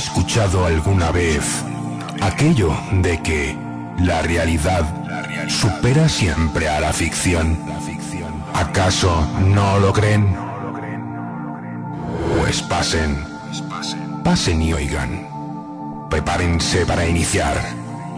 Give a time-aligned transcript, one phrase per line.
[0.00, 1.62] escuchado alguna vez
[2.22, 3.54] aquello de que
[3.98, 4.82] la realidad
[5.46, 7.58] supera siempre a la ficción?
[8.54, 10.34] ¿Acaso no lo creen?
[12.38, 13.22] Pues pasen,
[14.24, 15.28] pasen y oigan.
[16.08, 17.60] Prepárense para iniciar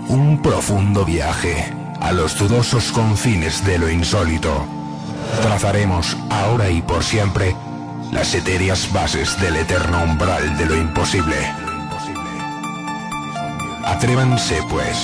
[0.06, 4.66] un profundo viaje a los dudosos confines de lo insólito.
[5.42, 7.56] Trazaremos ahora y por siempre
[8.12, 11.61] las etéreas bases del eterno umbral de lo imposible.
[13.84, 14.96] Atrévanse, pues,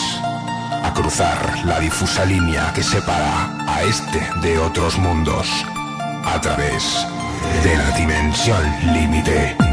[0.83, 5.49] a cruzar la difusa línea que separa a este de otros mundos
[6.25, 7.07] a través
[7.63, 9.68] de la dimensión límite.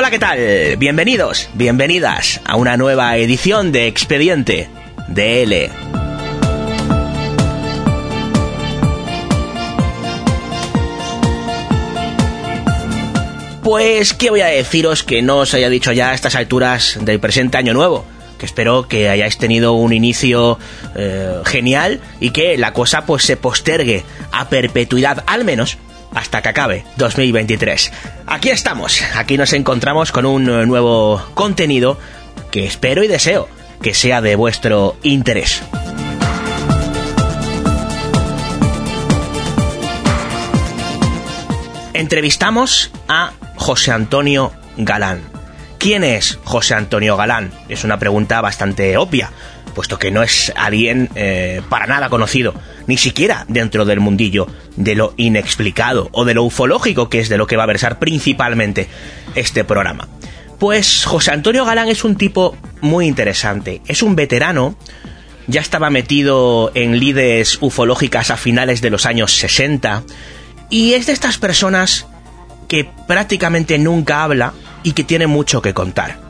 [0.00, 0.38] Hola, ¿qué tal?
[0.78, 4.70] Bienvenidos, bienvenidas a una nueva edición de Expediente
[5.08, 5.70] DL.
[13.62, 17.20] Pues, ¿qué voy a deciros que no os haya dicho ya a estas alturas del
[17.20, 18.06] presente año nuevo?
[18.38, 20.58] Que espero que hayáis tenido un inicio
[20.96, 25.76] eh, genial y que la cosa pues se postergue a perpetuidad, al menos
[26.14, 27.92] hasta que acabe 2023.
[28.26, 31.98] Aquí estamos, aquí nos encontramos con un eh, nuevo contenido
[32.50, 33.48] que espero y deseo
[33.82, 35.62] que sea de vuestro interés.
[41.94, 45.20] Entrevistamos a José Antonio Galán.
[45.78, 47.52] ¿Quién es José Antonio Galán?
[47.68, 49.30] Es una pregunta bastante obvia,
[49.70, 52.54] puesto que no es alguien eh, para nada conocido,
[52.86, 54.46] ni siquiera dentro del mundillo
[54.76, 57.98] de lo inexplicado o de lo ufológico, que es de lo que va a versar
[57.98, 58.88] principalmente
[59.34, 60.08] este programa.
[60.58, 64.76] Pues José Antonio Galán es un tipo muy interesante, es un veterano,
[65.46, 70.02] ya estaba metido en lides ufológicas a finales de los años 60,
[70.68, 72.06] y es de estas personas
[72.68, 74.52] que prácticamente nunca habla
[74.82, 76.29] y que tiene mucho que contar.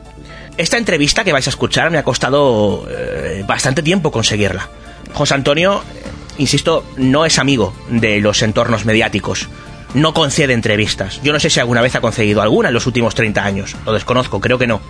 [0.57, 4.69] Esta entrevista que vais a escuchar me ha costado eh, bastante tiempo conseguirla.
[5.13, 6.03] José Antonio, eh,
[6.37, 9.47] insisto, no es amigo de los entornos mediáticos.
[9.93, 11.21] No concede entrevistas.
[11.23, 13.75] Yo no sé si alguna vez ha concedido alguna en los últimos 30 años.
[13.85, 14.81] Lo desconozco, creo que no.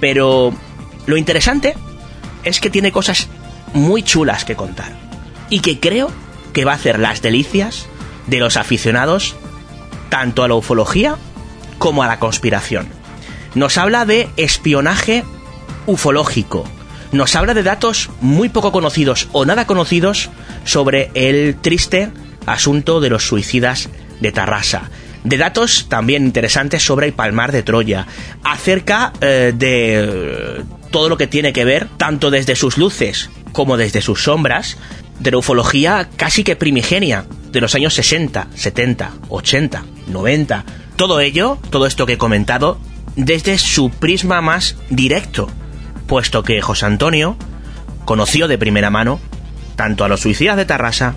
[0.00, 0.54] Pero
[1.06, 1.74] lo interesante
[2.44, 3.28] es que tiene cosas
[3.74, 4.92] muy chulas que contar.
[5.50, 6.10] Y que creo
[6.52, 7.86] que va a hacer las delicias
[8.26, 9.34] de los aficionados
[10.08, 11.16] tanto a la ufología
[11.78, 12.88] como a la conspiración.
[13.56, 15.24] Nos habla de espionaje
[15.86, 16.66] ufológico.
[17.10, 20.28] Nos habla de datos muy poco conocidos o nada conocidos
[20.64, 22.10] sobre el triste
[22.44, 23.88] asunto de los suicidas
[24.20, 24.90] de Tarrasa.
[25.24, 28.06] De datos también interesantes sobre el Palmar de Troya.
[28.44, 34.02] Acerca eh, de todo lo que tiene que ver, tanto desde sus luces como desde
[34.02, 34.76] sus sombras,
[35.18, 40.64] de la ufología casi que primigenia de los años 60, 70, 80, 90.
[40.96, 42.78] Todo ello, todo esto que he comentado,
[43.16, 45.48] desde su prisma más directo,
[46.06, 47.36] puesto que José Antonio
[48.04, 49.20] conoció de primera mano
[49.74, 51.16] tanto a los suicidas de Tarrasa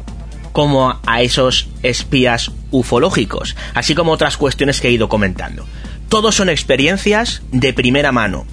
[0.52, 5.66] como a esos espías ufológicos, así como otras cuestiones que he ido comentando.
[6.10, 8.46] Todos son experiencias de primera mano,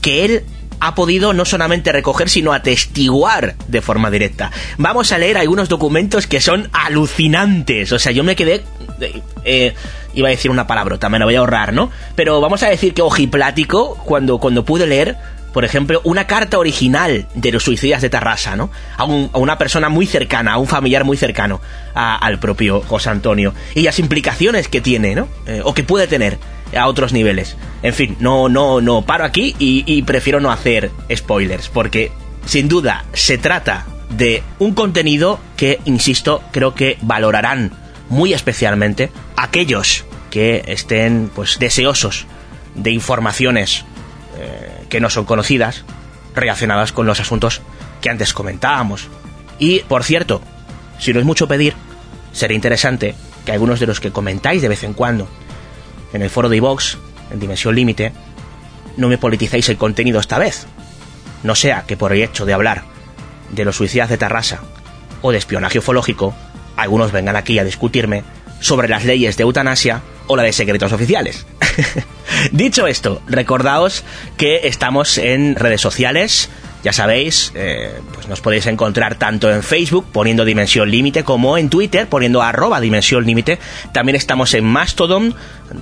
[0.00, 0.44] que él
[0.80, 4.50] ha podido no solamente recoger, sino atestiguar de forma directa.
[4.78, 7.92] Vamos a leer algunos documentos que son alucinantes.
[7.92, 8.64] O sea, yo me quedé...
[9.44, 9.74] Eh,
[10.14, 11.90] iba a decir una palabrota, me la voy a ahorrar, ¿no?
[12.14, 15.16] Pero vamos a decir que ojiplático cuando, cuando pude leer
[15.52, 18.70] por ejemplo, una carta original de los suicidas de Tarrasa, ¿no?
[18.96, 21.60] A, una persona muy cercana, a un familiar muy cercano
[21.94, 23.54] al propio José Antonio.
[23.74, 25.28] Y las implicaciones que tiene, ¿no?
[25.46, 26.38] Eh, o que puede tener
[26.76, 27.56] a otros niveles.
[27.82, 32.10] En fin, no, no, no paro aquí y, prefiero no hacer spoilers, porque
[32.46, 37.72] sin duda se trata de un contenido que, insisto, creo que valorarán
[38.08, 42.24] muy especialmente aquellos que estén pues deseosos
[42.74, 43.84] de informaciones
[44.38, 45.84] eh, que no son conocidas
[46.34, 47.60] relacionadas con los asuntos
[48.00, 49.08] que antes comentábamos.
[49.58, 50.40] Y, por cierto,
[50.98, 51.74] si no es mucho pedir,
[52.32, 53.14] sería interesante
[53.44, 55.28] que algunos de los que comentáis de vez en cuando
[56.14, 56.96] en el foro de iVox,
[57.30, 58.12] en Dimensión Límite,
[58.96, 60.66] no me politicéis el contenido esta vez.
[61.42, 62.84] No sea que por el hecho de hablar
[63.50, 64.62] de los suicidas de Tarrasa
[65.20, 66.34] o de espionaje ufológico,
[66.74, 68.24] algunos vengan aquí a discutirme
[68.60, 70.00] sobre las leyes de eutanasia
[70.36, 71.46] la de secretos oficiales.
[72.52, 74.04] Dicho esto, recordaos
[74.36, 76.50] que estamos en redes sociales,
[76.82, 81.70] Ya sabéis, eh, pues nos podéis encontrar tanto en Facebook poniendo Dimensión Límite como en
[81.70, 83.60] Twitter poniendo arroba Dimensión Límite.
[83.92, 85.32] También estamos en Mastodon,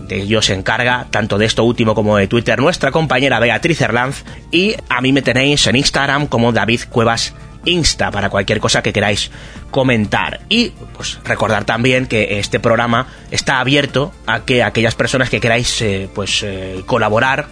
[0.09, 4.25] de ellos se encarga tanto de esto último como de Twitter nuestra compañera Beatriz Herlanz.
[4.53, 7.33] Y a mí me tenéis en Instagram como David Cuevas
[7.65, 9.31] Insta para cualquier cosa que queráis
[9.71, 10.41] comentar.
[10.49, 15.81] Y pues recordar también que este programa está abierto a que aquellas personas que queráis
[15.83, 17.47] eh, pues eh, colaborar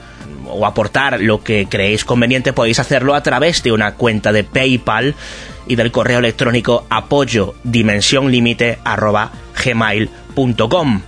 [0.50, 5.14] o aportar lo que creéis conveniente podéis hacerlo a través de una cuenta de PayPal
[5.66, 8.78] y del correo electrónico apoyo dimensión límite
[9.64, 11.02] gmail.com.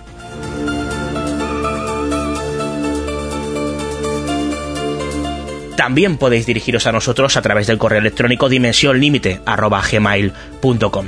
[5.81, 11.05] También podéis dirigiros a nosotros a través del correo electrónico dimensiónlimite.gmail.com.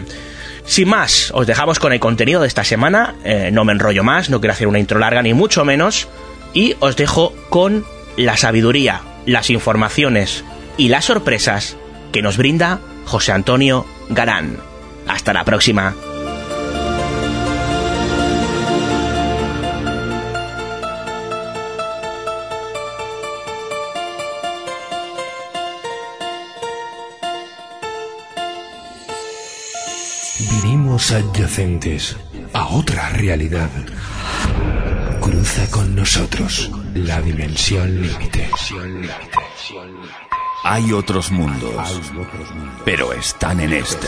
[0.65, 3.13] Sin más, os dejamos con el contenido de esta semana.
[3.23, 6.07] Eh, no me enrollo más, no quiero hacer una intro larga ni mucho menos.
[6.55, 7.85] Y os dejo con
[8.17, 10.43] la sabiduría, las informaciones
[10.75, 11.77] y las sorpresas
[12.11, 14.57] que nos brinda José Antonio Garán.
[15.07, 15.93] Hasta la próxima.
[31.11, 32.15] Adyacentes
[32.53, 33.69] a otra realidad.
[35.19, 38.49] Cruza con nosotros la dimensión límite.
[40.63, 42.01] Hay otros mundos,
[42.85, 44.07] pero están en este.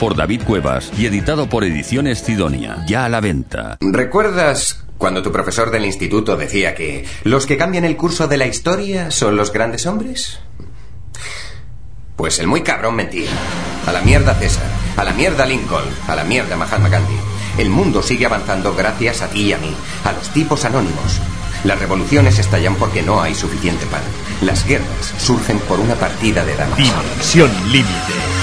[0.01, 2.83] por David Cuevas y editado por Ediciones Sidonia.
[2.87, 3.77] Ya a la venta.
[3.81, 8.47] ¿Recuerdas cuando tu profesor del instituto decía que los que cambian el curso de la
[8.47, 10.39] historia son los grandes hombres?
[12.15, 13.29] Pues el muy cabrón mentía.
[13.85, 14.65] A la mierda César,
[14.97, 17.19] a la mierda Lincoln, a la mierda Mahatma Gandhi.
[17.59, 19.71] El mundo sigue avanzando gracias a ti y a mí,
[20.03, 21.19] a los tipos anónimos.
[21.63, 24.01] Las revoluciones estallan porque no hay suficiente pan.
[24.41, 26.77] Las guerras surgen por una partida de damas.
[26.79, 28.40] Dimensión límite.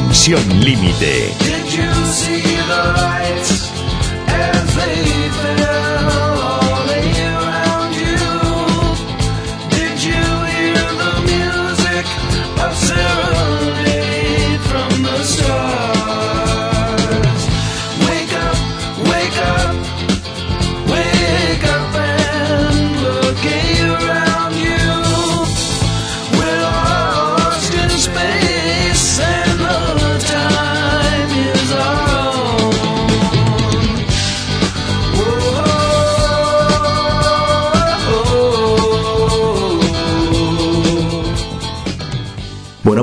[0.00, 1.36] Dimensión límite.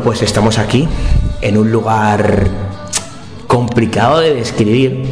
[0.08, 0.88] Pues estamos aquí
[1.42, 2.48] en un lugar
[3.46, 5.04] complicado de describir,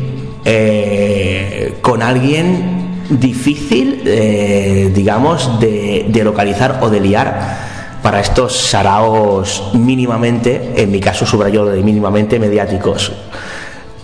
[0.45, 10.75] eh, con alguien difícil, eh, digamos, de, localizar o de liar para estos saraos mínimamente,
[10.77, 13.11] en mi caso subrayo de mínimamente mediáticos,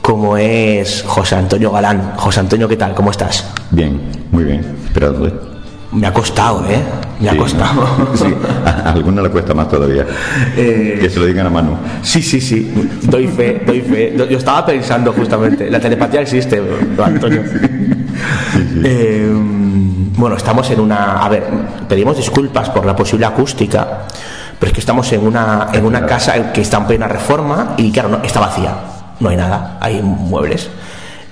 [0.01, 2.15] como es José Antonio Galán.
[2.17, 2.93] José Antonio, ¿qué tal?
[2.93, 3.49] ¿Cómo estás?
[3.69, 3.97] Bien,
[4.29, 4.75] muy bien.
[4.87, 5.50] Esperándole.
[5.93, 6.81] Me ha costado, ¿eh?
[7.19, 7.85] Me ha Sí, costado.
[8.15, 8.33] Sí,
[8.65, 10.05] a alguna le cuesta más todavía.
[10.55, 11.77] Eh, Que se lo digan a mano.
[12.01, 12.71] Sí, sí, sí,
[13.03, 14.13] doy fe, doy fe.
[14.29, 16.61] Yo estaba pensando justamente, la telepatía existe,
[17.03, 17.43] Antonio.
[18.83, 19.29] Eh,
[20.17, 21.23] bueno, estamos en una...
[21.23, 21.43] A ver,
[21.87, 24.03] pedimos disculpas por la posible acústica,
[24.59, 27.91] pero es que estamos en una, en una casa que está en plena reforma y
[27.91, 28.75] claro, no, está vacía,
[29.19, 30.69] no hay nada, hay muebles.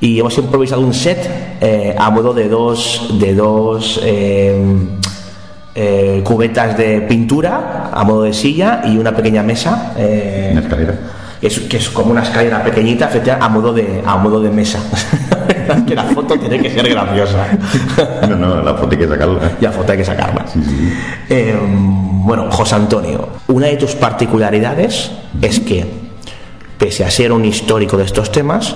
[0.01, 1.19] Y hemos improvisado un set
[1.59, 4.57] eh, a modo de dos, de dos eh,
[5.75, 9.93] eh, cubetas de pintura a modo de silla y una pequeña mesa.
[9.97, 10.95] eh, Una escalera.
[11.41, 14.79] es, que es como una escalera pequeñita efectivamente, a modo de a modo de mesa
[15.87, 17.45] que la foto tiene que ser graciosa.
[18.29, 19.51] No, no, la foto hay que sacarla.
[19.59, 20.45] Y la foto hay que sacarla.
[21.29, 25.85] Eh, bueno, José Antonio, una de tus particularidades es que,
[26.77, 28.75] pese a ser un histórico de estos temas,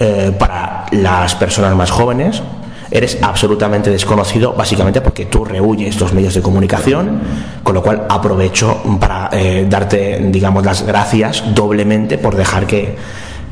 [0.00, 2.42] eh, para las personas más jóvenes,
[2.90, 7.20] eres absolutamente desconocido, básicamente porque tú rehuyes estos medios de comunicación,
[7.62, 12.96] con lo cual aprovecho para eh, darte, digamos, las gracias doblemente por dejar que,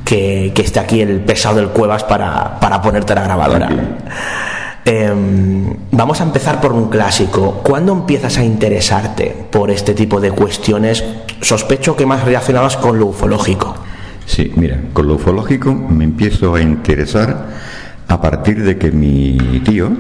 [0.05, 3.69] que, que esté aquí el pesado del Cuevas para, para ponerte la grabadora.
[4.89, 7.61] Em, vamos a empezar por un clásico.
[7.65, 11.03] ¿Cuándo empiezas a interesarte por este tipo de cuestiones?
[11.41, 13.75] Sospecho que más relacionadas con lo ufológico.
[14.27, 17.47] Sí, mira, con lo ufológico me empiezo a interesar
[18.09, 19.91] a partir de que mi tío,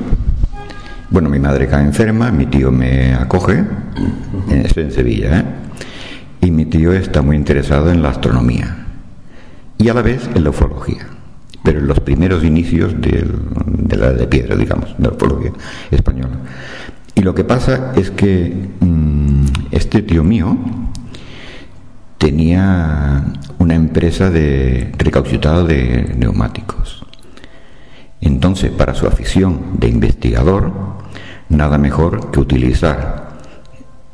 [1.10, 3.64] bueno, mi madre cae enferma, mi tío me acoge,
[4.64, 5.44] estoy en Sevilla, ¿eh?
[6.42, 8.76] y mi tío está muy interesado en la astronomía
[9.78, 11.06] y a la vez en la ufología,
[11.62, 13.32] pero en los primeros inicios del-
[13.66, 15.52] de la de piedra, digamos, de la ufología
[15.90, 16.36] española.
[17.14, 20.56] Y lo que pasa es que mm, este tío mío
[22.18, 23.24] tenía
[23.58, 27.04] una empresa de recauchutado de neumáticos.
[28.20, 30.72] Entonces, para su afición de investigador,
[31.48, 33.26] nada mejor que utilizar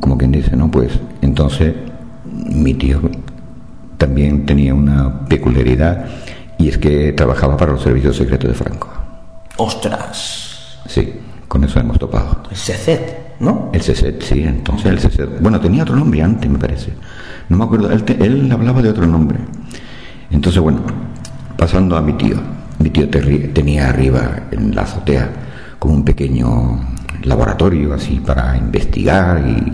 [0.00, 0.70] como quien dice, ¿no?
[0.70, 1.74] Pues entonces
[2.24, 3.00] mi tío
[3.96, 6.04] también tenía una peculiaridad
[6.58, 8.88] y es que trabajaba para los servicios secretos de Franco.
[9.56, 11.12] Ostras, Sí,
[11.46, 12.42] con eso hemos topado.
[12.50, 13.70] el SECET, ¿no?
[13.72, 15.40] El CSET, sí, entonces el CSET.
[15.40, 16.92] Bueno, tenía otro nombre antes, me parece.
[17.48, 19.38] No me acuerdo, él, te- él hablaba de otro nombre.
[20.30, 20.80] Entonces, bueno,
[21.56, 22.36] pasando a mi tío.
[22.78, 25.28] Mi tío terri- tenía arriba en la azotea
[25.78, 26.80] como un pequeño
[27.24, 29.72] laboratorio así para investigar y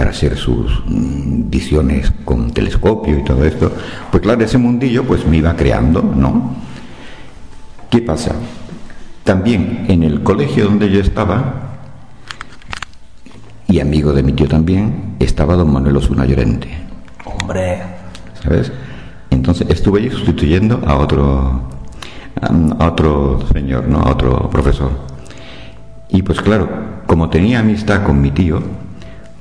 [0.00, 3.70] para hacer sus mm, visiones con telescopio y todo esto.
[4.10, 6.54] Pues claro, ese mundillo pues me iba creando, ¿no?
[7.90, 8.34] ¿Qué pasa?
[9.24, 11.80] También en el colegio donde yo estaba,
[13.68, 16.70] y amigo de mi tío también, estaba don Manuel Osuna Llorente,
[17.26, 17.82] Hombre,
[18.42, 18.72] ¿sabes?
[19.28, 21.60] Entonces estuve yo sustituyendo a otro,
[22.40, 23.98] a otro señor, ¿no?
[23.98, 24.92] A otro profesor.
[26.08, 26.70] Y pues claro,
[27.06, 28.62] como tenía amistad con mi tío,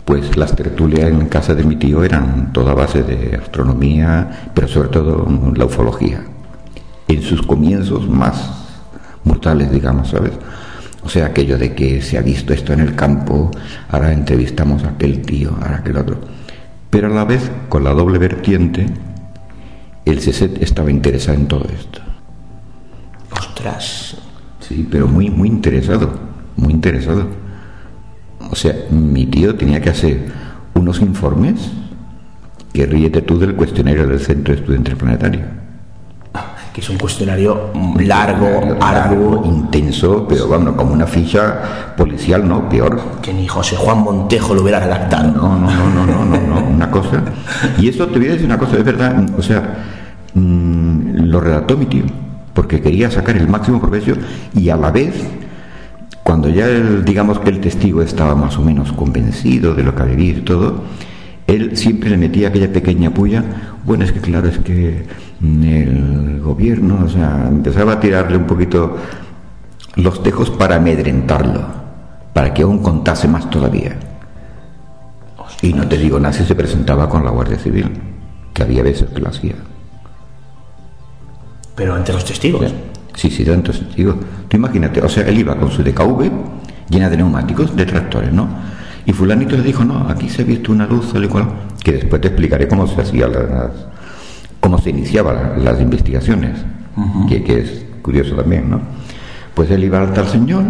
[0.09, 4.89] pues las tertulias en casa de mi tío eran toda base de astronomía, pero sobre
[4.89, 6.23] todo mm, la ufología.
[7.07, 8.49] En sus comienzos más
[9.23, 10.31] mortales, digamos, ¿sabes?
[11.03, 13.51] O sea, aquello de que se ha visto esto en el campo,
[13.91, 16.17] ahora entrevistamos a aquel tío, ahora aquel otro.
[16.89, 18.87] Pero a la vez, con la doble vertiente,
[20.05, 21.99] el CSET estaba interesado en todo esto.
[23.31, 24.17] ostras.
[24.59, 26.09] Sí, pero muy, muy interesado,
[26.57, 27.48] muy interesado.
[28.51, 30.25] O sea, mi tío tenía que hacer
[30.73, 31.71] unos informes
[32.73, 35.43] que ríete tú del cuestionario del Centro de Estudiantes Planetarios.
[36.73, 42.69] Que es un cuestionario mm, largo, arduo, intenso, pero bueno, como una ficha policial, ¿no?
[42.69, 43.01] Peor.
[43.23, 45.31] que ni José Juan Montejo lo hubiera redactado.
[45.31, 47.23] No, no, no, no, no, no, no, una cosa.
[47.79, 49.77] Y esto te voy a decir una cosa, es verdad, o sea,
[50.35, 52.03] mm, lo redactó mi tío,
[52.53, 54.13] porque quería sacar el máximo provecho
[54.53, 55.15] y a la vez,
[56.29, 60.03] cuando ya el, digamos que el testigo estaba más o menos convencido de lo que
[60.03, 60.83] había visto y todo,
[61.47, 63.43] él siempre le metía aquella pequeña puya,
[63.83, 65.07] bueno, es que claro, es que
[65.39, 68.95] mm, el gobierno, o sea, empezaba a tirarle un poquito
[69.95, 71.65] los tejos para amedrentarlo,
[72.31, 73.97] para que aún contase más todavía.
[75.63, 77.89] Y no te digo nada si se presentaba con la Guardia Civil,
[78.53, 79.55] que había veces que lo hacía.
[81.75, 82.69] Pero entre los testigos.
[82.69, 82.75] Sí,
[83.27, 84.15] sí, tanto testigos.
[84.47, 86.31] Tú imagínate, o sea, él iba con su DKV
[86.89, 88.47] llena de neumáticos, de tractores, ¿no?
[89.05, 91.47] Y fulanito le dijo, no, aquí se ha visto una luz, tal y cual,
[91.83, 93.71] que después te explicaré cómo se hacía las,
[94.59, 96.59] cómo se iniciaban las investigaciones,
[97.27, 98.81] que, que es curioso también, ¿no?
[99.53, 100.63] Pues él iba al tal señor,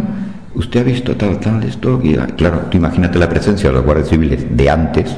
[0.56, 4.10] usted ha visto tal, tal, esto, y claro, tú imagínate la presencia de los guardias
[4.10, 5.16] civiles de antes,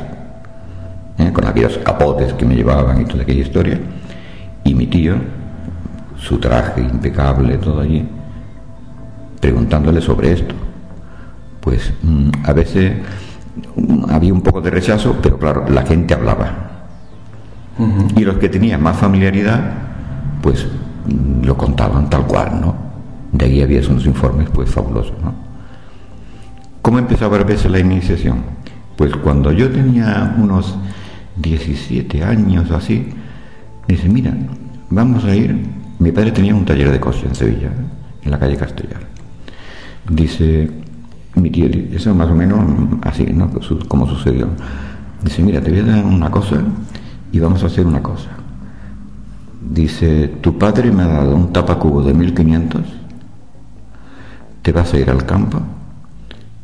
[1.18, 1.32] ¿eh?
[1.32, 3.80] con aquellos capotes que me llevaban y toda aquella historia,
[4.64, 5.16] y mi tío,
[6.22, 8.08] su traje impecable, todo allí,
[9.40, 10.56] preguntándole sobre esto.
[11.60, 12.94] Pues mm, a veces
[13.76, 16.68] mm, había un poco de rechazo, pero claro, la gente hablaba.
[18.16, 19.60] Y los que tenían más familiaridad,
[20.42, 20.68] pues
[21.08, 22.76] mm, lo contaban tal cual, ¿no?
[23.32, 25.34] De ahí había unos informes, pues fabulosos, ¿no?
[26.82, 28.44] ¿Cómo empezaba a veces la iniciación?
[28.98, 30.78] Pues cuando yo tenía unos
[31.38, 33.08] 17 años o así,
[33.88, 34.34] dice, mira,
[34.90, 35.81] vamos a ir.
[36.02, 37.70] Mi padre tenía un taller de coche en Sevilla,
[38.24, 39.02] en la calle Castellar.
[40.10, 40.68] Dice,
[41.36, 42.60] mi tío, eso más o menos
[43.04, 43.52] así, ¿no?
[43.88, 44.48] Como sucedió.
[45.24, 46.56] Dice, mira, te voy a dar una cosa
[47.32, 48.30] y vamos a hacer una cosa.
[49.62, 52.82] Dice, tu padre me ha dado un tapacubo de 1500,
[54.64, 55.62] te vas a ir al campo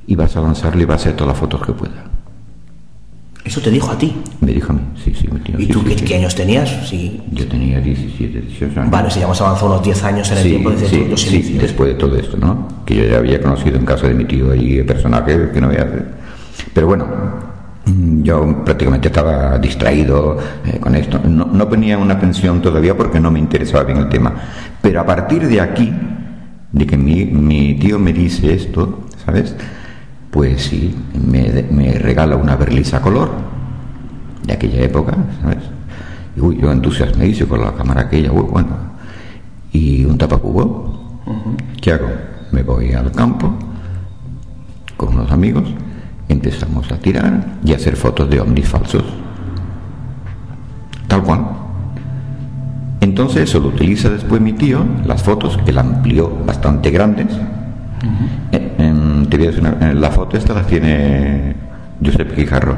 [0.08, 2.17] y vas a lanzarle y vas a hacer todas las fotos que pueda.
[3.48, 4.13] Eso te dijo a ti.
[4.42, 5.58] Me dijo a mí, sí, sí, mi tío.
[5.58, 6.13] ¿Y sí, tú sí, qué, sí.
[6.16, 6.70] años tenías?
[6.89, 7.22] Sí.
[7.32, 8.92] Yo tenía 17, 18 años.
[8.92, 11.36] Vale, si ya hemos avanzado unos 10 años en el tiempo desde sí, los sí,
[11.36, 11.62] inicios.
[11.62, 12.68] después de todo esto, ¿no?
[12.86, 15.77] Que yo ya había conocido en casa de mi tío ahí personajes que no voy
[15.77, 16.06] a hacer.
[16.74, 17.08] Pero bueno,
[17.86, 21.18] mm, yo prácticamente estaba distraído eh, con esto.
[21.25, 24.34] No, no ponía una pensión todavía porque no me interesaba bien el tema.
[24.82, 25.89] Pero a partir de aquí,
[26.74, 29.56] de que mi, mi tío me dice esto, ¿sabes?
[30.32, 33.32] Pues sí, me, me regala una berlisa color
[34.46, 35.64] de aquella época, ¿sabes?
[36.36, 38.70] Y uy, yo entusiasmadísimo con la cámara aquella, uy, bueno.
[39.72, 41.22] Y un tapacubo.
[41.82, 42.08] ¿Qué hago?
[42.52, 43.54] Me voy al campo
[44.98, 45.64] con unos amigos,
[46.28, 49.04] empezamos a tirar y a hacer fotos de ovnis falsos.
[51.08, 51.46] Tal cual.
[53.00, 57.28] Entonces eso lo utiliza después mi tío, las fotos, que la amplió bastante grandes.
[59.96, 61.56] La foto esta la tiene
[62.04, 62.76] Josep Guijarro,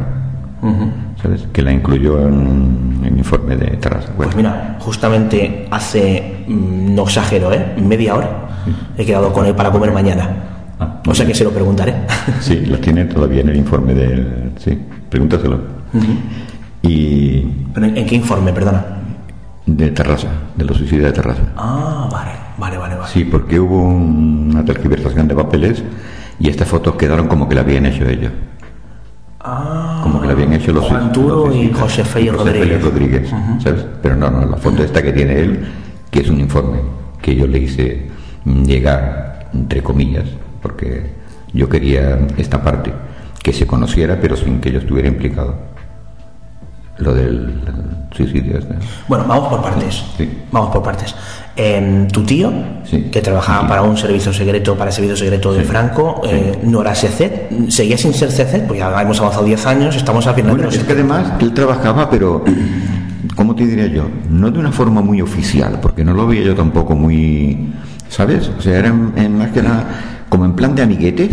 [1.21, 1.47] ¿sabes?
[1.53, 4.09] Que la incluyó en el informe de Terrassa.
[4.15, 7.73] Bueno, Pues mira, justamente hace, mm, no exagero, ¿eh?
[7.81, 8.29] Media hora
[8.97, 10.29] he quedado con él para comer mañana.
[10.79, 11.93] Ah, O sea que se lo preguntaré.
[12.39, 14.51] sí, la tiene todavía en el informe del...
[14.57, 14.77] Sí,
[15.09, 15.59] pregúntaselo.
[16.81, 17.41] Y
[17.73, 18.85] ¿Pero en, en qué informe, perdona?
[19.65, 21.43] de Terrassa, de los suicidios de Terrassa.
[21.55, 23.07] Ah, vale, vale, vale, vale.
[23.11, 25.83] Sí, porque hubo un- una tergiversación de papeles
[26.39, 28.31] y estas fotos quedaron como que la habían hecho ellos.
[29.41, 32.83] Ah, Como que la habían hecho los Juan Turo y José Félix Rodríguez.
[32.83, 33.29] Rodríguez,
[33.63, 33.85] ¿sabes?
[34.01, 35.65] Pero no, no, la foto esta que tiene él,
[36.11, 36.79] que es un informe
[37.21, 38.09] que yo le hice
[38.45, 40.25] llegar, entre comillas,
[40.61, 41.09] porque
[41.53, 42.91] yo quería esta parte,
[43.41, 45.55] que se conociera, pero sin que yo estuviera implicado.
[46.97, 47.61] Lo del
[48.11, 48.57] suicidio.
[48.57, 48.75] este.
[49.07, 50.03] Bueno, vamos por partes.
[50.17, 50.29] Sí.
[50.51, 51.15] Vamos por partes.
[51.55, 52.51] Em, tu tío,
[52.85, 53.09] Sí.
[53.11, 53.67] que trabajaba Sí.
[53.67, 55.65] para un servicio secreto, para el servicio secreto de Sí.
[55.67, 59.95] Franco, eh, no era SECET, seguía sin ser SECET, porque ya hemos avanzado 10 años,
[59.95, 62.45] estamos al final Bueno, de los es que además él trabajaba, pero,
[63.35, 64.03] ¿cómo te diría yo?
[64.29, 67.73] No de una forma muy oficial, porque no lo veía yo tampoco muy,
[68.07, 68.49] ¿sabes?
[68.57, 69.83] O sea, era en- en más que nada
[70.29, 71.31] como en plan de amiguetes,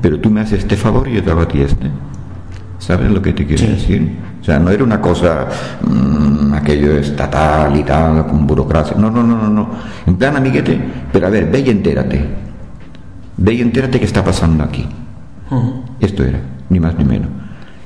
[0.00, 1.88] pero tú me haces este favor y yo te hago a ti este.
[2.80, 4.16] ¿Sabes lo que te quiero decir?
[4.40, 5.46] O sea, no era una cosa,
[5.86, 8.96] mm, aquello estatal y tal, con burocracia.
[8.96, 9.68] No, no, no, no, no.
[10.06, 10.80] En plan amiguete,
[11.12, 12.24] pero a ver, ve y entérate.
[13.36, 14.86] Ve y entérate qué está pasando aquí.
[16.00, 16.40] Esto era,
[16.70, 17.28] ni más ni menos.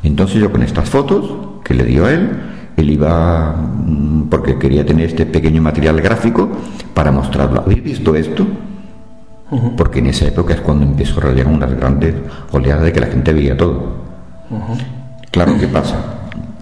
[0.05, 2.31] Entonces yo con estas fotos que le dio a él,
[2.77, 6.49] él iba, mm, porque quería tener este pequeño material gráfico
[6.95, 7.63] para mostrarlo.
[7.63, 8.47] ¿Habéis visto esto?
[9.77, 12.15] Porque en esa época es cuando empezó a rayar unas grandes
[12.53, 14.04] oleadas de que la gente veía todo.
[15.31, 15.97] Claro, ¿qué pasa?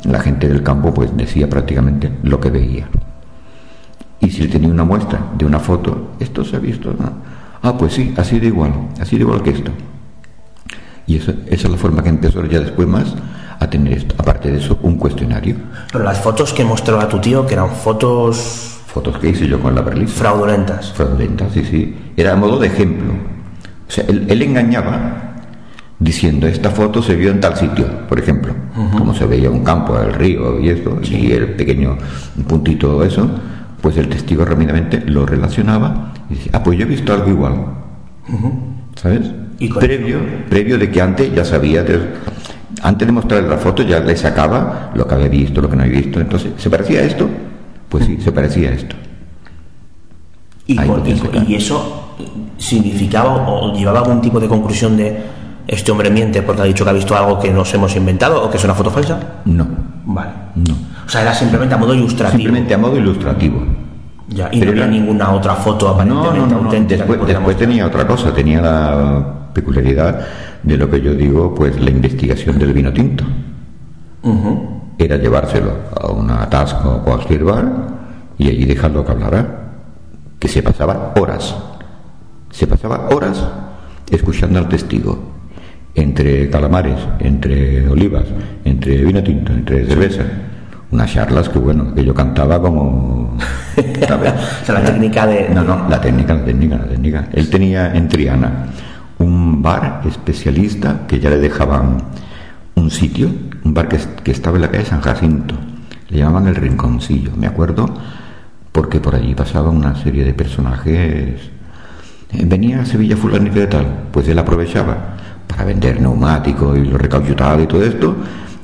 [0.04, 2.88] La gente del campo pues decía prácticamente lo que veía.
[4.20, 7.10] Y si él tenía una muestra de una foto, esto se ha visto, ¿no?
[7.62, 9.70] Ah, pues sí, así de igual, así de igual que esto.
[11.06, 13.14] Y eso- esa es la forma que empezó ya después más
[13.58, 14.14] a tener esto.
[14.18, 15.56] Aparte de eso, un cuestionario.
[15.90, 19.74] Pero las fotos que mostraba tu tío, que eran fotos Fotos que hice yo con
[19.74, 20.12] la berlisa.
[20.20, 20.92] fraudulentas.
[20.92, 21.96] Fraudulenta, sí, sí.
[22.16, 23.12] Era a modo de ejemplo.
[23.88, 25.31] O sea, él, él engañaba
[26.02, 28.52] diciendo, esta foto se vio en tal sitio, por ejemplo.
[28.98, 31.96] Como se veía un campo, el río y esto, y el pequeño
[32.48, 33.28] puntito eso,
[33.80, 37.54] pues el testigo rápidamente lo relacionaba y decía, ah, pues yo he visto algo igual.
[38.96, 39.30] ¿Sabes?
[39.58, 42.00] Y previo, previo de que antes ya sabía, de-
[42.82, 45.82] antes de mostrarle la foto ya le sacaba lo que había visto, lo que no
[45.82, 46.20] había visto.
[46.20, 47.28] Entonces, ¿se parecía a esto?
[47.88, 48.96] Pues sí, se parecía a esto.
[50.66, 50.78] Y,
[51.48, 52.14] y eso
[52.56, 55.16] significaba o llevaba algún tipo de conclusión de
[55.66, 58.50] este hombre miente porque ha dicho que ha visto algo que nos hemos inventado o
[58.50, 59.18] que es una foto falsa.
[59.44, 59.66] No,
[60.06, 60.30] Vale.
[60.56, 60.74] no.
[61.06, 62.38] O sea, era simplemente a modo ilustrativo.
[62.42, 63.62] Simplemente a modo ilustrativo.
[64.28, 66.64] Ya, y Pero no había era- ninguna otra foto aparentemente no, no, no.
[66.64, 67.04] auténtica.
[67.04, 70.20] Después, tenía otra cosa, tenía la peculiaridad
[70.62, 73.24] de lo que yo digo, pues la investigación del vino tinto.
[74.22, 74.80] Ujú.
[74.98, 77.66] Era llevárselo a un atasco o cualquier bar
[78.38, 79.58] y allí dejarlo que hablara.
[80.38, 81.54] Que se pasaba horas,
[82.50, 83.44] se pasaba horas
[84.10, 85.18] escuchando al testigo.
[85.94, 88.24] Entre calamares, entre olivas,
[88.64, 90.22] entre vino tinto, entre cerveza.
[90.90, 93.36] unas charlas que bueno, que yo cantaba como...
[94.08, 94.32] ¿sabes?
[94.62, 97.28] O sea, la técnica de- No, no, la técnica, la técnica, la técnica.
[97.32, 98.66] Él tenía en Triana
[99.18, 101.98] un bar especialista que ya le dejaban
[102.74, 103.28] un sitio,
[103.64, 105.54] un bar que, que estaba en la calle San Jacinto.
[106.08, 107.86] Le llamaban el Rinconcillo, me acuerdo,
[108.72, 111.40] porque por allí pasaba una serie de personajes.
[112.32, 115.16] Eh, Venía a Sevilla fulanito de tal, pues él aprovechaba
[115.52, 118.14] para vender neumáticos y lo recauchutado y todo esto,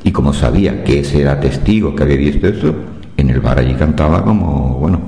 [0.03, 2.75] y como sabía que ese era testigo que había visto eso,
[3.17, 5.01] en el bar allí cantaba como, bueno,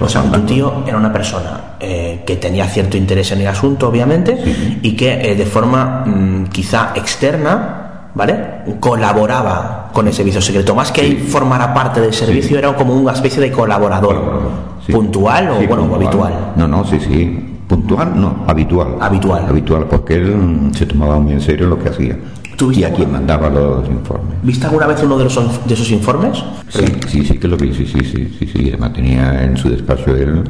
[0.00, 3.88] O sea, tu tío era una persona eh, que tenía cierto interés en el asunto,
[3.88, 4.36] obviamente,
[4.82, 8.36] y que eh, de forma mm, quizá externa, ¿vale?
[8.80, 10.74] Colaboraba con el servicio secreto.
[10.74, 14.66] Más que él formara parte del servicio, era como una especie de colaborador.
[14.84, 14.92] Sí.
[14.92, 16.02] ¿Puntual o Sí, bueno, puntual.
[16.02, 16.32] habitual?
[16.56, 17.55] No, no, sí, sí.
[17.68, 18.96] Puntual, no, habitual.
[19.00, 19.44] Habitual.
[19.48, 22.16] Habitual, porque él mm, se tomaba muy en serio lo que hacía.
[22.56, 24.36] ¿Tuviste Y a quien alguna- mandaba los informes.
[24.42, 26.42] ¿Viste alguna vez uno de, los, de esos informes?
[26.68, 28.68] Sí, sí, sí que lo vi, sí, sí, sí, sí, sí.
[28.70, 30.42] Además tenía en su despacho él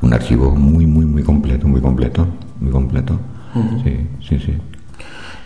[0.00, 2.26] un archivo muy, muy, muy completo, muy completo,
[2.60, 3.18] muy completo.
[3.84, 4.54] Sí, sí, sí.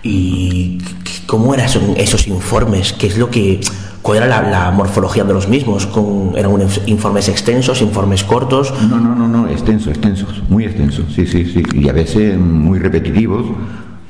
[0.02, 0.78] ¿Y
[1.26, 2.92] cómo eran esos, informes?
[2.92, 3.60] ¿Qué es lo que...
[4.02, 5.86] ¿Cuál era la, morfología de los mismos?
[5.86, 6.52] Con, ¿Eran
[6.86, 8.74] informes extensos, informes cortos?
[8.90, 11.62] No, no, no, no, extensos, extensos, muy extensos, sí, sí, sí.
[11.72, 13.46] Y a veces muy repetitivos,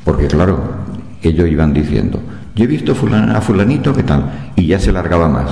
[0.05, 0.59] porque claro,
[1.22, 2.18] ellos iban diciendo,
[2.57, 5.50] yo he visto fulana- a fulanito que tal, y ya se largaba más.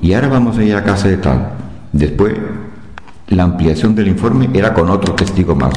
[0.00, 1.50] Y ahora vamos a ir a casa de tal.
[1.92, 2.34] Después,
[3.28, 5.74] la ampliación del informe era con otro testigo más.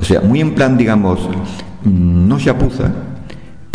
[0.00, 1.20] O sea, muy en plan, digamos,
[1.84, 2.90] mm, no chapuza,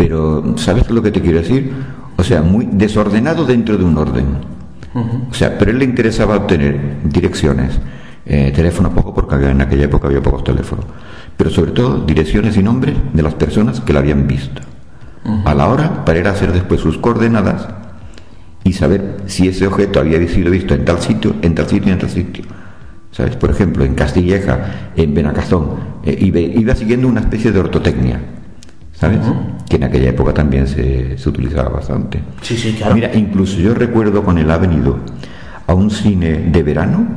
[0.04, 1.72] pero ¿sabes lo que te quiero decir?
[2.18, 4.26] O sea, muy desordenado dentro de un orden.
[5.32, 7.80] O sea, pero a él le interesaba obtener direcciones,
[8.26, 10.84] eh, teléfonos poco, porque en aquella época había pocos teléfonos,
[11.38, 14.62] pero sobre todo direcciones y nombres de las personas que la habían visto.
[15.46, 17.70] A la hora, para ir a hacer después sus coordenadas
[18.66, 21.94] y saber si ese objeto había sido visto en tal sitio, en tal sitio y
[21.94, 22.44] en tal sitio.
[23.12, 23.38] ¿Sabes?
[23.38, 25.70] Por ejemplo, en Castilleja, en Benacazón,
[26.04, 28.20] eh, iba, iba siguiendo una especie de ortotecnia.
[28.93, 29.19] ¿Sabes?
[29.67, 32.21] Que en aquella época también se, se utilizaba bastante.
[32.41, 32.95] Sí, sí, claro.
[32.95, 34.99] Mira, incluso yo recuerdo con él ha venido
[35.67, 37.08] a un cine de verano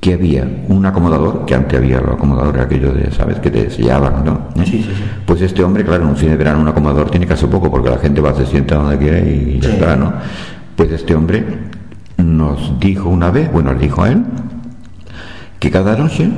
[0.00, 3.38] que había un acomodador, que antes había los acomodadores aquellos de, ¿sabes?
[3.38, 4.48] Que te sellaban, ¿no?
[4.56, 4.64] ¿Eh?
[4.64, 5.04] Sí, sí, sí.
[5.24, 7.88] Pues este hombre, claro, en un cine de verano un acomodador tiene caso poco porque
[7.88, 10.12] la gente va, se sienta donde quiere y ya está, ¿no?
[10.74, 11.44] Pues este hombre
[12.16, 14.24] nos dijo una vez, bueno, le dijo a él,
[15.60, 16.28] que cada noche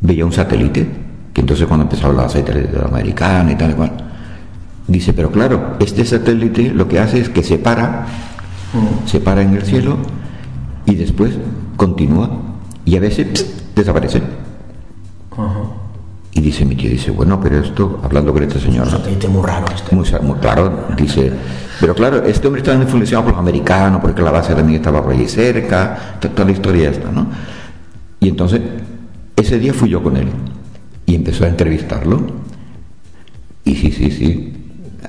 [0.00, 0.88] veía un satélite,
[1.36, 3.92] que entonces cuando empezó a hablar de satélite americano y tal y cual,
[4.88, 8.06] dice, pero claro, este satélite lo que hace es que se para,
[9.04, 9.98] se para en el cielo
[10.86, 11.34] y después
[11.76, 12.30] continúa
[12.86, 14.22] y a veces pst, desaparece.
[16.32, 19.66] Y dice mi tío, dice, bueno, pero esto, hablando con este señor, satélite muy raro
[19.74, 19.94] este.
[19.94, 21.30] muy, claro, dice,
[21.78, 25.12] pero claro, este hombre estaba influenciado por los americanos, porque la base también estaba por
[25.12, 27.26] allí cerca, to- toda la historia esta, ¿no?
[28.20, 28.62] Y entonces,
[29.36, 30.28] ese día fui yo con él
[31.06, 32.20] y empezó a entrevistarlo.
[33.64, 34.52] Y sí, sí, sí,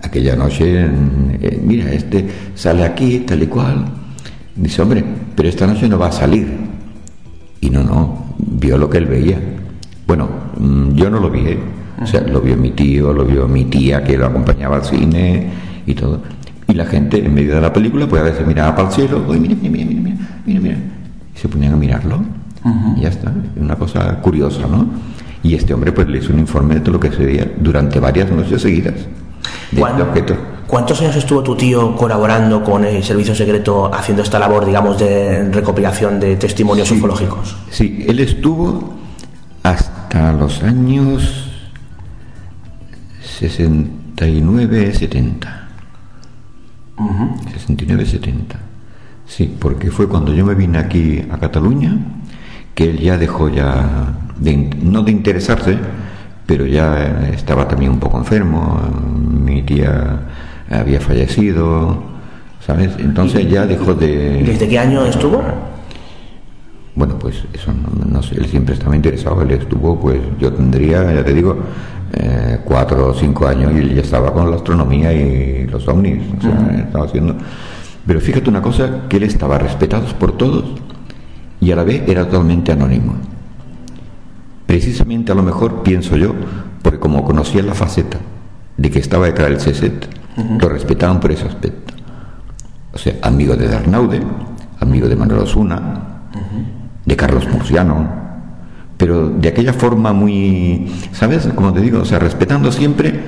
[0.01, 3.85] aquella noche, mm, eh, mira, este sale aquí, tal y cual.
[4.55, 5.03] Dice, hombre,
[5.35, 6.47] pero esta noche no va a salir.
[7.61, 9.39] Y no, no, vio lo que él veía.
[10.05, 11.59] Bueno, mm, yo no lo vi, ¿eh?
[12.01, 15.47] o sea, lo vio mi tío, lo vio mi tía que lo acompañaba al cine
[15.85, 16.21] y todo.
[16.67, 19.23] Y la gente en medio de la película, pues a veces miraba para el cielo,
[19.27, 20.77] oye, mira, mira, mira, mira, mira, mira,
[21.33, 22.19] y se ponían a mirarlo.
[22.97, 24.85] Y ya está, una cosa curiosa, ¿no?
[25.47, 28.01] Y este hombre pues le hizo un informe de todo lo que se veía durante
[28.01, 28.95] varias noches seguidas.
[29.71, 30.35] De ¿Cuán- este objeto.
[30.67, 35.49] ¿Cuántos años estuvo tu tío colaborando con el servicio secreto haciendo esta labor, digamos, de
[35.49, 36.95] recopilación de testimonios Sí.
[36.95, 37.55] ufológicos?
[37.69, 38.93] Sí, él estuvo
[39.63, 41.45] hasta los años
[43.21, 45.67] 69, 70.
[47.53, 48.59] 69, 70.
[49.25, 51.95] Sí, porque fue cuando yo me vine aquí a Cataluña
[52.75, 55.77] que él ya dejó ya, de no de interesarse,
[56.45, 58.79] pero ya eh, estaba también un poco enfermo,
[59.43, 60.21] mi tía
[60.69, 62.03] había fallecido,
[62.65, 62.91] ¿sabes?
[62.99, 64.43] Entonces ya dejó de...
[64.43, 65.41] ¿Desde qué año estuvo?
[66.95, 71.13] Bueno, pues eso no, no sé, él siempre estaba interesado, él estuvo, pues yo tendría,
[71.13, 71.57] ya te digo,
[72.13, 76.23] eh, cuatro o cinco años y él ya estaba con la astronomía y los ovnis,
[76.37, 77.35] o sea, estaba haciendo...
[78.05, 80.63] Pero fíjate una cosa, que él estaba respetado por todos
[81.59, 83.15] y a la vez era totalmente anónimo.
[84.67, 86.35] Precisamente a lo mejor pienso yo,
[86.83, 88.19] porque como conocía la faceta
[88.77, 90.07] de que estaba detrás del CSET,
[90.59, 91.93] lo respetaban por ese aspecto.
[92.93, 94.21] O sea, amigo de Darnaude,
[94.79, 95.93] amigo de Manuel Osuna,
[97.05, 98.07] de Carlos Murciano,
[98.97, 101.47] pero de aquella forma muy, ¿sabes?
[101.55, 103.23] Como te digo, o sea, respetando siempre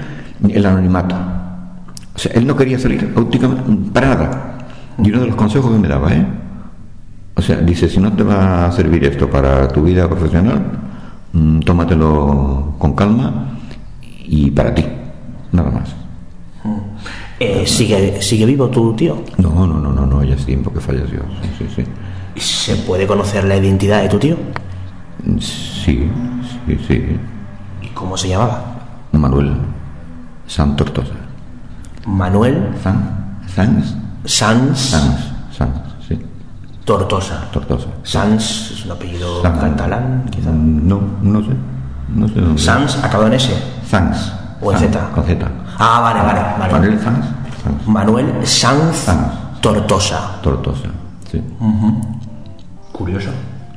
[0.48, 1.16] el anonimato.
[2.16, 3.14] O sea, él no quería salir
[3.94, 4.58] para nada.
[5.02, 6.26] Y uno de los consejos que me daba, ¿eh?
[7.36, 10.62] O sea, dice, si no te va a servir esto para tu vida profesional,
[11.34, 13.58] mm, tómatelo con calma
[14.26, 14.86] y para ti,
[15.52, 15.96] nada más.
[17.40, 19.24] Eh, ¿sigue, ¿Sigue vivo tu tío?
[19.38, 21.22] No, no, no, no, no, ya es tiempo que falleció.
[21.58, 21.84] Sí, sí,
[22.36, 24.38] ¿Se puede conocer la identidad de tu tío?
[25.40, 25.70] sí.
[25.86, 26.10] Sí,
[26.68, 27.18] sí, sí.
[27.82, 28.64] ¿Y cómo se llamaba?
[29.12, 29.54] Manuel
[30.48, 31.14] San Tortosa.
[32.06, 35.20] Manuel San, Sans, Sanz Sans,
[35.52, 35.89] Sans, sí,
[36.90, 37.44] Tortosa.
[37.52, 37.86] Tortosa.
[38.02, 39.60] Sanz es un apellido Sans.
[39.60, 40.50] catalán, quizá.
[40.52, 41.52] No, no sé.
[42.16, 42.60] No sé dónde.
[42.60, 43.54] Sanz acabado en S.
[43.88, 44.34] Sans.
[44.60, 45.10] ¿O en Sans, Z?
[45.14, 45.48] Con Z.
[45.78, 46.40] Ah, vale, vale.
[46.58, 46.74] vale.
[46.74, 47.26] Manuel Sans,
[47.64, 47.88] Sans.
[47.88, 49.28] Manuel Sanz Sanz.
[49.62, 50.40] Tortosa.
[50.42, 50.88] Tortosa.
[51.32, 51.40] Sí.
[52.92, 53.30] Curioso.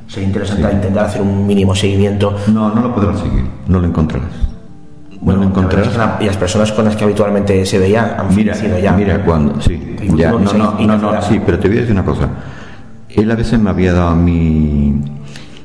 [0.07, 2.35] Sería interesante intentar hacer un mínimo seguimiento.
[2.47, 3.45] No, no lo podrás seguir.
[3.67, 4.29] No lo encontrarás.
[5.21, 5.87] No lo es encontrarás.
[5.89, 8.91] que la- y las personas con las que habitualmente se veía han Mira, fallecido ya.
[8.93, 12.03] mira cuando, sí, ya, no, no, no, no, sí, pero te voy a decir una
[12.03, 12.27] cosa.
[13.13, 14.93] Él a veces me había dado a mí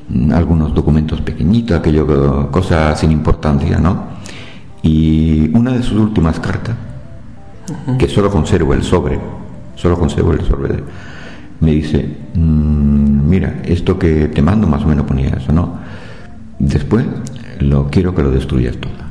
[0.09, 4.19] mm, algunos documentos pequeñitos, aquello, cosas sin importancia, ¿no?
[4.81, 6.75] Y una de sus últimas cartas,
[7.97, 9.19] que solo conservo el sobre,
[9.75, 10.83] solo conservo el sobre,
[11.59, 15.77] me dice, mm, mira, esto que te mando más o menos ponía eso, ¿no?
[16.59, 17.05] Después
[17.59, 19.09] lo quiero que lo destruyas todo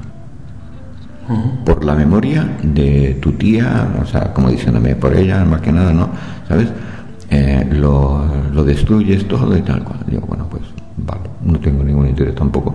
[1.64, 5.92] por la memoria de tu tía, o sea, como diciéndome por ella, más que nada,
[5.92, 6.09] ¿no?
[6.48, 6.68] ¿Sabes?
[7.31, 10.01] Eh, lo, lo destruyes todo y tal cual.
[10.07, 10.62] Digo, bueno, pues
[10.97, 12.75] vale, no tengo ningún interés tampoco.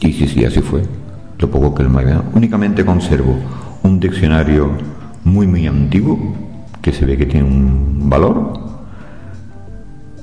[0.00, 0.82] Y sí, sí, así fue.
[1.38, 2.22] Lo poco que él me había.
[2.34, 3.36] Únicamente conservo
[3.82, 4.70] un diccionario
[5.24, 6.18] muy, muy antiguo,
[6.82, 8.60] que se ve que tiene un valor,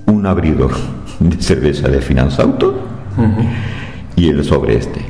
[0.07, 0.71] un abridor
[1.19, 2.81] de cerveza de Finanzauto
[4.15, 5.01] y el sobre este.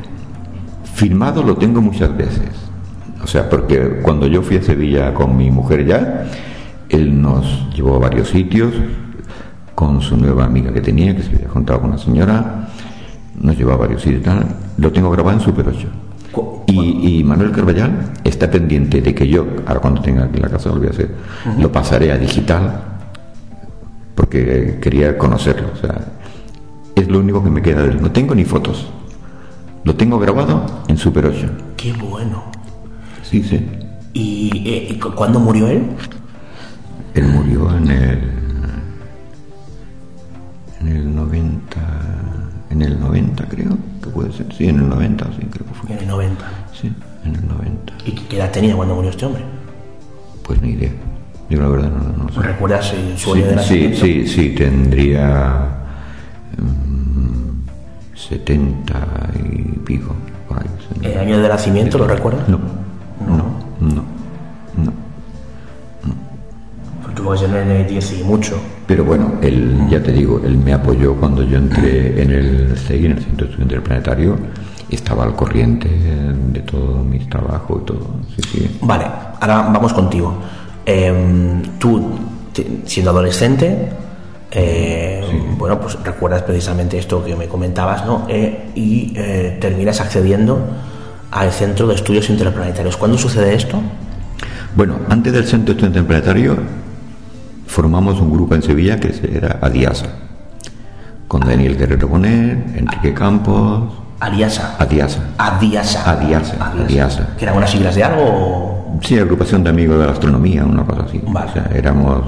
[0.94, 2.50] Firmado lo tengo muchas veces.
[3.24, 6.26] O sea, porque cuando yo fui a Sevilla con mi mujer ya,
[6.94, 8.74] él nos llevó a varios sitios
[9.76, 12.70] con su nueva amiga que tenía, que se había juntado con una señora,
[13.40, 14.46] nos llevó a varios sitios y tal.
[14.78, 15.88] Lo tengo grabado en Super 8.
[16.32, 20.50] Cu- Y, y Manuel Carballal está pendiente de que yo, ahora cuando tenga aquí la
[20.50, 21.10] casa lo voy a hacer,
[21.60, 22.82] lo pasaré a digital,
[24.16, 25.70] porque quería conocerlo.
[25.74, 26.00] O sea,
[26.96, 28.02] es lo único que me queda de él.
[28.02, 28.88] No tengo ni fotos.
[29.84, 31.48] Lo tengo grabado en Super 8.
[31.76, 32.44] Qué bueno.
[33.24, 33.66] Sí, sí.
[34.14, 35.88] ¿Y, eh, cuándo murió él?
[37.16, 38.20] Él murió en el.
[40.82, 41.80] En el 90.
[42.72, 44.52] En el 90, creo que puede ser.
[44.54, 45.92] Sí, en el 90, sí, creo que fue.
[45.94, 46.46] En el 90.
[46.74, 46.92] Sí,
[47.24, 47.94] en el 90.
[48.06, 49.44] ¿Y qué edad tenía cuando murió este hombre?
[50.44, 50.92] Pues ni idea.
[51.50, 52.42] Yo la verdad no, no sé.
[52.42, 55.68] ¿Recuerdas el su Sí, año de sí, sí, sí, tendría.
[56.58, 59.08] mm, 70
[59.44, 60.16] y pico,
[60.48, 60.68] por ahí.
[61.02, 62.48] ¿El año de nacimiento lo recuerdas?
[62.50, 62.58] No,
[63.28, 64.04] no, no, no.
[67.24, 68.60] Pues ser en el 10 y mucho.
[68.88, 73.06] Pero bueno, él, ya te digo, él me apoyó cuando yo entré en el CEI,
[73.06, 74.38] en el Centro de Estudiantes del Planetario,
[74.90, 78.08] estaba al corriente de todo mi trabajo y todo.
[78.36, 78.80] Sí, sí.
[78.82, 79.06] Vale,
[79.40, 80.36] ahora vamos contigo.
[80.86, 82.12] Em, tú,
[82.86, 83.90] siendo adolescente,
[84.52, 85.24] eh,
[85.58, 88.26] bueno, pues recuerdas precisamente esto que me comentabas, ¿no?
[88.30, 90.60] Eh, y eh, terminas accediendo
[91.32, 92.98] al Centro de Estudios Interplanetarios.
[92.98, 93.82] ¿Cuándo sucede esto?
[94.76, 96.58] Bueno, antes del Centro del Planetario,
[97.78, 100.06] formamos un grupo en Sevilla que era Adiasa,
[101.28, 104.76] con Daniel Guerrero Bonet, Enrique Campos, Aliasa.
[104.80, 105.20] Adiasa.
[105.40, 106.10] Adiasa.
[106.12, 107.28] Adiasa, Adiasa.
[107.38, 108.22] ¿Que eran unas siglas de algo?
[108.24, 111.20] o- Sí, agrupación de amigos de la astronomía, una cosa así.
[111.28, 111.50] Vale.
[111.50, 112.22] O sea, éramos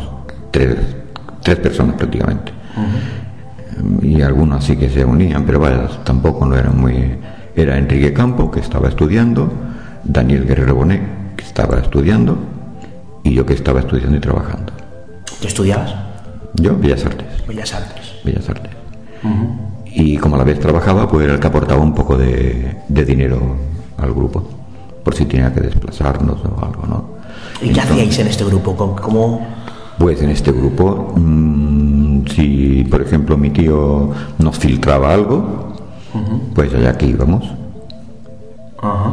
[0.51, 0.75] tres,
[1.43, 2.51] tres personas prácticamente.
[4.01, 7.17] Y algunos sí que se unían, pero vaya, tampoco no eran muy...
[7.55, 9.53] Era Enrique Campo, que estaba estudiando,
[10.03, 12.37] Daniel Guerrero Bonet, que estaba estudiando,
[13.23, 14.73] y yo que estaba estudiando y trabajando.
[15.41, 15.93] ¿Tú estudiabas?
[16.55, 17.27] Yo, Bellas Artes.
[17.47, 18.13] Bellas Artes.
[18.23, 18.71] Bellas Artes.
[19.85, 23.05] Y como a la vez trabajaba, pues era el que aportaba un poco de, de
[23.05, 23.39] dinero
[23.97, 24.43] al grupo,
[25.03, 27.05] por si tenía que desplazarnos o algo, ¿no?
[27.61, 28.75] ¿Y qué hacíais en este grupo?
[28.75, 29.47] ¿Cómo- ¿Cómo,
[29.97, 35.73] Pues en este grupo, mm, si por ejemplo mi tío nos filtraba algo,
[36.53, 37.45] pues allá que íbamos.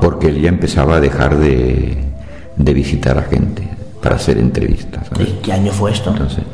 [0.01, 1.97] Porque él ya empezaba a dejar de,
[2.57, 3.69] de visitar a gente
[4.03, 5.07] para hacer entrevistas.
[5.09, 5.29] ¿sabes?
[5.29, 6.11] ¿Y qué año fue esto?
[6.11, 6.45] Entonces,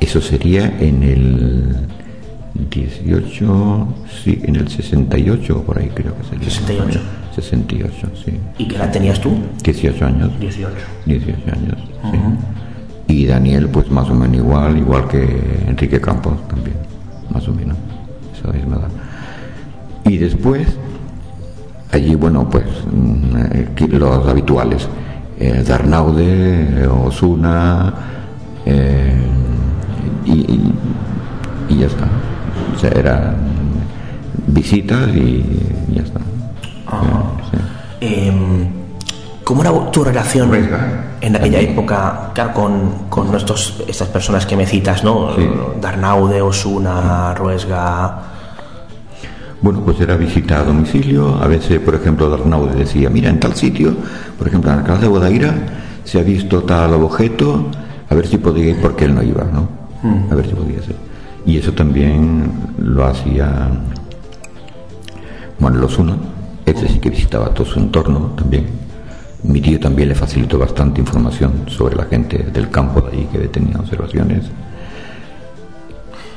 [0.00, 1.76] eso sería en el
[2.70, 3.88] 18,
[4.22, 6.50] sí, en el 68 o por ahí creo que sería.
[6.50, 7.00] 68.
[7.34, 8.32] 68, sí.
[8.58, 9.30] ¿Y qué edad tenías tú?
[9.62, 10.30] 18 años.
[10.40, 10.74] 18.
[11.06, 11.76] 18 años,
[12.10, 12.18] sí.
[13.14, 16.76] Y Daniel, pues más o menos igual, igual que Enrique Campos también,
[17.30, 17.76] más o menos,
[18.38, 18.90] esa misma edad.
[20.04, 20.68] Y después,
[21.90, 24.88] allí, bueno, pues mm, eh, los habituales,
[25.38, 27.94] eh, Darnaude, eh, Osuna,
[28.70, 29.16] Eh,
[30.26, 30.74] y, y-
[31.70, 32.06] y ya está.
[32.76, 33.34] O sea, eran
[34.48, 35.42] visitas y
[35.94, 36.20] ya está.
[36.20, 37.06] Sí,
[37.50, 37.58] sí.
[38.00, 38.68] Em,
[39.44, 41.04] ¿Cómo era tu relación Ruesga.
[41.22, 41.72] en aquella También.
[41.72, 42.72] época claro, con,
[43.08, 45.34] con estos, estas personas que me citas, ¿no?
[45.34, 45.48] Sí.
[45.80, 48.18] Darnaude, Osuna, Ruesga.
[49.60, 51.36] Bueno, pues era visita a domicilio.
[51.42, 53.94] A veces, por ejemplo, Darnaude decía, mira, en tal sitio,
[54.38, 55.54] por ejemplo, en Alcalá de Bodaira,
[56.04, 57.66] se ha visto tal objeto,
[58.08, 59.68] a ver si podía ir porque él no iba, ¿no?
[60.30, 60.96] A ver si podía ser.
[61.44, 63.68] Y eso también lo hacía,
[65.58, 66.16] bueno, los uno,
[66.64, 68.66] ese sí que visitaba todo su entorno también.
[69.42, 73.38] Mi tío también le facilitó bastante información sobre la gente del campo de ahí que
[73.48, 74.44] tenía observaciones.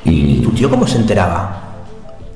[0.04, 1.71] Y ¿Tu tío cómo se enteraba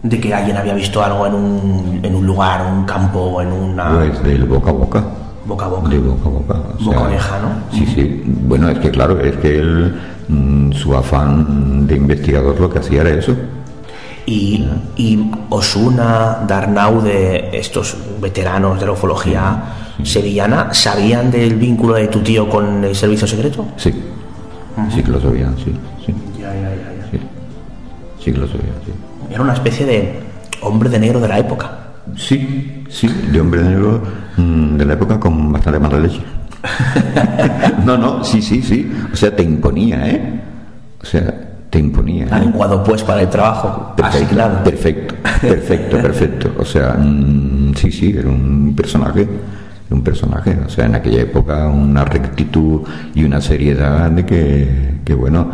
[0.03, 3.91] de que alguien había visto algo en un, en un lugar, un campo, en una
[3.99, 5.05] pues del boca a boca.
[5.47, 5.89] boca a boca?
[5.89, 6.55] De boca a boca.
[6.55, 7.77] o Boca sea, oreja, ¿no?
[7.77, 8.23] Sí, sí.
[8.25, 9.95] Bueno, es que claro, es que él,
[10.29, 13.35] mm, su afán de investigador lo que hacía era eso.
[14.27, 19.63] Y, y Osuna, Darnaude, estos veteranos de la ufología
[20.03, 23.67] sevillana, ¿sabían del vínculo de tu tío con el servicio secreto?
[23.77, 23.93] Sí.
[24.95, 25.73] Sí que lo sabían, sí.
[26.05, 27.19] Sí, Ya, ya, ya, sí.
[28.23, 28.93] Sí que lo sabían, sí.
[29.31, 30.21] Era una especie de
[30.63, 31.71] hombre de negro de la época.
[32.17, 34.03] Sí, sí, de hombre negro
[34.37, 36.21] mm, de la época con bastante mala leche.
[37.85, 38.91] no, no, sí, sí, sí.
[39.13, 40.41] O sea, te imponía, ¿eh?
[41.03, 41.35] O sea,
[41.71, 42.25] te imponía.
[42.27, 42.29] ¿eh?
[42.31, 44.65] Adecuado pues para el trabajo Perfecto, asignado.
[44.65, 46.53] perfecto, perfecto, perfecto.
[46.59, 49.27] O sea, mm, sí, sí, era un personaje,
[49.91, 50.57] un personaje.
[50.65, 52.83] O sea, en aquella época una rectitud
[53.15, 55.51] y una seriedad de que, que bueno,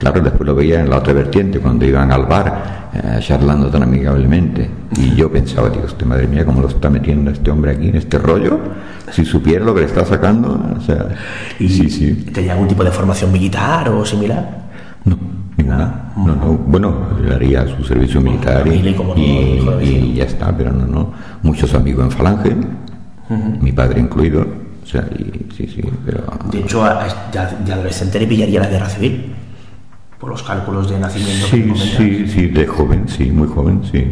[0.00, 3.84] claro, después lo veía en la otra vertiente, cuando iban al bar, eh, charlando tan
[3.84, 4.68] amigablemente.
[4.96, 8.18] Y yo pensaba, usted, madre mía, cómo lo está metiendo este hombre aquí en este
[8.18, 8.58] rollo.
[9.12, 11.06] Si supiera lo que le está sacando, o sea,
[11.58, 12.14] ¿Y sí, sí.
[12.32, 14.68] ¿Tenía algún tipo de formación militar o similar?
[15.04, 15.16] No,
[15.56, 16.12] ninguna.
[16.16, 16.52] No, no.
[16.54, 21.12] Bueno, él haría su servicio militar y, ya está, pero no, no.
[21.42, 22.56] Muchos amigos en Falange,
[23.60, 24.46] mi padre incluido.
[24.82, 26.24] O sea, y, sí, sí, pero.
[26.50, 29.34] De hecho, a- a- de, de adolescente le pillaría la guerra civil.
[30.20, 34.04] Por los cálculos de nacimiento Sí, sí, sí, de joven, sí, muy joven, sí.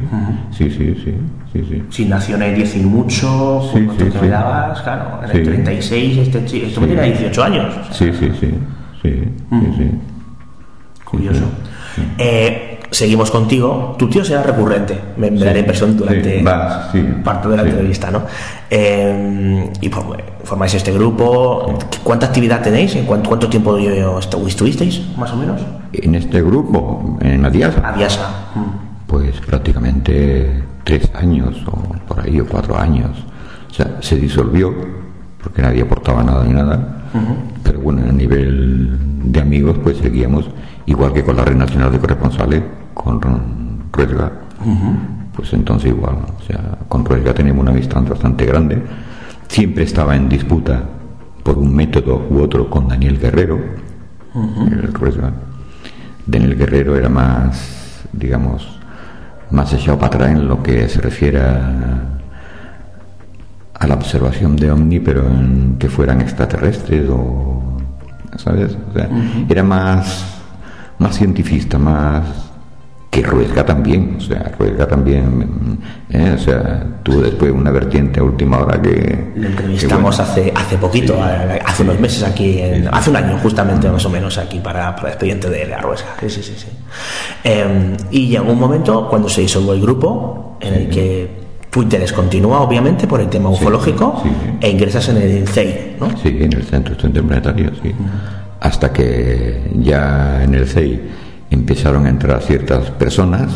[0.57, 1.15] Sí, sí, sí,
[1.53, 1.83] sí, sí.
[1.91, 4.27] Si nació en el 10 y mucho, Sí, sí, te sí.
[4.29, 5.43] dabas, claro, en el Sí.
[5.43, 7.67] 36, este chico, esto me tiene 18 años.
[7.79, 8.55] o sea, Sí, sí, sí,
[9.03, 9.11] sí,
[9.51, 9.91] sí, sí.
[11.05, 11.45] Curioso.
[12.17, 13.95] Eh, seguimos contigo.
[13.99, 17.57] Tu tío será recurrente, me, me da la impresión durante Sí, va, sí, parte de
[17.57, 17.69] la sí.
[17.71, 18.23] entrevista, ¿no?
[18.71, 20.05] Eh, y pues,
[20.45, 21.79] formáis este grupo.
[22.03, 22.95] ¿Cuánta actividad tenéis?
[22.97, 25.61] ¿En cuánto, cuánto tiempo estuvisteis, más o menos?
[25.93, 28.29] En este grupo, en Adiasa, Adiasa.
[28.55, 29.07] Mm.
[29.07, 33.11] pues prácticamente tres años o por ahí o cuatro años.
[33.71, 34.75] O sea, se disolvió
[35.43, 36.95] porque nadie aportaba nada ni nada.
[37.63, 38.99] Pero bueno, a nivel
[39.33, 40.47] de amigos pues seguíamos
[40.89, 42.63] igual que con la Red Nacional de Corresponsales,
[42.95, 43.21] con
[43.93, 44.33] Ruesga.
[45.35, 48.83] Pues entonces igual, o sea, con Ruesga tenemos una amistad bastante grande.
[49.49, 50.83] Siempre estaba en disputa
[51.43, 53.59] por un método u otro con Daniel Guerrero,
[54.35, 55.33] el Ruesga.
[56.27, 58.79] Daniel Guerrero era más, digamos,
[59.51, 62.03] más echado para atrás en lo que se refiere a,
[63.75, 67.77] a la observación de ovni, pero en que fueran extraterrestres o,
[68.37, 68.77] ¿sabes?
[68.91, 69.09] O sea,
[69.49, 70.38] era más,
[70.99, 72.25] más cientifista, más
[73.11, 75.79] que Ruesga también, o sea, Ruesga también,
[76.11, 76.35] ¿eh?
[76.35, 79.33] o sea, tuvo después una vertiente a última hora que...
[79.35, 83.39] Le entrevistamos que, hace, hace poquito, a- hace unos meses aquí, en- hace un año
[83.39, 86.09] justamente más o menos aquí para, para el expediente de la Ruesga.
[86.21, 86.55] Sí, sí, sí.
[86.59, 86.67] sí.
[87.45, 91.31] Eh, y llegó un momento cuando se disolvió el grupo en el que
[91.71, 94.31] tu interés continúa obviamente por el tema ufológico sí.
[94.61, 96.11] e ingresas en el CEI, ¿no?
[96.23, 97.95] Sí, en el Centro Estudiante Planetario, sí.
[98.61, 101.01] Hasta que ya en el CEI
[101.51, 103.51] empezaron a entrar ciertas personas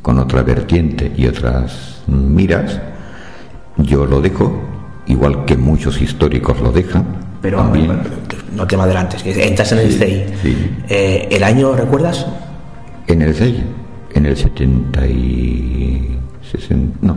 [0.00, 2.80] con otra vertiente y otras miras.
[3.76, 4.60] Yo lo dejo,
[5.06, 7.04] igual que muchos históricos lo dejan.
[7.40, 8.00] Pero también.
[8.54, 10.34] no te me adelantes, que entras en el CEI.
[10.42, 10.70] sí.
[10.88, 12.26] Eh, ¿El año recuerdas?
[13.06, 13.64] En el CEI,
[14.14, 16.18] en el 70 y...
[16.50, 17.16] 60, no,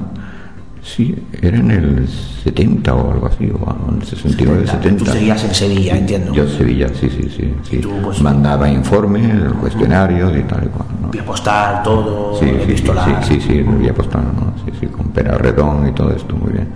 [0.86, 5.04] sí, era en el 70 o algo así, o en el 69, 70.
[5.04, 6.34] Tú seguías en Sevilla, entiendo.
[6.34, 7.54] Yo Sevilla, sí, sí, sí.
[7.70, 7.78] sí.
[7.80, 10.88] tú, pues- Mandaba informes, cuestionarios y tal y cual.
[11.02, 11.10] ¿no?
[11.10, 12.86] Vía postal, todo, Sí, sí, sí,
[13.24, 14.54] sí, sí, había apostado, ¿no?
[14.64, 16.68] Sí, sí, con Pera Redón y todo esto, muy bien.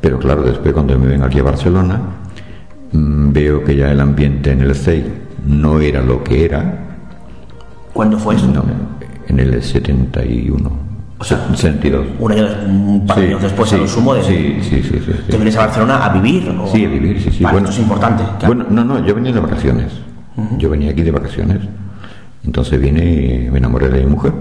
[0.00, 2.00] Pero claro, después cuando me ven aquí a Barcelona,
[2.92, 5.04] mm, veo que ya el ambiente en el CEI
[5.46, 6.84] no era lo que era,
[7.92, 8.46] ¿Cuándo fue eso?
[8.48, 8.64] no,
[9.28, 10.87] en el 71,
[11.20, 12.06] O sea, 72.
[12.20, 14.22] Un año, un par de Sí, años después sí, a lo sumo de...
[14.22, 15.00] Sí, sí, sí, sí.
[15.04, 15.12] sí.
[15.28, 16.48] ¿Te vienes a Barcelona a vivir?
[16.50, 17.42] o- Sí, a vivir, sí, sí.
[17.42, 18.22] Vale, bueno, esto es importante.
[18.38, 18.54] claro.
[18.54, 19.92] Bueno, no, no, yo venía de vacaciones.
[20.58, 21.58] Yo venía aquí de vacaciones.
[22.44, 24.32] Entonces vine y me enamoré de mi mujer.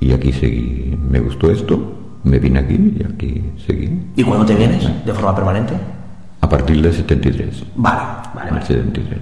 [0.00, 0.96] Y aquí seguí.
[1.10, 4.00] Me gustó esto, me vine aquí y aquí seguí.
[4.16, 4.88] ¿Y cuándo te vienes?
[5.04, 5.74] ¿De forma permanente?
[6.40, 7.64] A partir del 73.
[7.76, 7.98] Vale,
[8.34, 8.64] vale, vale.
[8.64, 9.18] 73.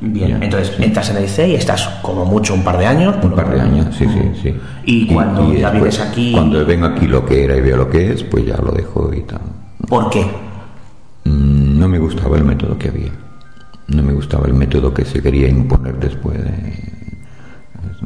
[0.00, 0.38] Bien, Ya.
[0.44, 3.16] entonces entras en el CEI, estás como mucho un par de años.
[3.22, 4.54] Un par de años, sí, sí, sí.
[4.86, 7.90] Y cuando ya después, vives aquí- Cuando vengo aquí lo que era y veo lo
[7.90, 9.40] que es, pues ya lo dejo y tal.
[9.88, 10.22] ¿Por qué?
[11.24, 13.10] Mm, No me gustaba el método que había.
[13.88, 16.90] No me gustaba el método que se quería imponer después de...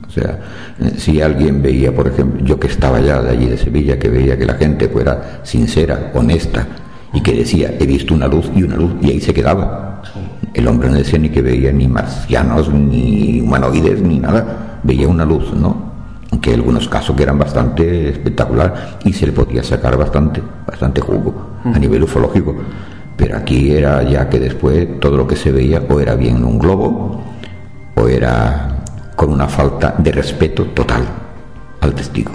[0.06, 0.38] O sea,
[0.80, 4.08] eh, si alguien veía, por ejemplo, yo que estaba ya de allí de Sevilla, que
[4.08, 6.66] veía que la gente fuera sincera, honesta,
[7.12, 10.02] y que decía, he visto una luz y una luz, y ahí se quedaba.
[10.54, 14.78] El hombre no decía ni que veía ni marcianos, ni humanoides, ni nada.
[14.84, 15.92] Veía una luz, ¿no?
[16.30, 21.34] Aunque algunos casos que eran bastante espectacular y se le podía sacar bastante, bastante jugo
[21.64, 22.54] a nivel ufológico.
[23.16, 26.44] Pero aquí era ya que después todo lo que se veía o era bien en
[26.44, 27.20] un globo
[27.96, 28.84] o era
[29.16, 31.02] con una falta de respeto total
[31.80, 32.32] al testigo.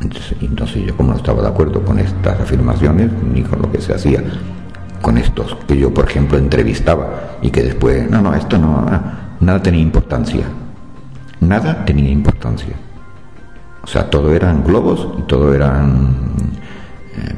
[0.00, 3.80] Entonces, entonces yo como no estaba de acuerdo con estas afirmaciones ni con lo que
[3.80, 4.22] se hacía
[5.04, 8.86] con estos que yo por ejemplo entrevistaba y que después no no esto no
[9.40, 10.44] nada tenía importancia
[11.40, 12.74] nada tenía importancia
[13.82, 16.16] o sea todo eran globos y todo eran
[17.16, 17.34] eh,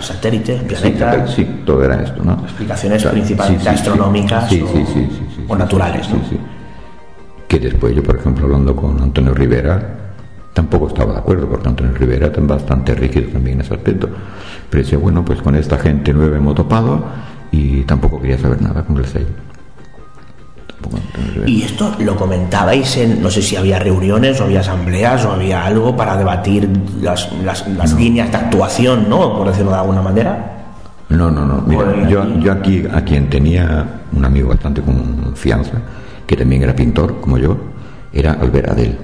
[0.00, 1.30] Satélites, planetas.
[1.34, 2.34] sí, todo era esto, ¿no?
[2.44, 3.04] Explicaciones
[3.66, 6.06] astronómicas o- sí, sí, sí, sí, o naturales.
[7.48, 10.05] Que después yo, por ejemplo, hablando con Antonio Rivera,
[10.56, 14.08] tampoco estaba de acuerdo, porque Antonio Rivera es bastante rígido también en ese aspecto.
[14.70, 17.04] Pero decía, bueno, pues con esta gente nueva hemos topado
[17.52, 19.26] y tampoco quería saber nada con el sello.
[21.44, 25.66] Y esto lo comentabais en, no sé si había reuniones o había asambleas o había
[25.66, 26.70] algo para debatir
[27.02, 29.36] las, las, las líneas de actuación, ¿no?
[29.36, 30.52] Por decirlo de alguna manera.
[31.10, 31.62] No, no, no.
[31.66, 35.82] Mira, yo, yo aquí a quien tenía un amigo bastante confianza,
[36.26, 37.58] que también era pintor como yo,
[38.10, 38.98] era Albert Adel,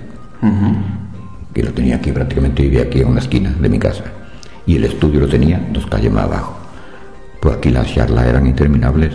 [1.53, 4.05] que lo tenía aquí, prácticamente vivía aquí en una esquina de mi casa.
[4.67, 6.57] Y el estudio lo tenía dos calles más abajo.
[7.41, 9.13] Pues aquí las charlas eran interminables,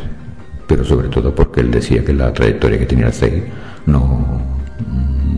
[0.68, 3.44] pero sobre todo porque él decía que la trayectoria que tenía el CEI
[3.86, 4.42] no,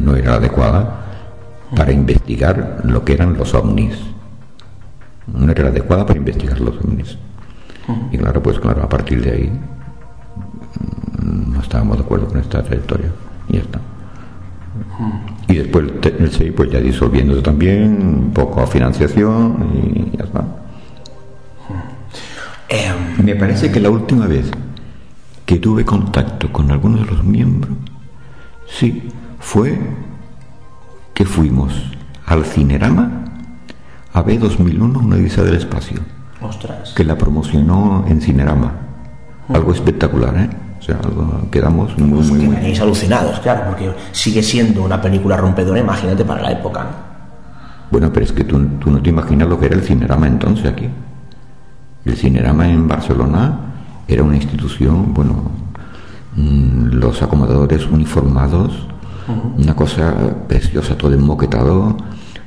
[0.02, 1.06] no era adecuada
[1.76, 3.96] para investigar lo que eran los ovnis.
[5.28, 7.18] No era adecuada para investigar los ovnis.
[8.12, 9.60] Y claro, pues claro, a partir de ahí
[11.24, 13.12] no estábamos de acuerdo con esta trayectoria.
[13.50, 13.80] Y ya está.
[15.50, 15.86] Y después
[16.20, 20.46] el SEI pues ya disolviéndose también, un poco a financiación y ya está.
[22.70, 24.52] Em, Me parece que la última vez
[25.46, 27.74] que tuve contacto con algunos de los miembros,
[28.68, 29.76] sí, fue
[31.16, 31.74] que fuimos
[32.28, 33.26] al Cinerama
[34.14, 36.00] a ver 2001 una odisea del espacio.
[36.42, 36.94] ostras.
[36.96, 38.72] que la promocionó en Cinerama.
[39.50, 40.50] Algo espectacular, ¿eh?
[40.90, 42.56] Sea, quedamos muy, muy, muy...
[42.56, 46.84] Quedaréis alucinados, claro, porque sigue siendo una película rompedora, imagínate, para la época.
[46.84, 47.10] ¿no?
[47.92, 50.66] Bueno, pero es que tú, tú no te imaginas lo que era el Cinerama entonces
[50.66, 50.88] aquí.
[52.06, 53.60] El Cinerama en Barcelona
[54.08, 55.52] era una institución, bueno,
[56.36, 58.88] mm, los acomodadores uniformados,
[59.58, 60.16] una cosa
[60.48, 61.96] preciosa, todo enmoquetado,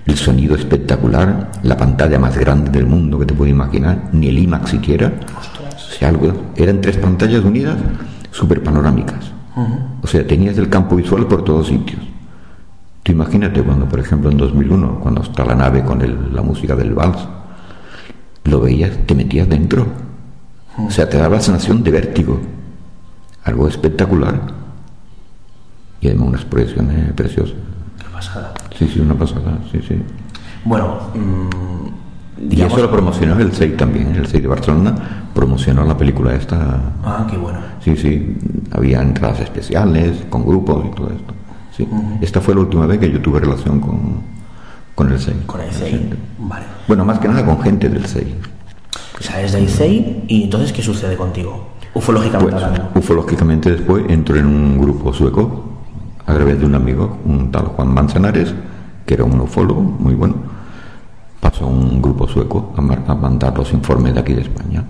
[0.04, 4.38] el sonido espectacular, la pantalla más grande del mundo que te puedes imaginar, ni el
[4.38, 5.12] IMAX siquiera.
[5.76, 7.76] O sea, algo, eran tres pantallas unidas,
[8.32, 9.30] súper panorámicas.
[10.02, 12.00] O sea, tenías el campo visual por todos sitios.
[13.04, 16.74] Tú imagínate cuando, por ejemplo, en 2001, cuando está la nave con el- la música
[16.74, 17.28] del vals,
[18.44, 19.86] lo veías, te metías dentro.
[20.78, 22.40] O sea, te daba la sensación de vértigo.
[23.44, 24.40] Algo espectacular.
[26.00, 27.54] Y además unas proyecciones preciosas.
[27.98, 28.54] Qué pasada.
[28.78, 29.96] Sí, sí, una pasada, sí, sí.
[30.64, 30.98] Bueno,
[32.50, 34.94] Y eso lo promocionó el SEI también, el SEI de Barcelona
[35.34, 36.80] promocionó la película esta.
[37.04, 37.58] Ah, qué bueno.
[37.82, 38.36] Sí, sí,
[38.72, 41.34] había entradas especiales, con grupos y todo esto.
[41.76, 41.88] Sí.
[42.20, 43.98] Esta fue la última vez que yo tuve relación con,
[44.94, 45.34] con el SEI.
[45.46, 46.10] Con el CEI.
[46.38, 46.64] Vale.
[46.88, 48.34] Bueno, más que nada con gente del SEI.
[49.20, 51.68] Sales del CEI y entonces, ¿qué sucede contigo?
[51.94, 52.90] Ufológicamente Pues, hablando.
[52.94, 55.64] ufológicamente después entro en un grupo sueco
[56.26, 58.52] a través de un amigo, un tal Juan Manzanares,
[59.06, 60.34] que era un ufólogo muy bueno.
[61.42, 62.80] Pasó un grupo sueco a,
[63.16, 64.84] mandar los informes de aquí de España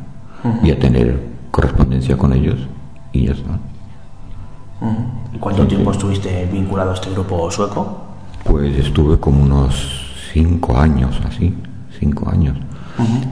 [0.63, 1.19] y a tener
[1.51, 2.59] correspondencia con ellos
[3.11, 3.59] y ya está.
[5.33, 8.03] ¿Y ¿Cuánto tiempo estuviste vinculado a este grupo sueco?
[8.45, 11.55] Pues estuve como unos cinco años así,
[11.99, 12.59] cinco años.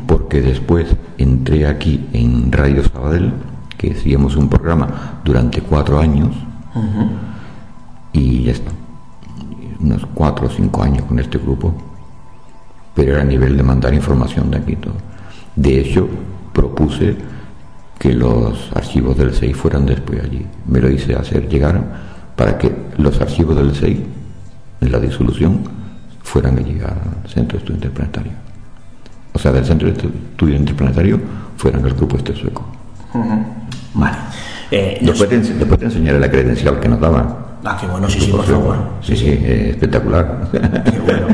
[0.07, 3.35] Porque después entré aquí en Radio Sabadell,
[3.77, 6.31] que hacíamos un programa durante cuatro años,
[8.15, 8.71] y ya está.
[9.79, 11.75] Unos cuatro o cinco años con este grupo.
[13.01, 14.93] Pero era a nivel de mandar información de aquí todo.
[15.57, 16.07] De hecho,
[16.53, 17.17] propuse
[17.99, 20.45] que los archivos del SEI fueran después allí.
[20.67, 21.83] Me lo hice hacer llegar
[22.37, 24.05] para que los archivos del SEI,
[24.83, 25.61] en la disolución,
[26.23, 28.33] fueran allí al Centro de Estudio Interplanetario.
[29.33, 31.19] O sea, del Centro de Estudio Interplanetario
[31.57, 32.67] fueran al grupo este sueco.
[33.95, 34.17] Vale.
[34.71, 37.35] Eh, te, después te enseñaré la credencial que nos daban.
[37.65, 38.77] Ah, qué bueno, sí, sí, por favor.
[39.03, 40.49] Sí, sí, eh, espectacular.
[40.51, 41.27] Qué bueno.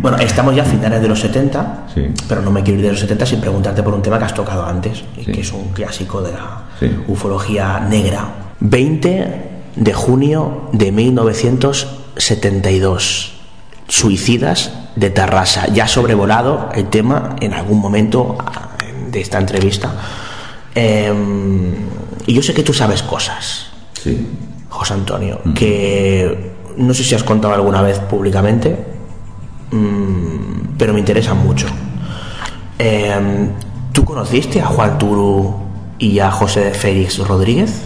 [0.00, 2.06] Bueno, estamos ya a finales de los 70, Sí.
[2.28, 4.34] pero no me quiero ir de los 70 sin preguntarte por un tema que has
[4.34, 5.32] tocado antes, y Sí.
[5.32, 6.90] que es un clásico de la Sí.
[7.08, 8.28] ufología negra.
[8.60, 9.42] 20
[9.76, 13.32] de junio de 1972.
[13.88, 15.68] Suicidas de Tarrasa.
[15.68, 18.70] Ya ha sobrevolado el tema en algún momento ah,
[19.10, 19.92] de esta entrevista.
[20.74, 21.72] Em,
[22.26, 23.66] y yo sé que tú sabes cosas.
[24.02, 24.26] Sí.
[24.68, 28.76] José Antonio, que no sé si has contado alguna vez públicamente,
[29.70, 31.66] mm, pero me interesa mucho.
[32.78, 33.48] Eh,
[33.92, 35.54] ¿Tú conociste a Juan Turu
[35.98, 37.84] y a José Félix Rodríguez?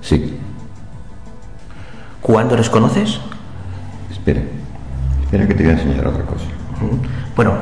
[0.00, 0.38] Sí.
[2.22, 3.20] ¿Cuándo les conoces?
[4.10, 4.40] Espera.
[5.22, 6.44] Espera que te voy a enseñar otra cosa.
[7.36, 7.52] Bueno,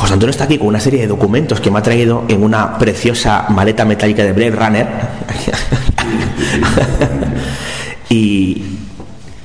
[0.00, 2.78] José Antonio está aquí con una serie de documentos que me ha traído en una
[2.78, 4.88] preciosa maleta metálica de Blade Runner.
[8.08, 8.64] y,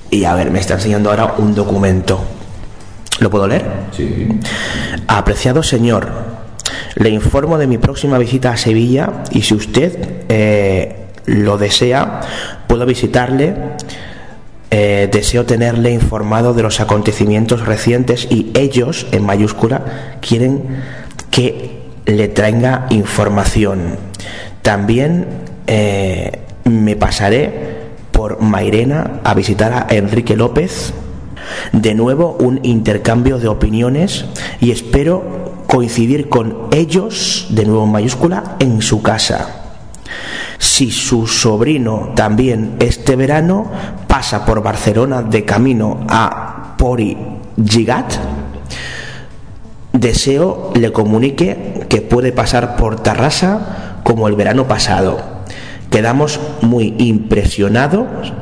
[0.09, 2.23] y a ver, me está enseñando ahora un documento.
[3.19, 3.65] ¿Lo puedo leer?
[3.91, 4.29] Sí.
[5.07, 6.07] Apreciado señor,
[6.95, 12.21] le informo de mi próxima visita a Sevilla y si usted eh, lo desea,
[12.67, 13.55] puedo visitarle.
[14.71, 20.63] Eh, deseo tenerle informado de los acontecimientos recientes y ellos, en mayúscula, quieren
[21.31, 23.97] que le traiga información.
[24.61, 25.27] También
[25.67, 30.93] eh, me pasaré por Mairena a visitar a Enrique López.
[31.71, 34.25] De nuevo un intercambio de opiniones
[34.59, 39.64] y espero coincidir con ellos, de nuevo en mayúscula, en su casa.
[40.57, 43.69] Si su sobrino también este verano
[44.07, 47.17] pasa por Barcelona de camino a Pori
[47.63, 48.13] Gigat,
[49.93, 55.17] deseo le comunique que puede pasar por Tarrasa como el verano pasado.
[55.89, 58.33] Quedamos muy impresionados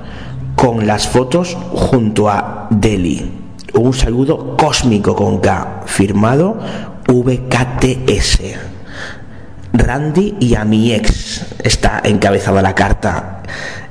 [0.56, 3.32] con las fotos junto a Delhi.
[3.74, 6.58] Un saludo cósmico con K, firmado
[7.08, 8.73] VKTS.
[9.74, 13.42] Randy y a mi ex está encabezada la carta.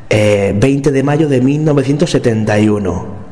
[0.09, 3.23] Eh, 20 de mayo de 1971.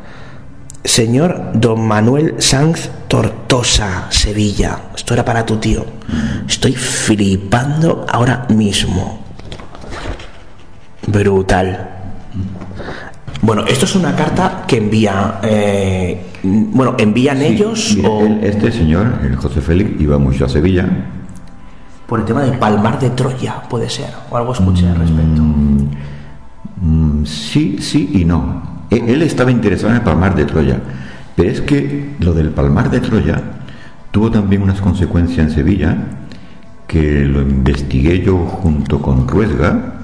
[0.82, 4.78] Señor Don Manuel Sanz Tortosa, Sevilla.
[4.96, 5.84] Esto era para tu tío.
[6.48, 9.20] Estoy flipando ahora mismo.
[11.06, 11.88] Brutal.
[13.42, 15.38] Bueno, esto es una carta que envía.
[15.42, 20.88] eh, bueno, envían ellos o este señor, el José Félix, iba mucho a Sevilla.
[22.10, 24.10] Por el tema del Palmar de Troya, puede ser.
[24.30, 25.42] O algo escuché al respecto.
[26.82, 28.84] Mm, sí, sí y no.
[28.90, 30.80] E- Él estaba interesado en el Palmar de Troya,
[31.36, 33.40] pero es que lo del Palmar de Troya
[34.10, 35.96] tuvo también unas consecuencias en Sevilla
[36.88, 39.94] que lo investigué yo junto con Ruesga.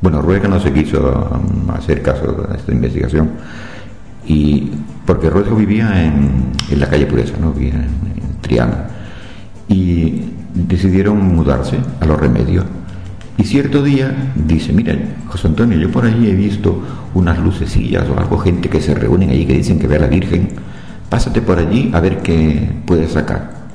[0.00, 1.00] Bueno, Ruesga no se quiso
[1.32, 3.30] um, hacer caso a esta investigación
[4.24, 4.70] y
[5.04, 8.86] porque Ruesga vivía en, en la calle Pureza, no vivía en, en Triana
[9.68, 12.64] y decidieron mudarse a los remedios.
[13.38, 14.96] Y cierto día dice, mira,
[15.28, 16.82] José Antonio, yo por ahí he visto
[17.14, 20.06] unas lucecillas o algo, gente que se reúnen allí que dicen que ve a la
[20.06, 20.48] Virgen,
[21.10, 23.66] pásate por allí a ver qué puedes sacar.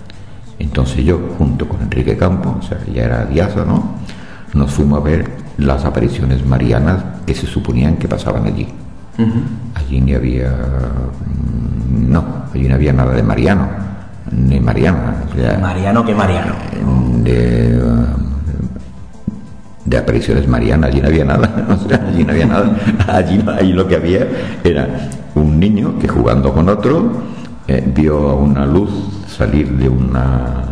[0.58, 3.96] Entonces yo, junto con Enrique Campo, o sea, ya era diázono,
[4.54, 8.68] nos fuimos a ver las apariciones marianas que se suponían que pasaban allí.
[9.76, 13.68] Allí ni había, mm, no, allí no había nada de Mariano,
[14.32, 15.24] ni Mariana.
[15.32, 16.54] o sea, Mariano que Mariano.
[17.24, 17.80] de,
[19.86, 22.76] de apariciones marianas, allí no había nada, o sea, allí no había nada,
[23.08, 24.28] allí, no- allí lo que había
[24.64, 24.88] era
[25.36, 27.12] un niño que jugando con otro
[27.68, 28.90] eh, vio una luz
[29.28, 30.64] salir de una,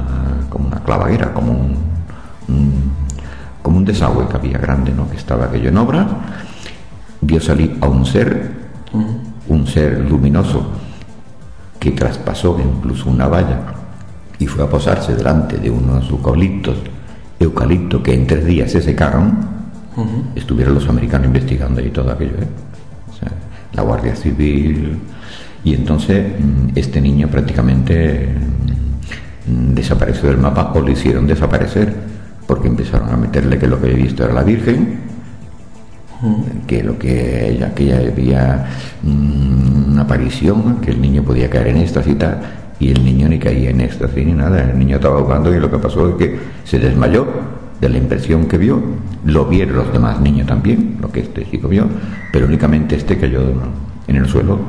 [0.49, 1.75] como una clavaguera, como un,
[2.47, 2.91] un-
[3.61, 5.09] como un desagüe que había grande, ¿no?
[5.09, 6.07] que estaba aquello en obra,
[7.21, 8.51] vio salir a un ser,
[9.47, 10.69] un ser luminoso,
[11.79, 13.59] que traspasó incluso una valla
[14.37, 16.77] y fue a posarse delante de unos eucaliptos,
[17.39, 19.37] eucaliptos que en tres días se secaron,
[20.35, 22.47] estuvieron los americanos investigando y todo aquello, ¿eh?
[23.09, 23.29] O sea,
[23.73, 24.97] la Guardia Civil,
[25.63, 28.29] y entonces mm, este niño prácticamente
[29.45, 31.93] mm, desapareció del mapa o lo hicieron desaparecer,
[32.47, 34.99] porque empezaron a meterle que lo que había visto era la Virgen,
[36.67, 37.71] que lo que ella,
[38.11, 38.65] había
[39.03, 42.39] mm, una aparición, que el niño podía caer en esta y tal,
[42.79, 44.63] Y el niño ni caía en éxtasis ni nada.
[44.63, 47.27] El niño estaba jugando y lo que pasó es que se desmayó
[47.81, 48.81] de la impresión que vio.
[49.25, 51.87] Lo vieron los demás niños también, lo que este chico vio,
[52.31, 53.41] pero únicamente este cayó
[54.07, 54.59] en el suelo.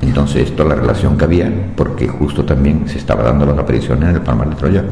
[0.00, 4.16] Entonces, esto la relación que había, porque justo también se estaba dando las apariciones en
[4.16, 4.84] el Palmar de Troya.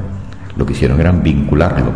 [0.57, 1.91] Lo que hicieron era vincularlo.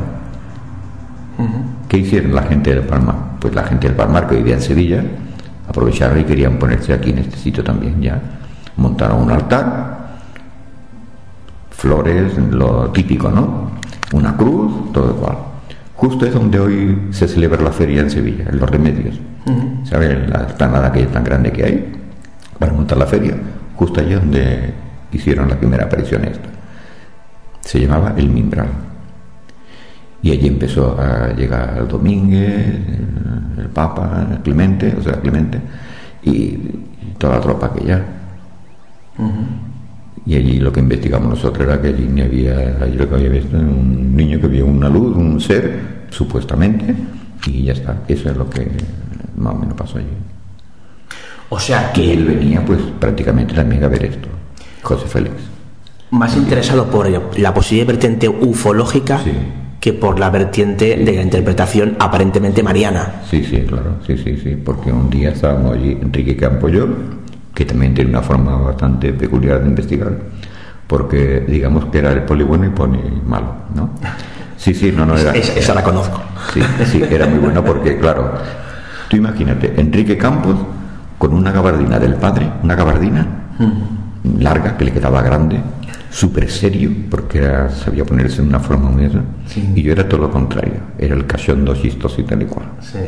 [1.95, 3.14] ¿Qué hicieron la gente del Palmar?
[3.38, 5.01] Pues la gente del Palmar que vivía en Sevilla
[5.68, 8.20] aprovecharon y querían ponerse aquí en este sitio también ya.
[8.76, 10.09] Montaron un altar,
[11.70, 13.70] flores, lo típico, ¿no?
[14.12, 15.36] Una cruz, todo igual.
[15.95, 19.20] Justo es donde hoy se celebra la feria en Sevilla, en Los Remedios.
[19.84, 20.28] ¿Sabes?
[20.28, 21.92] La explanada que es tan grande que hay
[22.59, 23.36] para montar la feria.
[23.76, 24.74] Justo allí donde
[25.12, 26.49] hicieron la primera aparición esta.
[27.61, 28.93] Se llamaba El Mimbral.
[30.25, 32.66] Y allí empezó a llegar Domínguez,
[33.59, 35.61] el, Papa, Clemente, o sea, Clemente,
[36.22, 36.59] y
[37.18, 38.03] toda la tropa que ya.
[40.25, 43.29] Y allí lo que investigamos nosotros era que allí ni había, allí lo que había
[43.29, 46.95] visto un niño que vio una luz, un ser, supuestamente,
[47.47, 48.01] y ya está.
[48.09, 48.66] Eso es lo que
[49.37, 50.07] más o menos pasó allí.
[51.51, 54.29] O sea Y que él venía pues prácticamente también a ver esto,
[54.83, 55.35] José Félix.
[56.12, 59.33] más interesado por la posible vertiente ufológica Sí.
[59.85, 63.20] Que por la vertiente de la interpretación aparentemente mariana.
[63.28, 66.89] Sí, sí, claro, sí, sí, sí, porque un día estábamos allí, Enrique Campo y yo,
[67.55, 70.11] que también tiene una forma bastante peculiar de investigar,
[70.87, 73.91] porque digamos que era el poli bueno y poli malo, ¿no?
[74.57, 75.32] Sí, sí, no, no era.
[75.32, 76.18] Esa, esa la conozco.
[76.55, 78.32] Sí, sí, era muy bueno porque, claro,
[79.09, 80.57] tú imagínate, Enrique Campos
[81.18, 83.26] con una gabardina del padre, una gabardina
[84.39, 85.61] larga que le quedaba grande,
[86.14, 89.22] súper serio, porque era, sabía ponerse en una forma muy esa,
[89.74, 92.66] y yo era todo lo contrario, era el cachondo chistoso y tal y cual.
[92.80, 93.00] Sí,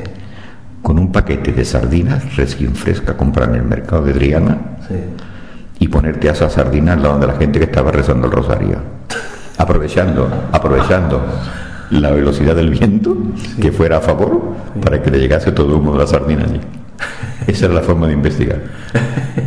[0.82, 4.96] Con un paquete de sardinas recién fresca, comprar en el mercado de Triana sí.
[5.78, 8.78] y ponerte a esas sardinas al lado de la gente que estaba rezando el rosario.
[9.58, 11.24] Aprovechando, aprovechando
[11.90, 13.16] la velocidad del viento
[13.60, 14.54] que fuera a favor
[14.84, 16.60] para que le llegase todo el humo de la sardina allí.
[17.46, 18.60] Esa era la forma de investigar.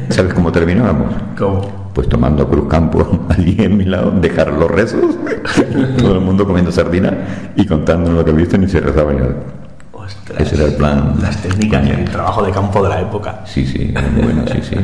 [0.10, 1.14] ¿Sabes cómo terminábamos?
[1.38, 1.90] ¿Cómo?
[1.94, 5.16] Pues tomando Cruz Campo allí en mi lado, dejar los rezos,
[5.98, 9.28] todo el mundo comiendo sardina y contando lo que viste y se rezaba ya.
[9.92, 10.40] Ostras.
[10.42, 11.16] Ese era el plan.
[11.22, 13.42] Las técnicas y el trabajo de campo de la época.
[13.46, 14.76] Sí, sí, bueno, sí, sí.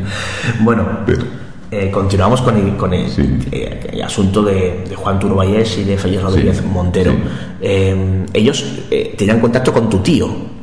[0.61, 1.23] Bueno, Pero-
[1.71, 3.39] eh, continuamos con el, con el, Sí.
[3.51, 7.11] eh, el asunto de, de Juan Turballés y de Félix Rodríguez Sí, Montero.
[7.11, 7.17] sí.
[7.61, 8.81] Eh, ellos
[9.17, 10.54] tenían contacto con tu tío.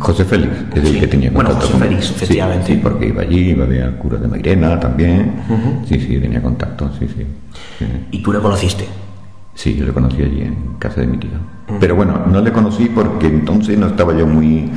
[0.00, 1.00] José Félix es el Sí.
[1.00, 2.66] que tenía Bueno, contacto José con- Félix, Sí, efectivamente.
[2.66, 5.32] Sí, porque iba allí, iba a ver al cura de Mairena también.
[5.86, 7.26] Sí, sí, tenía contacto, sí, sí.
[7.78, 8.86] Sí, Y tú le conociste.
[9.54, 11.30] Sí, yo le conocí allí en casa de mi tío.
[11.78, 14.70] Pero bueno, no le conocí porque entonces no estaba yo muy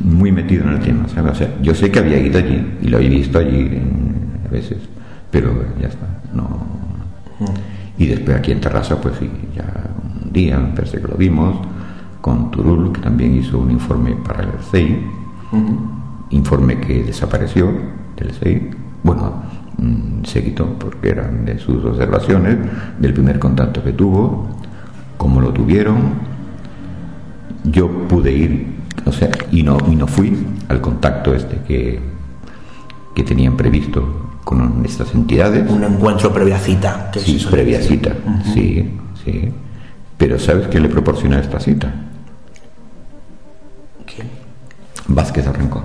[0.00, 1.32] muy metido en el tema, ¿sabes?
[1.32, 4.50] O sea, yo sé que había ido allí y lo he visto allí en- a
[4.50, 4.76] veces,
[5.30, 6.66] pero ya está, no.
[7.96, 9.64] Y después aquí en Terrassa, pues sí, ya
[10.24, 11.56] un día, parece que lo vimos,
[12.26, 15.00] con Turul, que también hizo un informe para el CEI,
[16.30, 17.70] informe que desapareció
[18.16, 18.68] del CEI.
[19.04, 19.44] Bueno,
[19.78, 22.56] mm, se quitó porque eran de sus observaciones,
[22.98, 24.48] del primer contacto que tuvo,
[25.16, 26.14] cómo lo tuvieron.
[27.62, 28.74] Yo pude ir,
[29.04, 30.36] o sea, y no, y no fui
[30.68, 32.00] al contacto este que,
[33.14, 35.70] que tenían previsto con estas entidades.
[35.70, 37.08] Un encuentro previa cita.
[37.12, 38.14] que Sí, previa cita,
[38.52, 39.48] sí, sí.
[40.18, 42.05] Pero ¿sabes qué le proporciona esta cita?
[45.08, 45.84] Vázquez Arrancón.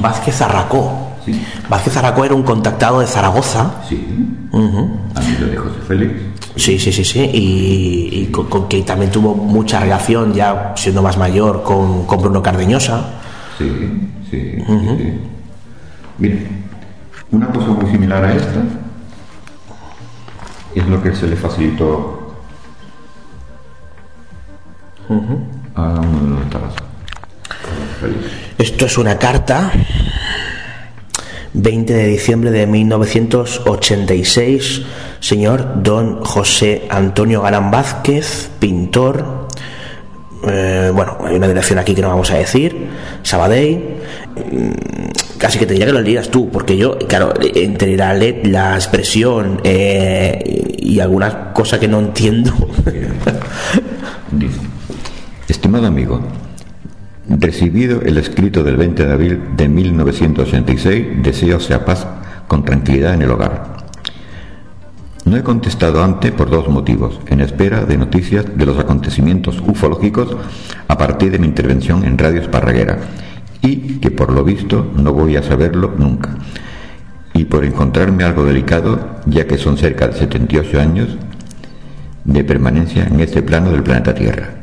[0.00, 1.10] Vázquez Arracó.
[1.24, 1.44] Sí.
[1.68, 3.82] Vázquez Arracó era un contactado de Zaragoza.
[3.88, 4.06] Sí.
[4.52, 6.12] Amigo de José Félix.
[6.56, 7.20] Sí, sí, sí, sí.
[7.20, 12.20] Y, y con, con que también tuvo mucha relación, ya siendo más mayor, con, con
[12.20, 13.04] Bruno Cardeñosa.
[13.58, 13.68] Sí,
[14.30, 15.20] sí, sí,
[16.20, 16.48] sí.
[17.32, 18.60] Una cosa muy similar a esta
[20.74, 22.34] es lo que se le facilitó
[25.74, 26.89] a uno de los Tarasa.
[28.58, 29.70] Esto es una carta,
[31.52, 34.82] 20 de diciembre de 1986,
[35.20, 39.46] señor don José Antonio Galán Vázquez, pintor.
[40.48, 42.88] eh, bueno, hay una dirección aquí que no vamos a decir,
[43.22, 43.96] Sabadell.
[44.50, 44.70] Mm,
[45.38, 49.58] Casi que te diría que lo leías tú, porque yo, claro, entre la, la expresión
[49.64, 52.52] eh, y algunas cosas que no entiendo.
[55.48, 56.20] Estimado amigo,
[57.38, 62.06] recibido el escrito del 20 de abril de 1986, deseo sea paz
[62.48, 63.78] con tranquilidad en el hogar.
[65.24, 70.36] No he contestado antes por dos motivos, en espera de noticias de los acontecimientos ufológicos
[70.88, 72.98] a partir de mi intervención en Radio Esparraguera
[73.62, 76.30] y que por lo visto no voy a saberlo nunca.
[77.32, 81.08] Y por encontrarme algo delicado, ya que son cerca de 78 años
[82.24, 84.59] de permanencia en este plano del planeta Tierra.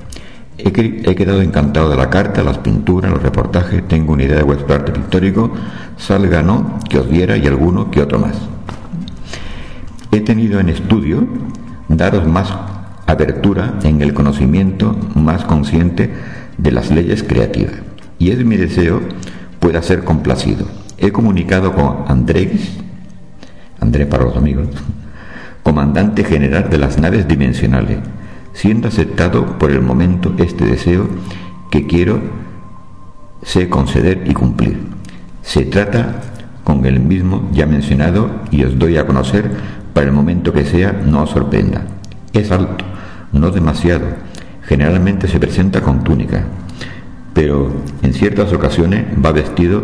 [0.58, 4.38] He, que- he quedado encantado de la carta, las pinturas, los reportajes, tengo una idea
[4.38, 5.52] de vuestro arte pictórico,
[5.98, 8.36] salga no, que os diera y alguno que otro más.
[10.12, 11.28] He tenido en estudio
[11.90, 12.52] daros más
[13.06, 16.12] apertura en el conocimiento más consciente
[16.58, 17.74] de las leyes creativas.
[18.20, 19.02] Y es mi deseo
[19.60, 20.66] pueda ser complacido.
[20.98, 22.78] He comunicado con Andrés,
[23.80, 24.68] André para los amigos,
[25.62, 28.00] comandante general de las naves dimensionales,
[28.58, 31.08] siendo aceptado por el momento este deseo
[31.70, 32.20] que quiero
[33.44, 34.80] sé conceder y cumplir.
[35.44, 36.22] Se trata
[36.64, 39.52] con el mismo ya mencionado y os doy a conocer
[39.94, 41.84] para el momento que sea no os sorprenda.
[42.34, 42.84] Es alto,
[43.32, 44.08] no demasiado.
[44.64, 46.44] Generalmente se presenta con túnica,
[47.36, 49.84] pero en ciertas ocasiones va vestido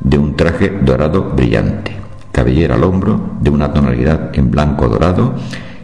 [0.00, 1.96] de un traje dorado brillante,
[2.30, 5.34] cabellera al hombro de una tonalidad en blanco dorado,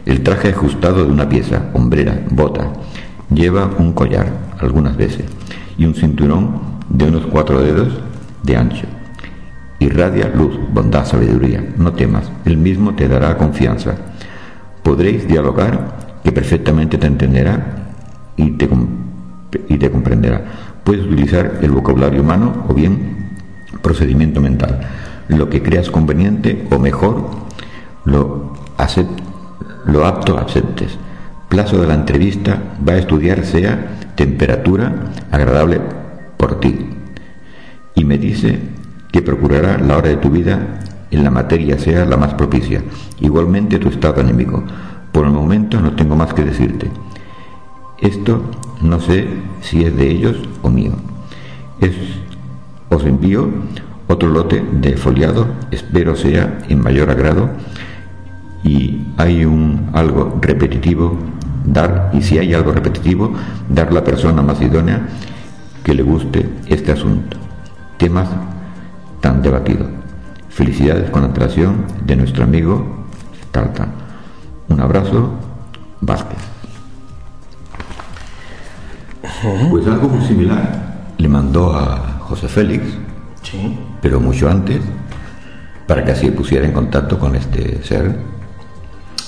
[0.05, 2.71] el traje ajustado de una pieza, hombrera, bota,
[3.33, 4.27] lleva un collar
[4.59, 5.25] algunas veces
[5.77, 7.89] y un cinturón de unos cuatro dedos
[8.43, 8.87] de ancho.
[9.79, 11.63] Irradia luz, bondad, sabiduría.
[11.77, 13.95] No temas, él mismo te dará confianza.
[14.83, 17.93] Podréis dialogar, que perfectamente te entenderá
[18.37, 18.69] y te,
[19.69, 20.43] y te comprenderá.
[20.83, 23.31] Puedes utilizar el vocabulario humano o bien
[23.81, 24.81] procedimiento mental.
[25.27, 27.29] Lo que creas conveniente o mejor,
[28.05, 29.07] lo, acep-
[29.85, 30.97] lo apto aceptes.
[31.49, 32.57] Plazo de la entrevista
[32.87, 35.81] va a estudiar sea temperatura agradable
[36.37, 36.89] por ti.
[37.95, 38.59] Y me dice
[39.11, 40.79] que procurará la hora de tu vida
[41.11, 42.81] en la materia sea la más propicia.
[43.19, 44.63] Igualmente tu estado anímico.
[45.11, 46.89] Por el momento no tengo más que decirte.
[47.99, 48.41] Esto
[48.81, 49.27] no sé
[49.61, 50.93] si es de ellos o mío.
[51.81, 51.93] Es,
[52.89, 53.49] os envío
[54.07, 57.49] otro lote de foliado, espero sea en mayor agrado
[58.63, 61.17] y hay un algo repetitivo
[61.65, 63.33] dar y si hay algo repetitivo
[63.69, 65.01] dar la persona más idónea
[65.83, 67.37] que le guste este asunto.
[67.97, 68.29] Temas
[69.19, 69.87] tan debatidos.
[70.49, 73.01] Felicidades con antelación de nuestro amigo
[73.51, 73.71] tal
[74.69, 75.33] un abrazo
[75.99, 76.39] Vázquez.
[79.69, 82.83] Pues algo muy similar le mandó a José Félix
[83.43, 83.75] Sí.
[84.01, 84.81] pero mucho antes
[85.87, 88.19] para que así pusiera en contacto con este ser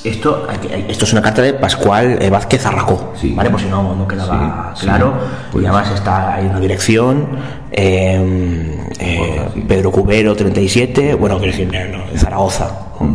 [0.04, 0.48] Esto,
[0.90, 3.34] esto es una carta de Pascual eh, Vázquez Arracó, Sí.
[3.34, 3.50] ¿vale?
[3.50, 4.86] Por si no, no quedaba Sí, sí.
[4.86, 5.14] claro.
[5.52, 7.26] Pues- y además está ahí una dirección,
[7.72, 9.62] eh, eh, sí.
[9.68, 12.70] Pedro Cubero 37, bueno, quiero decir, no, en Zaragoza.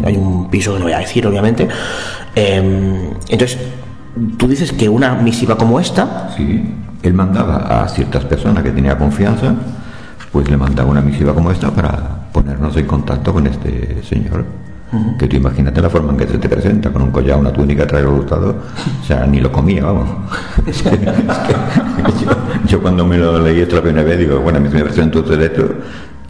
[0.04, 1.68] Hay un piso que no voy a decir, obviamente.
[2.34, 3.58] Eh, entonces,
[4.38, 8.96] tú dices que una misiva como esta, Sí, él mandaba a ciertas personas que tenía
[8.96, 9.54] confianza,
[10.32, 14.44] pues le mandaba una misiva como esta para ponernos en contacto con este señor.
[15.18, 17.86] Que tú imagínate la forma en que se te presenta, con un collar, una túnica,
[17.86, 18.56] traje gustado,
[19.02, 20.08] o sea, ni lo comía, vamos.
[20.66, 22.30] Es que- es que yo,
[22.66, 25.18] yo cuando me lo leí esta primera vez, digo, bueno, a mí se me presenta
[25.18, 25.68] usted esto,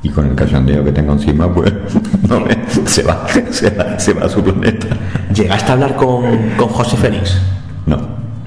[0.02, 1.72] y con el cachondeo que tengo encima, pues,
[2.28, 4.88] no me- se, va, se, va, se va a su planeta.
[5.32, 6.24] ¿llegaste a hablar con,
[6.56, 7.40] con José Félix?
[7.86, 7.96] No,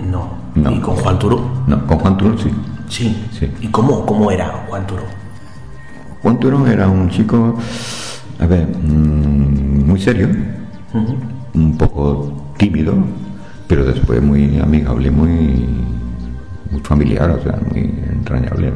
[0.09, 0.41] No.
[0.55, 0.71] No.
[0.71, 1.41] ¿Y con Juan Turú?
[1.67, 2.51] no, con Juan Turón sí.
[2.89, 3.27] Sí.
[3.39, 3.49] Sí.
[3.61, 5.03] ¿Y cómo, cómo era Juan Turú?
[6.21, 7.57] Juan Turón era un chico,
[8.41, 10.27] a ver, mm, muy serio,
[11.53, 12.93] un poco tímido,
[13.67, 15.65] pero después muy amigable, muy,
[16.71, 17.81] muy familiar, o sea, muy
[18.11, 18.71] entrañable.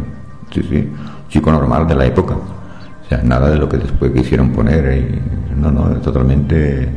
[0.52, 0.90] Sí, sí,
[1.30, 2.36] chico normal de la época.
[2.36, 4.98] O sea, nada de lo que después quisieron poner.
[4.98, 6.90] y- no, no, totalmente.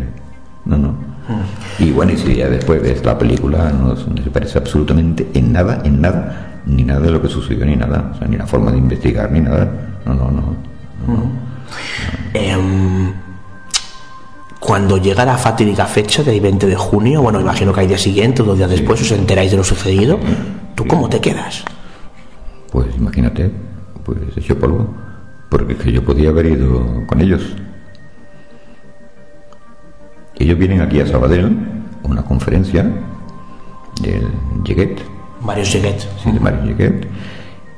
[0.64, 0.94] No, no.
[1.78, 5.52] Y bueno, y si ya después ves la película, no, no se parece absolutamente en
[5.52, 8.12] nada, en nada, ni nada de lo que sucedió, ni nada.
[8.14, 9.68] O sea, ni la forma de investigar, ni nada.
[10.06, 10.56] No, no, no.
[12.34, 13.12] Em,
[14.58, 18.42] cuando llega la fatídica fecha del 20 de junio, bueno, imagino que hay día siguiente
[18.42, 20.18] o dos días después os enteráis de lo sucedido,
[20.74, 21.64] ¿tú cómo te quedas?
[22.70, 23.50] Pues imagínate,
[24.04, 24.88] pues hecho polvo.
[25.48, 27.42] Porque es que yo podía haber ido con ellos.
[30.38, 31.46] Ellos vienen aquí a Sabadell,
[32.04, 32.82] a una conferencia
[34.02, 34.28] del
[34.64, 35.00] Lleguet,
[35.42, 36.00] Mario Seguet.
[36.22, 37.08] sí, de Mario Lleguet,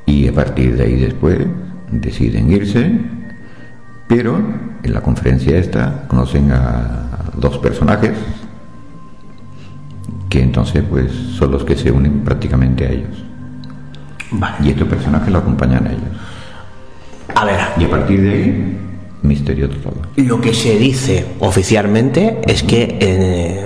[0.05, 1.39] y a partir de ahí después
[1.91, 2.99] deciden irse,
[4.11, 4.37] pero
[4.83, 7.07] en la conferencia esta conocen a
[7.37, 8.11] dos personajes
[10.29, 13.23] que entonces pues son los que se unen prácticamente a ellos.
[14.31, 14.55] Vale.
[14.63, 16.03] Y estos personajes lo acompañan a ellos.
[17.35, 18.77] A ver, Y a partir de ahí,
[19.23, 19.93] misterio total.
[20.17, 23.65] lo que se dice oficialmente es que eh,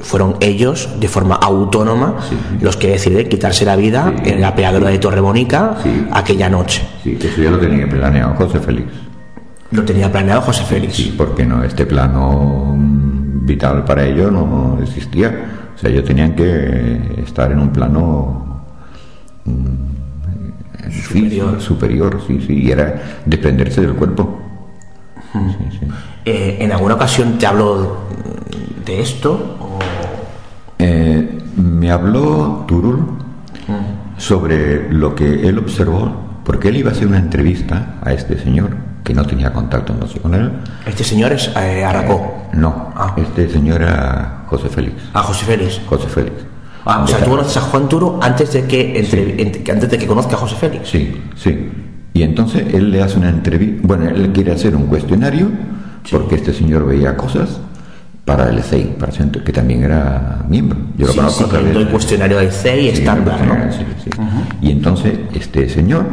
[0.00, 2.36] fueron ellos, de forma autónoma, Sí.
[2.62, 4.30] los que deciden quitarse la vida Sí.
[4.30, 6.06] en la peadora de Torrebonica Sí.
[6.10, 6.82] aquella noche.
[7.04, 7.18] Sí.
[7.20, 8.86] Sí, eso ya lo tenía planeado José Félix.
[9.70, 10.94] Lo tenía planeado José Félix.
[10.96, 15.70] Sí, porque no, este plano mm, vital para ello no existía.
[15.74, 18.62] O sea, ellos tenían que estar en un plano
[19.44, 21.50] mm, Superior.
[21.50, 24.40] físico, superior, sí, sí, y era desprenderse del cuerpo.
[25.32, 25.86] Sí, sí.
[26.24, 27.98] Eh, ¿En alguna ocasión te habló
[28.84, 29.56] de esto?
[29.60, 29.78] o-
[30.78, 33.00] Eh, me habló Turul
[34.16, 38.70] sobre lo que él observó, porque él iba a hacer una entrevista a este señor,
[39.08, 40.52] que no tenía contacto no sé con él.
[40.86, 42.44] Este señor es eh, Aracó.
[42.52, 43.14] No, Ah.
[43.16, 44.96] este señor era José Félix.
[45.14, 45.80] A José Félix.
[45.86, 46.34] José Félix.
[46.84, 49.88] Ah, o sea, tú conoces a Juan Turo antes de que, entre- ent- que- antes
[49.90, 50.88] de que conozca a José Félix.
[50.90, 51.70] Sí, sí.
[52.12, 55.48] Y entonces él le hace una entrevista, bueno, él quiere hacer un cuestionario,
[56.10, 57.60] porque este señor veía cosas
[58.26, 60.78] para el CEI, para el centro, que también era miembro.
[60.98, 63.72] Yo lo Sí, conozco siguiendo el cuestionario del CEI Sí, estándar, ¿no?
[63.72, 64.10] sí, sí.
[64.60, 66.04] Y entonces este señor,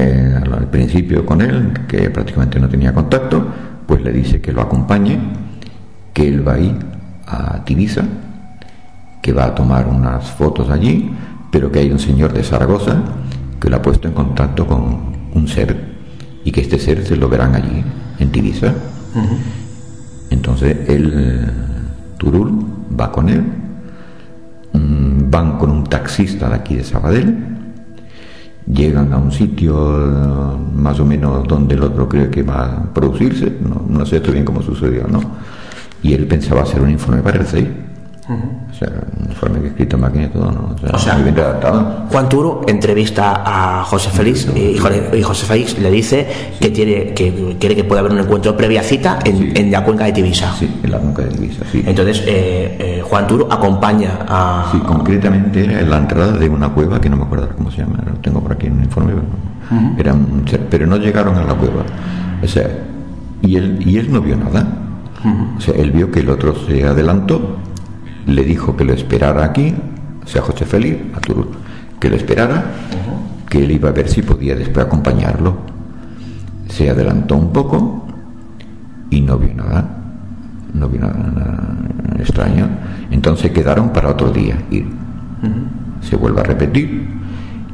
[0.00, 3.44] eh, al principio con él, que prácticamente no tenía contacto,
[3.86, 5.18] pues le dice que lo acompañe,
[6.14, 6.74] que él va a ir
[7.26, 8.04] a Tibisa,
[9.20, 11.10] que va a tomar unas fotos allí,
[11.52, 12.96] pero que hay un señor de Zaragoza
[13.60, 15.00] que lo ha puesto en contacto con
[15.34, 15.76] un ser
[16.44, 17.84] y que este ser se lo verán allí,
[18.18, 18.72] en Tibisa.
[20.30, 21.44] Entonces él,
[22.16, 22.64] Turul,
[22.98, 23.44] va con él,
[24.72, 27.59] mm, van con un taxista de aquí de Sabadell,
[28.72, 32.94] llegan a un sitio eh, más o menos donde el otro cree que va a
[32.94, 33.52] producirse,
[33.88, 35.20] no, sé esto bien cómo sucedió, ¿no?
[36.02, 37.89] Y él pensaba hacer un informe para el.
[38.30, 40.74] O sea, un informe que escrito en máquina y todo, ¿no?
[40.74, 42.04] O sea, O sea, muy bien redactado.
[42.10, 44.76] Juan Turo entrevista a José Félix y,
[45.16, 46.28] y José Félix le dice
[46.60, 49.52] que tiene que quiere que pueda haber un encuentro previa cita en, Sí.
[49.56, 50.52] en la cuenca de Tibisa.
[50.58, 51.82] Sí, en la cuenca de Divisa, sí.
[51.84, 56.68] Entonces eh, eh, Juan Turo acompaña a Sí, concretamente era en la entrada de una
[56.68, 59.12] cueva que no me acuerdo cómo se llama, lo tengo por aquí en un informe,
[59.96, 61.82] pero, era un ser- pero no llegaron a la cueva.
[62.42, 62.68] O sea,
[63.42, 64.66] y él, y él no vio nada.
[65.56, 67.56] O sea, él vio que el otro se adelantó,
[68.26, 69.74] le dijo que lo esperara aquí,
[70.22, 70.98] o sea, José Félix,
[71.98, 72.64] que lo esperara,
[73.48, 75.56] que él iba a ver si podía después acompañarlo.
[76.68, 78.06] Se adelantó un poco
[79.10, 80.00] y no vio nada
[80.74, 81.68] no vio nada, nada
[82.18, 82.68] extraño.
[83.10, 84.86] Entonces quedaron para otro día ir.
[86.02, 87.08] Se vuelve a repetir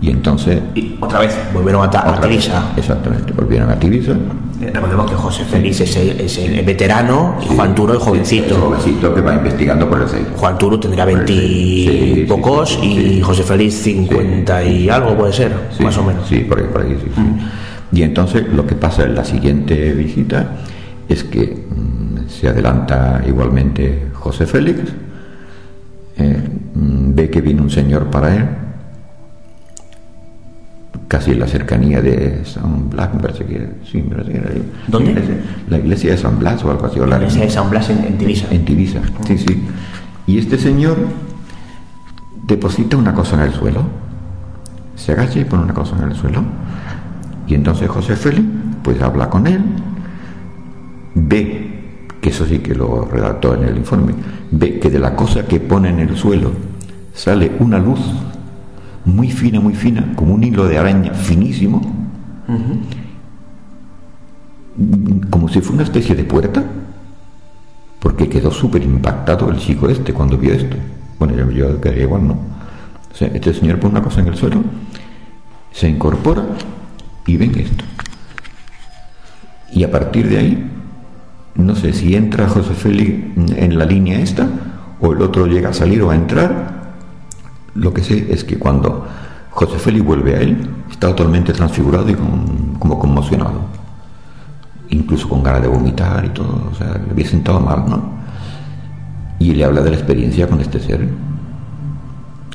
[0.01, 2.73] y entonces y otra vez volvieron a, ta- a Tibisa.
[2.77, 4.13] exactamente, volvieron a Tibisa.
[4.61, 8.05] Eh, Recordemos que José Félix es el, es el veterano y Juan Turo el El
[8.05, 8.55] jovencito.
[8.57, 10.27] jovencito que va investigando por el CEI.
[10.37, 13.21] Juan Turo tendrá Sí, 20 sí, pocos y.
[13.21, 16.27] José Félix 50 y algo puede ser, más o menos.
[16.29, 17.23] Sí, por ahí, por ahí, sí, sí.
[17.93, 20.57] Y entonces lo que pasa en la siguiente visita
[21.09, 24.81] es que mm, se adelanta igualmente José Félix,
[26.19, 26.37] eh,
[26.75, 28.45] mm, ve que viene un señor para él,
[31.09, 34.51] casi en la cercanía de San Blas, me parece que sí, me parece que era.
[34.89, 35.13] ¿Dónde?
[35.15, 35.37] La iglesia,
[35.69, 36.99] la iglesia de San Blas o algo así.
[37.01, 38.47] o la- La iglesia de San Blas en, en Tibisa.
[38.51, 39.63] en Tibisa, sí, sí.
[40.27, 40.97] Y este señor
[42.47, 43.83] deposita una cosa en el suelo,
[44.97, 46.43] se agacha y pone una cosa en el suelo.
[47.47, 48.45] Y entonces José Félix,
[48.83, 49.61] pues habla con él,
[51.15, 51.71] ve,
[52.21, 54.13] que eso sí que lo redactó en el informe,
[54.51, 56.51] ve que de la cosa que pone en el suelo
[57.15, 58.01] sale una luz
[59.07, 61.81] muy fina, muy fina, como un hilo de araña finísimo,
[65.31, 66.63] como si fuera una especie de puerta,
[68.01, 70.77] porque quedó súper impactado el chico este cuando vio esto.
[71.19, 72.39] Bueno, yo, yo quedaría igual, ¿no?
[73.19, 74.63] Este señor pone una cosa en el suelo,
[75.73, 76.45] se incorpora
[77.27, 77.85] y ven esto.
[79.73, 80.71] Y a partir de ahí,
[81.55, 84.49] no sé si entra José Félix en la línea esta,
[85.01, 86.76] o el otro llega a salir o a entrar.
[87.77, 89.07] Lo que sé es que cuando
[89.51, 90.57] José Félix vuelve a él,
[90.91, 93.77] está totalmente transfigurado y con- como conmocionado
[94.89, 98.01] incluso con ganas de vomitar y todo, o sea, le había sentado mal, ¿no?
[99.41, 101.09] Y le habla de la experiencia con este ser,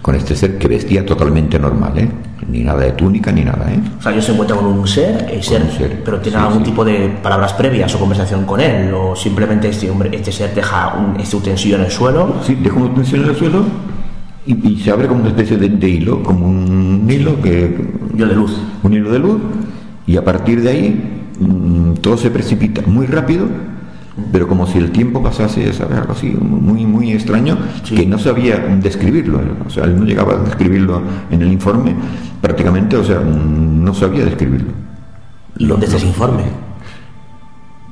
[0.02, 2.10] con este ser que vestía totalmente normal, ¿eh?
[2.50, 3.80] Ni nada de túnica ni nada, ¿eh?
[4.00, 6.44] O sea, ellos se encuentran con un ser, el ser, un ser, pero tiene sí,
[6.44, 6.72] algún sí.
[6.72, 10.94] tipo de palabras previas o conversación con él, o simplemente este hombre, este ser deja
[10.96, 12.36] un, este utensilio en el suelo.
[12.48, 13.64] Sí, deja una tensión en el suelo
[14.64, 17.78] y, y se abre como una especie de, de hilo, como un hilo que,
[18.16, 18.56] Yo de luz.
[18.84, 19.40] un hilo de luz
[20.08, 23.46] y a partir de ahí mm, todo se precipita muy rápido
[24.32, 25.98] pero como si el tiempo pasase ¿sabes?
[25.98, 27.96] algo así muy muy extraño Sí.
[27.96, 31.96] que no sabía describirlo o sea él no llegaba a describirlo en el informe
[32.42, 34.72] prácticamente o sea mm, no sabía describirlo
[35.58, 36.44] ¿Y dónde está ese informe?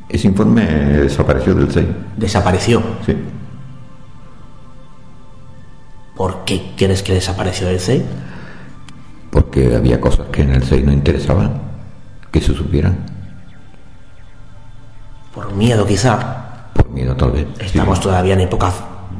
[0.09, 1.85] ese informe desapareció del 6
[2.17, 2.81] Desapareció.
[3.05, 3.13] sí
[6.19, 8.03] ¿Por qué crees que desapareció del CEI?
[9.31, 11.61] Porque había cosas que en el 6 no interesaban
[12.29, 12.97] que se supieran.
[15.33, 16.71] Por miedo, quizá.
[16.73, 17.47] Por miedo, tal vez.
[17.61, 18.03] Estamos sí.
[18.03, 18.69] todavía en época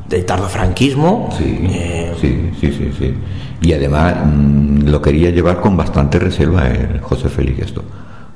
[0.10, 1.30] de tardofranquismo.
[1.38, 3.16] Sí, Eh, sí, sí, sí, sí.
[3.62, 7.82] Y además mm, lo quería llevar con bastante reserva el José Félix esto.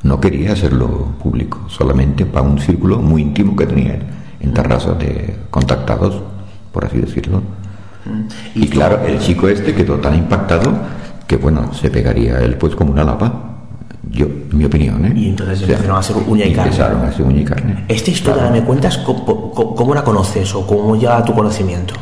[0.03, 4.03] No quería hacerlo público, solamente para un círculo muy íntimo que tenía él,
[4.39, 6.21] en Tarrasa de contactados,
[6.71, 7.41] por así decirlo.
[8.55, 10.71] Y claro, el chico este quedó tan impactado
[11.27, 13.49] que bueno, se pegaría él pues como una lapa.
[14.11, 15.13] Yo, en mi opinión, ¿eh?
[15.15, 16.71] Y entonces empezaron a hacer uña y carne.
[16.71, 17.85] Empezaron a hacer uña y carne.
[17.87, 18.55] Esta historia, Claro.
[18.55, 21.95] ¿me cuentas cómo, la conoces o cómo llega a tu conocimiento?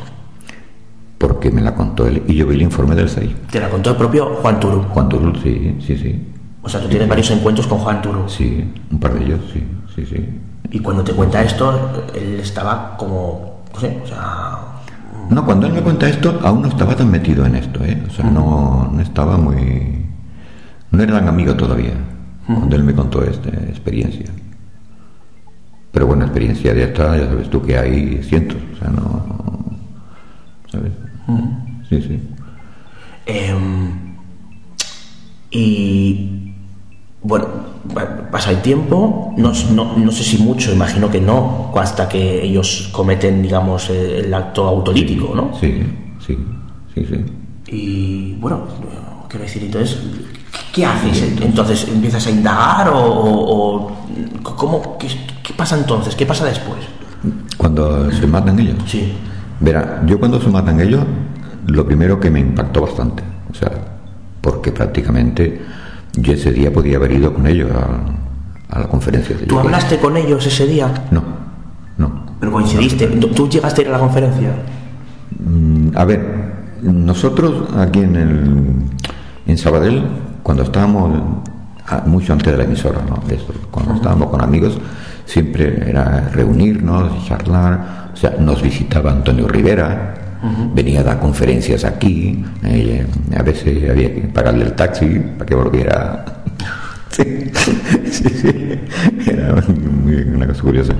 [1.17, 3.29] Porque me la contó él y yo vi el informe del 6.
[3.51, 4.83] Te la contó el propio Juan Turu.
[4.89, 6.27] Juan Turul, sí, sí, sí.
[6.63, 8.27] O sea, tú tienes varios encuentros con Juan Turu.
[8.27, 9.63] Sí, un par de ellos, sí,
[9.95, 10.29] sí, sí.
[10.71, 14.57] Y cuando te cuenta esto, él estaba como, no sé, o sea,
[15.29, 18.01] No, cuando él me cuenta esto, aún no estaba tan metido en esto, ¿eh?
[18.07, 20.05] O sea, no, no estaba muy...
[20.91, 21.93] No era tan amigo todavía,
[22.45, 24.25] cuando él me contó esta experiencia.
[25.91, 29.25] Pero bueno, experiencia de esta, ya sabes tú que hay cientos, o sea, no...
[30.69, 30.91] ¿Sabes?
[31.89, 32.19] Sí, sí.
[33.25, 34.15] Em,
[35.49, 36.50] y
[37.23, 37.45] bueno,
[37.93, 42.43] pa- pasa el tiempo, no, no, no sé si mucho, imagino que no, hasta que
[42.43, 45.51] ellos cometen, digamos, el, acto autolítico, ¿no?
[45.59, 45.83] Sí,
[46.25, 46.37] sí,
[46.95, 47.25] sí, sí.
[47.67, 48.61] Y bueno,
[49.29, 49.99] quiero decir, entonces,
[50.73, 51.21] ¿qué haces?
[51.41, 53.87] Entonces, ¿empiezas a indagar o, o-
[54.43, 55.07] o cómo, qué,
[55.43, 56.15] qué pasa entonces?
[56.15, 56.79] ¿Qué pasa después?
[57.57, 58.77] Cuando se matan ellos.
[58.87, 59.13] Sí.
[59.59, 61.03] Verá, yo cuando se matan ellos,
[61.67, 63.71] lo primero que me impactó bastante, o sea,
[64.41, 65.61] porque prácticamente
[66.13, 69.97] yo ese día podía haber ido con ellos a, a la conferencia de ¿Tú hablaste
[69.97, 70.91] con ellos ese día?
[71.11, 71.23] No,
[71.97, 72.25] no.
[72.39, 73.07] Pero coincidiste.
[73.07, 74.49] ¿Tú- ¿Tú llegaste a ir a la conferencia?
[75.39, 76.51] Mm, A ver,
[76.81, 78.73] nosotros aquí en el
[79.47, 80.03] en Sabadell,
[80.43, 81.11] cuando estábamos
[81.87, 83.21] ah, mucho antes de la emisora, ¿no?
[83.27, 84.77] De esto, cuando estábamos con amigos,
[85.25, 90.13] siempre era reunirnos, charlar, o sea, nos visitaba Antonio Rivera,
[90.73, 93.05] venía a dar conferencias aquí, eh,
[93.37, 96.25] a veces había que pagarle el taxi para que volviera.
[97.11, 97.23] Sí,
[98.09, 98.79] sí, sí.
[99.29, 99.53] Era
[100.05, 100.93] muy- una cosa curiosa.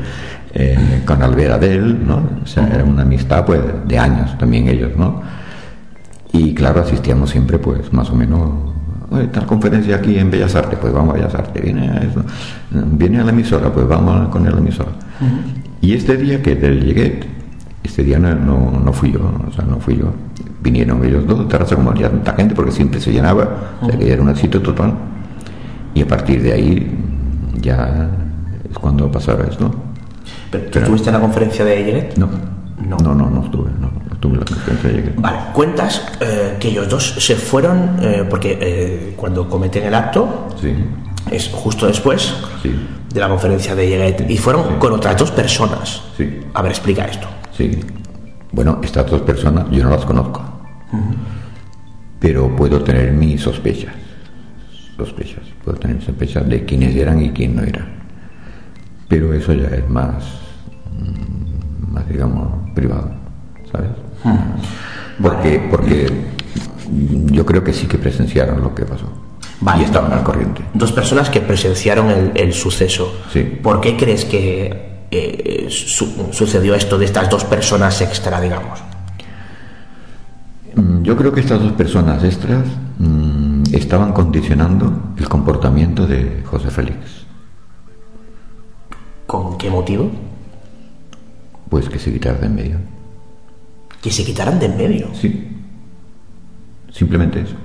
[0.54, 2.28] Eh, con Alvera Del, ¿no?
[2.44, 5.22] O sea, era una amistad pues de años también ellos, ¿no?
[6.34, 8.52] Y claro, asistíamos siempre pues más o menos,
[9.32, 12.26] tal conferencia aquí en Bellas Artes, pues vamos a Bellas Artes, viene a eso,
[12.72, 14.92] viene a la emisora, pues vamos con él la emisora.
[15.80, 17.26] Y este día que del Lleguet,
[17.84, 20.12] este día no, no, no fui yo, o sea, no fui yo.
[20.62, 24.12] Vinieron ellos dos, terraza como había tanta gente, porque siempre se llenaba, o sea que
[24.12, 24.94] era un éxito total.
[25.94, 26.98] Y a partir de ahí
[27.60, 28.10] ya
[28.70, 29.74] es cuando pasaba esto.
[30.52, 32.18] ¿Pero tú estuviste en la conferencia de Yelet?
[32.18, 32.30] No,
[32.88, 32.98] No.
[32.98, 35.16] no, no, no, estuve, no, no estuve en la conferencia de Lleguet.
[35.22, 40.48] Vale, cuentas eh, que ellos dos se fueron eh, porque eh, cuando cometen el acto
[40.62, 40.74] Sí,
[41.32, 42.76] es justo después sí,
[43.14, 44.70] de la conferencia de Yelet y fueron Sí.
[44.80, 46.02] con otras dos personas.
[46.18, 46.40] sí.
[46.54, 47.28] A ver, explica esto.
[47.62, 47.80] Sí.
[48.51, 50.43] Bueno, estas dos personas yo no las conozco.
[52.20, 53.93] Pero puedo tener mis sospechas.
[54.97, 55.43] Sospechas.
[55.64, 57.86] Puedo tener sospechas de quiénes eran y quién no eran.
[59.07, 60.24] Pero eso ya es más,
[60.91, 63.12] mm, más digamos, privado.
[63.72, 63.89] ¿Sabes?
[65.22, 66.07] Porque, porque
[67.32, 69.05] yo creo que sí que presenciaron lo que pasó.
[69.62, 69.84] Vale.
[69.84, 70.64] Y estaban al corriente.
[70.74, 73.22] Dos personas que presenciaron el, el suceso.
[73.32, 73.43] Sí.
[73.62, 78.80] ¿Por qué crees que eh, su- sucedió esto de estas dos personas extra, digamos?
[80.76, 82.64] Mm, Yo creo que estas dos personas extras
[82.99, 86.97] mm, estaban condicionando el comportamiento de José Félix.
[89.28, 90.09] ¿Con qué motivo?
[91.70, 92.78] Pues que se quitara de en medio.
[94.01, 95.07] Que se quitaran de en medio.
[95.14, 95.47] Sí.
[96.91, 97.55] Simplemente eso.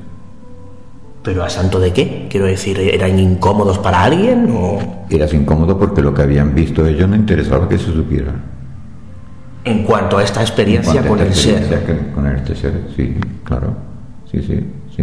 [1.27, 2.29] ¿Pero a santo de qué?
[2.31, 4.79] Quiero decir, ¿eran incómodos para alguien o...?
[5.11, 8.33] Eras incómodo porque lo que habían visto ellos no interesaba que se supiera.
[9.65, 11.85] En cuanto a esta En experiencia a con el experiencia ser.
[11.85, 13.75] que- Con este ser, sí, claro.
[14.31, 14.65] Sí, sí,
[14.97, 15.03] sí.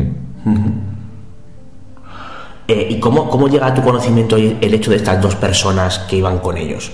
[2.70, 6.00] Eh, ¿Y cómo, cómo llega a tu conocimiento el el hecho de estas dos personas
[6.08, 6.94] que iban con ellos?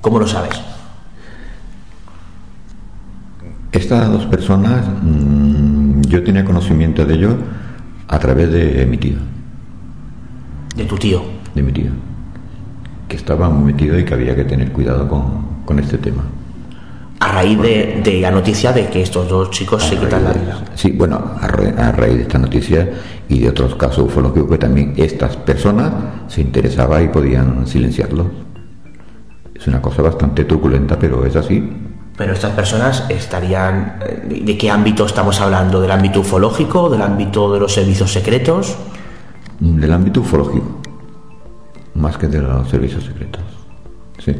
[0.00, 0.60] ¿Cómo lo sabes?
[3.72, 7.34] Estas dos personas, mm, yo tenía conocimiento de ellos
[8.10, 9.16] a través de mi tío,
[10.76, 11.22] De tu tío.
[11.54, 11.90] de mi tío,
[13.08, 16.24] que estaba muy metido y que había que tener cuidado con, con este tema.
[17.20, 20.64] A raíz de, de la noticia de que estos dos chicos se quitan la vida.
[20.74, 22.88] Sí, bueno, a, ra- a raíz de esta noticia
[23.28, 25.92] y de otros casos ufológicos que también estas personas
[26.28, 28.26] se interesaba y podían silenciarlos.
[29.54, 31.62] Es una cosa bastante truculenta, pero es así.
[32.20, 33.94] Pero estas personas estarían.
[34.06, 35.80] eh, ¿De qué ámbito estamos hablando?
[35.80, 36.90] ¿Del ámbito ufológico?
[36.90, 38.76] ¿Del ámbito de los servicios secretos?
[39.58, 40.66] Del ámbito ufológico,
[41.94, 43.40] más que de los servicios secretos.
[44.18, 44.36] Sí.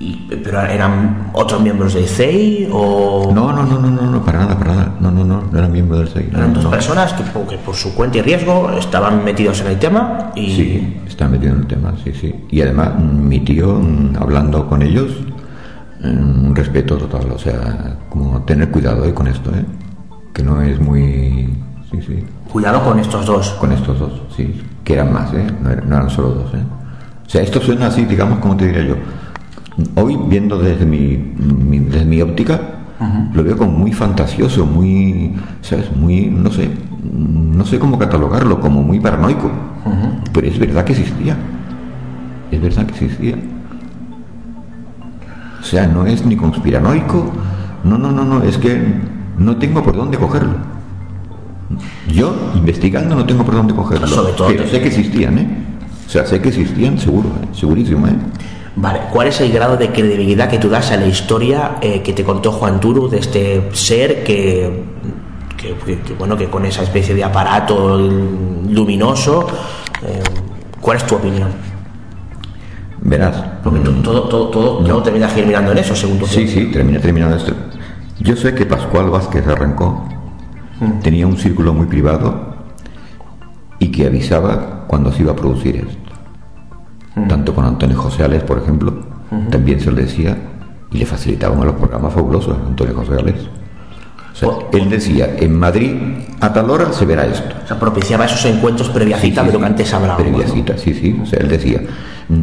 [0.00, 2.68] Y- ¿Pero eran otros miembros del CEI?
[2.72, 3.30] ¿O.?
[3.32, 4.94] No, no, no, no, no, no, para nada, para nada.
[4.98, 6.28] No, no, no, no eran miembros del SEI.
[6.32, 6.70] Eran no, dos no.
[6.70, 10.56] personas que, por- que por su cuenta y riesgo estaban metidos en el tema y.
[10.56, 12.34] Sí, está metido en el tema, sí, sí.
[12.50, 15.12] Y además, mi tío, mm, hablando con ellos,
[16.04, 19.64] un respeto total, o sea, como tener cuidado eh, con esto, ¿eh?
[20.32, 21.54] Que no es muy.
[21.90, 22.24] Sí, sí.
[22.52, 23.50] Cuidado con estos dos.
[23.60, 24.60] Con estos dos, sí.
[24.84, 25.46] Que eran más, ¿eh?
[25.62, 26.62] No eran, no eran solo dos, ¿eh?
[27.26, 28.96] O sea, esto suena así, digamos, como te diría yo.
[29.94, 32.60] Hoy, viendo desde mi, mi- desde mi óptica,
[33.34, 35.94] lo veo como muy fantasioso, muy, ¿sabes?
[35.94, 36.70] Muy, no sé,
[37.12, 39.50] no sé cómo catalogarlo, como muy paranoico.
[40.32, 41.36] Pero es verdad que existía.
[42.50, 43.36] Es verdad que existía.
[45.60, 47.30] O sea, no es ni conspiranoico,
[47.84, 48.80] no, no, no, no, es que
[49.38, 50.54] no tengo por dónde cogerlo.
[52.12, 54.06] Yo, investigando, no tengo por dónde cogerlo.
[54.06, 55.48] Sobre todo pero sé que existían, ¿eh?
[56.06, 57.48] O sea, sé que existían, seguro, ¿eh?
[57.52, 58.12] segurísimo, ¿eh?
[58.76, 62.12] Vale, ¿cuál es el grado de credibilidad que tú das a la historia eh, que
[62.12, 64.84] te contó Juan Turu de este ser que,
[65.56, 69.46] que- que- que, bueno, que con esa especie de aparato luminoso?
[70.02, 70.20] eh,
[70.80, 71.48] ¿Cuál es tu opinión?
[73.08, 73.36] Verás.
[73.62, 76.66] Porque to- mm, todo, todo, todo, todo termina girando en eso, según tu Sí, sí,
[76.72, 77.52] terminé terminando esto.
[78.18, 80.08] Yo sé que Pascual Vázquez arrancó,
[81.02, 82.56] tenía un círculo muy privado
[83.78, 87.26] y que avisaba cuando se iba a producir esto.
[87.28, 88.92] Tanto con Antonio José Ales, por ejemplo,
[89.50, 90.36] también se lo decía
[90.90, 93.36] y le facilitaban los programas fabulosos a Antonio José Ales.
[94.32, 95.92] O sea, él decía, en Madrid
[96.40, 97.54] a tal hora se verá esto.
[97.64, 100.22] O sea, propiciaba esos encuentros previa cita de lo que antes hablábamos.
[100.22, 100.52] Previa ¿no?
[100.52, 101.18] cita, sí, sí.
[101.22, 101.86] O sea, él decía, "Mm,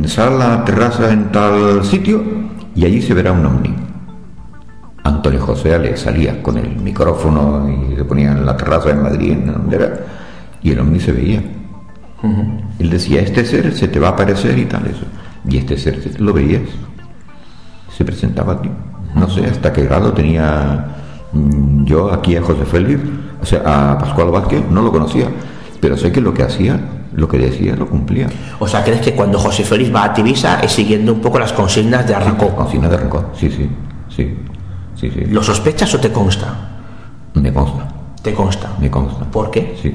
[0.05, 2.21] sal a la terraza en tal sitio
[2.75, 3.73] y allí se verá un ovni.
[5.03, 9.31] Antonio José le salía con el micrófono y se ponía en la terraza en Madrid,
[9.31, 9.93] en donde era,
[10.61, 11.41] y el ovni se veía.
[12.79, 15.03] Él decía, este ser se te va a aparecer y tal, eso.
[15.47, 16.61] Y este ser se- lo veías.
[17.97, 18.69] Se presentaba a ti.
[19.13, 20.87] No sé hasta qué grado tenía
[21.33, 23.01] mm, yo aquí a José Félix,
[23.41, 25.27] o sea, a Pascual Vázquez, no lo conocía,
[25.81, 26.79] pero sé que lo que hacía,
[27.15, 28.27] lo que decía, lo cumplía.
[28.59, 31.53] O sea, ¿crees que cuando José Félix va a Tivisa es siguiendo un poco las
[31.53, 32.55] consignas de Arrancó?
[32.55, 33.69] Cocina de rencor, sí, sí,
[34.09, 34.35] sí,
[34.95, 35.25] sí, sí.
[35.25, 36.53] ¿Lo sospechas o te consta?
[37.35, 37.87] Me consta,
[38.21, 38.69] Te consta.
[38.79, 39.25] me consta.
[39.25, 39.75] ¿Por qué?
[39.81, 39.93] Sí.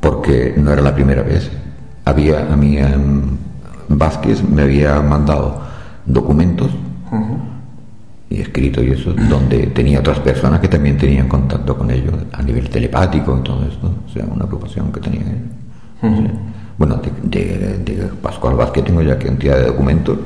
[0.00, 1.50] Porque no era la primera vez.
[2.04, 3.22] Había, a mí em,
[3.88, 5.60] Vázquez me había mandado
[6.04, 6.70] documentos
[8.28, 12.42] y escrito y eso, donde tenía otras personas que también tenían contacto con ellos a
[12.42, 13.90] nivel telepático y todo esto.
[14.06, 15.22] O sea, una preocupación que tenía
[16.78, 20.18] Bueno, de, de- de Pascual Vázquez tengo ya cantidad de documentos.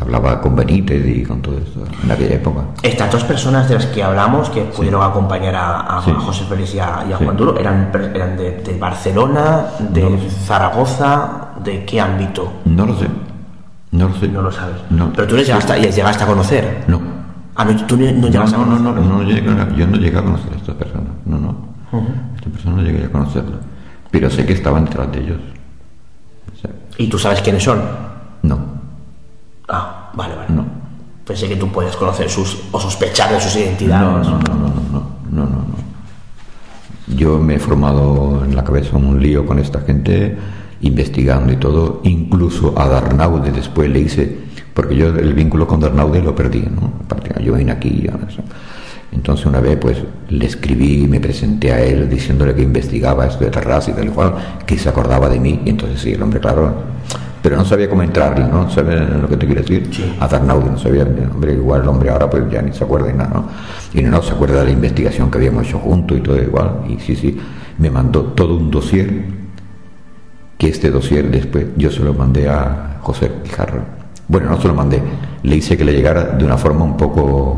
[0.00, 2.60] Hablaba con Benítez y con todo esto en aquella época.
[2.84, 6.12] Estas dos personas de las que hablamos, que pudieron acompañar a, a Sí.
[6.16, 7.24] José Félix y a, y a Sí.
[7.24, 10.18] Juan Duro, eran, eran de, de Barcelona, de No.
[10.46, 12.52] Zaragoza, ¿de qué ámbito?
[12.66, 13.06] No lo sé.
[13.90, 14.28] No lo sé.
[14.28, 14.76] No lo sabes.
[14.90, 15.10] No.
[15.16, 16.84] Pero tú les llegaste, les llegaste a conocer.
[16.86, 17.00] No.
[17.56, 19.04] Ah, no, tú no, no No, llegaste a no, no, conocer.
[19.04, 21.08] no, no a- yo no llegué a conocer a estas personas.
[21.24, 21.56] No, no.
[22.36, 23.56] Esta persona no llegué a conocerla.
[24.10, 25.38] Pero sé que estaban detrás de ellos.
[26.54, 27.80] O sea, ¿Y tú sabes quiénes son?
[28.42, 28.58] no,
[29.68, 30.48] Ah, vale, vale.
[30.54, 30.64] no.
[31.26, 34.26] Pensé que tú puedes conocer sus o sospechar de sus No, identidades.
[34.28, 35.78] no, no, no, no, no, no, no, no.
[37.16, 40.36] Yo me he formado en la cabeza un lío con esta gente,
[40.80, 42.00] investigando y todo.
[42.04, 44.38] Incluso a Darnaude después le hice,
[44.72, 46.92] porque yo el vínculo con Darnaude lo perdí, ¿no?
[47.42, 48.42] Yo vine aquí y eso.
[49.10, 49.98] Entonces una vez pues
[50.28, 54.10] le escribí, me presenté a él diciéndole que investigaba esto de terraza y tal y
[54.10, 54.34] cual,
[54.66, 56.72] que se acordaba de mí, y entonces sí, el hombre, claro,
[57.42, 58.68] pero no sabía cómo entrarle, ¿no?
[58.70, 59.88] ¿Sabes lo que te quiero decir?
[59.90, 60.16] Sí.
[60.20, 63.14] A Darnaude no sabía, hombre, igual el hombre ahora pues ya ni se acuerda y
[63.14, 63.48] nada, ¿no?
[63.94, 66.82] Y no, no se acuerda de la investigación que habíamos hecho juntos y todo igual,
[66.88, 67.38] y sí, sí,
[67.78, 69.24] me mandó todo un dossier,
[70.58, 73.82] que este dossier después yo se lo mandé a José Guijarro.
[74.26, 75.00] Bueno, no se lo mandé,
[75.44, 77.56] le hice que le llegara de una forma un poco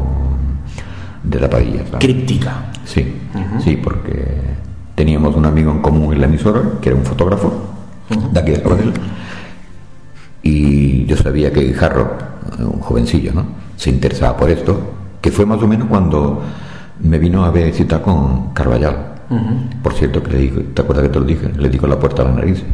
[1.23, 1.87] de ¿sabes?
[1.99, 2.71] Críptica.
[2.85, 3.15] Sí,
[3.63, 4.41] sí, porque
[4.95, 7.53] teníamos un amigo en común en la emisora, que era un fotógrafo,
[8.33, 8.93] de aquí de Sabadell,
[10.43, 12.17] y yo sabía que Jarro,
[12.59, 13.45] un jovencillo, ¿no?
[13.77, 16.43] Se interesaba por esto, que fue más o menos cuando
[17.01, 19.11] me vino a visitar con Carvallal.
[19.83, 21.53] Por cierto, que le dijo, ¿te acuerdas que te lo dije?
[21.57, 22.65] Le dijo la puerta a la nariz.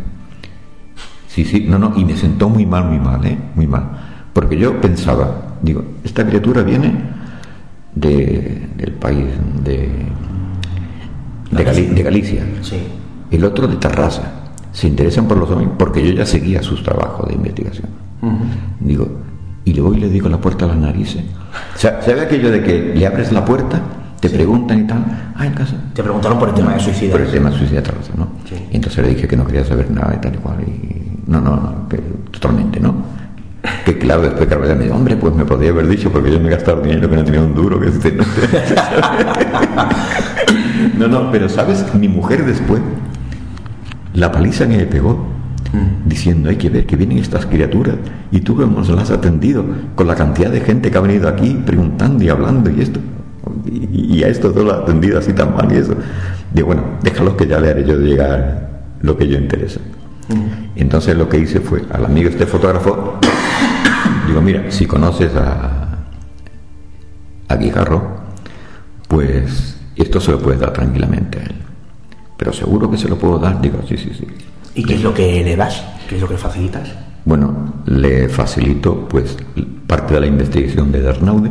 [1.29, 3.37] Sí, sí, no, no, y me sentó muy mal, muy mal, ¿eh?
[3.55, 3.85] Muy mal.
[4.33, 7.16] Porque yo pensaba, digo, esta criatura viene
[7.97, 9.27] de, del país,
[9.65, 9.89] de,
[11.51, 12.77] de, Gali- de Galicia, Sí.
[13.31, 14.23] el otro de Terraza.
[14.73, 17.89] Se interesan por los hombres, porque yo ya seguía sus trabajos de investigación.
[18.81, 19.09] Digo,
[19.65, 21.23] y le voy y le digo la puerta a las narices,
[21.75, 23.81] O sea, ¿sabe aquello de que le abres la puerta,
[24.21, 25.33] te preguntan y tal?
[25.35, 25.77] Ah, en casa.
[25.95, 27.13] Te preguntaron por el tema de suicidio.
[27.13, 27.83] Por el tema de suicidio
[28.19, 28.29] ¿no?
[28.49, 28.55] Sí.
[28.71, 30.57] Y entonces le dije que no quería saber nada y tal y cual.
[30.67, 31.97] Y no, no, no, que
[32.31, 32.95] totalmente, ¿no?
[33.85, 36.49] Que claro, después Carmen me dijo, hombre, pues me podría haber dicho porque yo me
[36.49, 37.81] he gastado dinero que no tenía un duro.
[37.81, 38.13] Que este,
[40.99, 41.85] no, no, pero ¿sabes?
[41.95, 42.81] Mi mujer después,
[44.15, 45.27] la paliza que me pegó,
[46.05, 47.97] diciendo, hay que ver que vienen estas criaturas
[48.31, 49.65] y tú cómo las has atendido
[49.95, 53.01] con la cantidad de gente que ha venido aquí preguntando y hablando y esto.
[53.67, 55.95] Y, y a esto todo lo ha atendido así tan mal y eso.
[56.53, 58.67] Digo, bueno, déjalos que ya le haré yo llegar
[59.03, 59.81] lo que yo interesa.
[60.75, 63.19] Y entonces lo que hice fue al amigo este fotógrafo,
[64.27, 65.99] digo, mira, si conoces a,
[67.49, 68.17] a Guijarro,
[69.09, 71.55] pues esto se lo puedes dar tranquilamente a él.
[72.37, 74.27] Pero seguro que se lo puedo dar, digo, sí, sí, sí.
[74.75, 75.83] ¿Y qué es lo que le das?
[76.09, 76.93] ¿Qué es lo que facilitas?
[77.25, 79.37] Bueno, le facilito pues
[79.87, 81.51] parte de la investigación de Dernaude,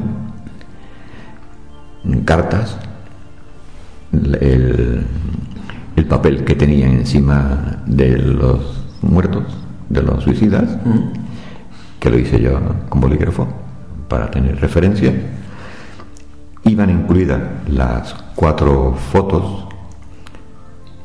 [2.24, 2.78] cartas,
[4.14, 5.06] el,
[5.96, 9.44] el papel que tenían encima de los muertos,
[9.90, 10.78] de los suicidas,
[12.06, 13.48] que lo hice yo con bolígrafo
[14.08, 15.12] para tener referencia.
[16.66, 19.66] Iban incluidas las cuatro fotos,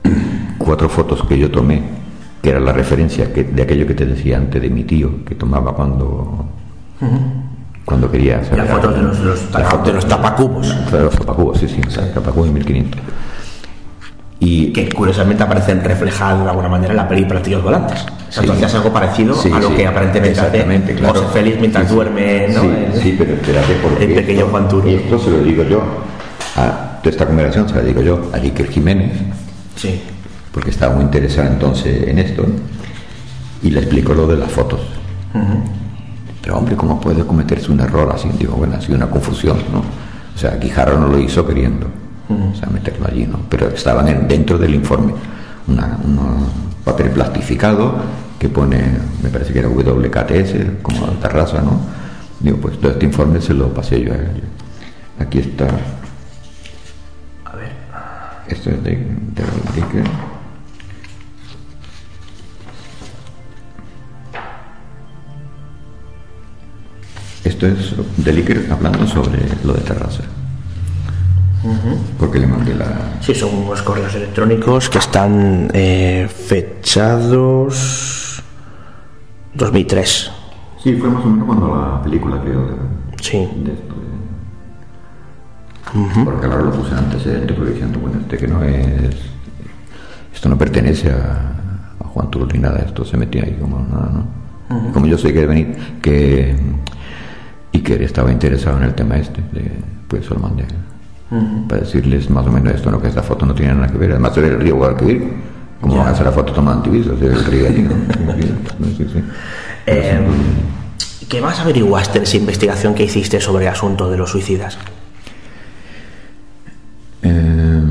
[0.59, 1.83] cuatro fotos que yo tomé,
[2.43, 5.35] que era la referencia que, de aquello que te decía antes de mi tío, que
[5.35, 6.45] tomaba cuando,
[7.87, 10.93] cuando quería saber Las fotos de los, los Las tapa- fotos- de los tapacubos.
[10.93, 11.81] de los tapacubos, sí, sí,
[12.13, 13.01] tapacubos de 1500.
[14.43, 18.05] Y Que curiosamente aparecen reflejadas de alguna manera en la peli Platillos Volantes.
[18.31, 18.41] Sí.
[18.47, 21.15] tú hacías algo parecido Sí, a lo sí, que aparentemente hace claro.
[21.21, 22.63] José Félix mientras duerme, ¿no?
[23.01, 24.89] Sí, pero espérate, porque el pequeño esto- Juan Turo.
[24.89, 25.83] Esto se lo digo yo,
[26.57, 29.13] a, de esta conversación se la digo yo a Iker Jiménez,
[29.77, 30.01] Sí.
[30.53, 32.47] porque estaba muy interesado entonces en esto,
[33.63, 34.81] y le explico lo de las fotos.
[36.43, 38.29] Pero hombre, ¿cómo puede cometerse un error así?
[38.39, 39.81] Digo, bueno, ha sido una confusión, ¿no?
[39.81, 41.87] O sea, Guijarro no lo hizo queriendo,
[42.35, 43.41] o sea, meterlo allí, ¿no?
[43.49, 45.15] Pero estaban en- dentro del informe,
[45.69, 46.47] una, un
[46.85, 47.95] papel plastificado
[48.39, 48.83] que pone,
[49.23, 51.79] me parece que era WKTS, como terraza, ¿no?
[52.41, 54.43] Digo, pues todo este informe se lo pasé yo a él.
[55.19, 55.67] Aquí está.
[57.45, 57.71] A ver.
[58.49, 59.45] Esto es de, de.
[67.45, 70.23] Esto es de Líquer hablando sobre lo de terraza.
[72.19, 73.19] Porque le mandé la.
[73.21, 76.27] Sí, son unos correos electrónicos que están eh,
[77.41, 78.43] fechados
[79.55, 80.31] 2003.
[80.83, 82.75] Sí, fue más o menos cuando la película creo de,
[83.21, 83.39] Sí.
[83.63, 83.95] de esto.
[83.95, 84.01] de-
[86.25, 89.17] Porque ahora lo puse antecedente porque diciendo, bueno, este que no es.
[90.33, 91.53] Esto no pertenece a,
[92.01, 94.11] a Juan Turo ni nada, esto se metió ahí como nada,
[94.69, 94.93] ¿no?
[94.93, 96.57] Como yo sé que venir, que.
[97.73, 99.73] Y que estaba interesado en el tema este, de-
[100.09, 100.65] pues se lo mandé.
[101.69, 103.01] Para decirles más o menos esto, ¿no?
[103.01, 104.11] Que esta foto no tiene nada que ver.
[104.11, 105.33] Además, era el río Guadalquivir.
[105.81, 107.21] ¿Cómo van a hacer la foto tomando antivisos?
[107.23, 107.91] El río allí, ¿no?
[108.81, 109.23] Sí, sí, sí.
[109.87, 110.21] Eh,
[111.29, 114.77] ¿Qué más averiguaste en esa investigación que hiciste sobre el asunto de los suicidas?
[117.23, 117.83] Eh,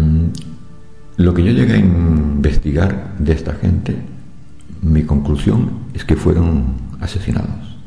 [1.17, 3.95] lo que yo llegué a investigar de esta gente,
[4.81, 7.77] mi conclusión es que fueron asesinados.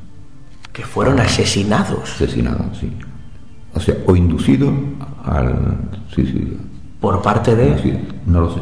[0.73, 2.91] Que fueron asesinados Asesinados, sí.
[3.75, 4.73] O sea, o inducidos
[5.25, 5.77] al
[6.09, 6.57] suicidio.
[7.01, 7.79] por parte de...
[7.83, 8.61] Sí, no lo sé.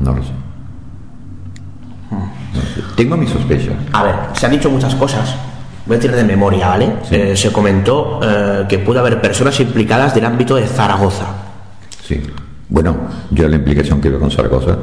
[0.00, 0.30] No lo sé.
[2.10, 2.18] No
[2.54, 2.82] lo sé.
[2.96, 3.74] Tengo mis sospechas.
[3.92, 5.34] A ver, se han dicho muchas cosas.
[5.86, 6.92] Voy a tirar de memoria, ¿vale?
[7.08, 7.14] Sí.
[7.16, 11.26] Eh, se comentó eh, que pudo haber personas implicadas del ámbito de Zaragoza.
[12.02, 12.22] Sí.
[12.68, 12.96] Bueno,
[13.30, 14.76] yo la implicación que veo con Zaragoza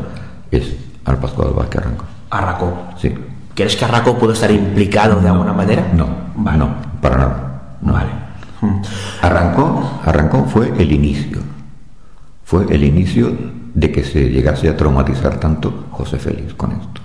[0.52, 0.76] es
[1.06, 2.06] al del Vázquez Arranco.
[2.30, 2.74] Arracó.
[2.98, 3.14] Sí.
[3.56, 5.88] ¿Crees que Arracó pudo estar implicado de alguna manera?
[5.94, 6.58] No, Vale.
[6.58, 6.70] no,
[7.02, 7.62] para nada.
[7.82, 7.94] no.
[7.94, 8.10] Vale.
[9.22, 11.40] Arrancó, arrancó fue el inicio.
[12.44, 13.32] Fue el inicio
[13.74, 17.02] de que se llegase a traumatizar tanto José Félix con esto.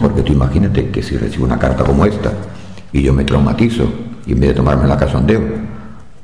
[0.00, 2.32] Porque tú imagínate que si recibo una carta como esta
[2.92, 3.88] y yo me traumatizo
[4.26, 5.40] y en vez de tomarme la casondeo,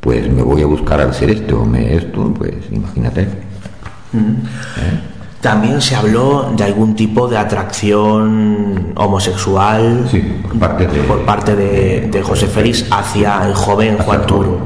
[0.00, 3.22] pues me voy a buscar al ser este o me esto, pues imagínate.
[3.22, 5.00] ¿Eh?
[5.40, 11.56] También se habló de algún tipo de atracción homosexual Sí, por parte de, por parte
[11.56, 14.58] de, de José Félix hacia el joven hacia Juan Turo.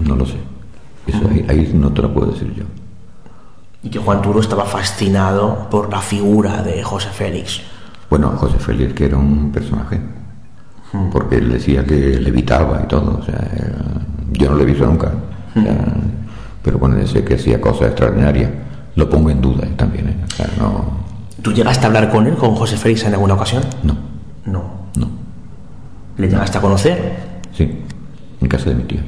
[0.00, 0.36] No lo sé.
[1.06, 2.64] Eso ahí, ahí no te lo puedo decir yo.
[3.82, 7.62] Y que Juan Turo estaba fascinado por la figura de José Félix.
[8.12, 9.98] Bueno, José Félix que era un personaje,
[11.10, 13.40] porque él decía que levitaba y todo, o sea,
[14.32, 15.10] yo no lo he visto nunca,
[15.56, 15.94] o sea,
[16.62, 18.50] pero bueno, decía que hacía cosas extraordinarias,
[18.96, 21.02] lo pongo en duda eh, también, eh, o sea, no,
[21.42, 23.62] ¿Tú llegaste a hablar con él, con José Félix, en alguna ocasión?
[23.82, 23.96] no,
[24.44, 24.62] No.
[24.96, 25.08] no,
[26.18, 27.16] ¿Le llegaste a conocer?
[27.52, 27.70] sí,
[28.40, 29.00] En casa de mi tío.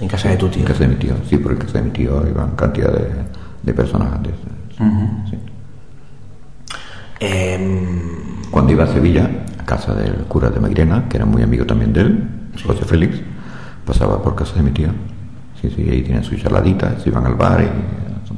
[0.00, 0.60] En casa de tu tío.
[0.60, 3.08] En casa de mi tío, sí, porque en casa de mi tío iban cantidad de,
[3.62, 4.32] de personas antes.
[5.30, 5.38] Sí.
[7.20, 8.00] Em,
[8.50, 11.92] Cuando iba a Sevilla, a casa del cura de Magrena, que era muy amigo también
[11.92, 12.28] de él,
[12.66, 13.20] José Félix,
[13.86, 14.88] pasaba por casa de mi tío.
[15.60, 17.64] Sí, sí, ahí tienen sus charladitas, se iban al bar y.
[18.28, 18.34] Sí,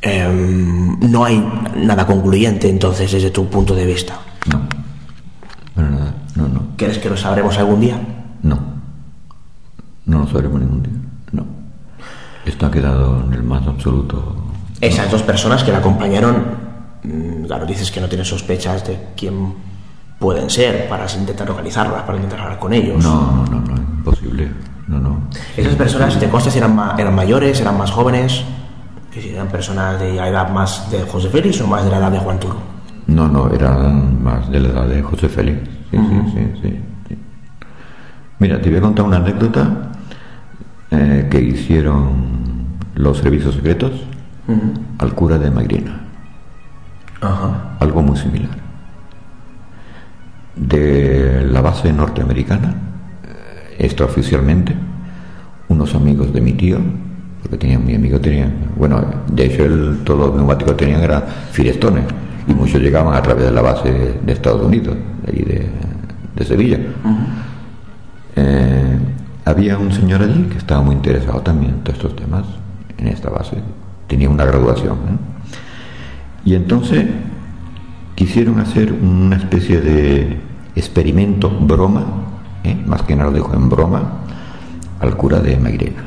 [0.00, 1.42] em, no hay
[1.76, 4.18] nada concluyente entonces desde tu punto de vista.
[4.50, 4.60] No.
[5.74, 8.00] Bueno, nada, no, no, ¿Crees que lo sabremos algún día?
[8.42, 8.72] no.
[10.04, 10.92] No lo sabremos ningún día.
[11.30, 11.44] No.
[12.44, 14.34] Esto ha quedado en el más absoluto.
[14.80, 16.44] Esas dos personas que la acompañaron,
[17.04, 19.54] mm, claro, dices que no tienes sospechas de quién
[20.18, 23.02] pueden ser para intentar localizarlas, para intentar hablar con ellos.
[23.02, 24.50] No, no, no, no, imposible.
[24.92, 25.20] No, no.
[25.56, 28.44] Esas personas, ¿te consta si eran, ma- eran mayores, eran más jóvenes?
[29.10, 31.96] Que si eran personas de la edad más de José Félix o más de la
[31.98, 32.56] edad de Juan Turo.
[33.06, 35.58] No, no, eran más de la edad de José Félix.
[35.90, 37.18] Sí, sí, sí, sí, sí.
[38.38, 39.92] Mira, te voy a contar una anécdota
[40.90, 43.92] eh, que hicieron los servicios secretos
[44.98, 46.00] al cura de Magrina.
[47.22, 47.76] Ajá.
[47.80, 48.50] Algo muy similar.
[50.56, 52.74] De la base norteamericana,
[53.82, 54.74] extraoficialmente,
[55.68, 56.78] unos amigos de mi tío,
[57.42, 61.24] porque tenía mi amigo tenía, bueno, de hecho él, todos los neumáticos que tenían eran
[61.50, 62.02] Firestone,
[62.46, 63.90] y muchos llegaban a través de la base
[64.24, 65.68] de Estados Unidos, de allí de,
[66.36, 66.78] de Sevilla.
[68.36, 68.98] Eh,
[69.44, 72.44] había un señor allí que estaba muy interesado también en todos estos temas,
[72.98, 73.56] en esta base,
[74.06, 74.94] tenía una graduación.
[74.94, 75.18] ¿eh?
[76.44, 77.06] Y entonces
[78.14, 80.36] quisieron hacer una especie de
[80.74, 82.04] experimento, broma,
[82.64, 82.82] ¿eh?
[82.86, 84.02] más que nada lo dijo en broma,
[85.00, 86.02] al cura de Mairena.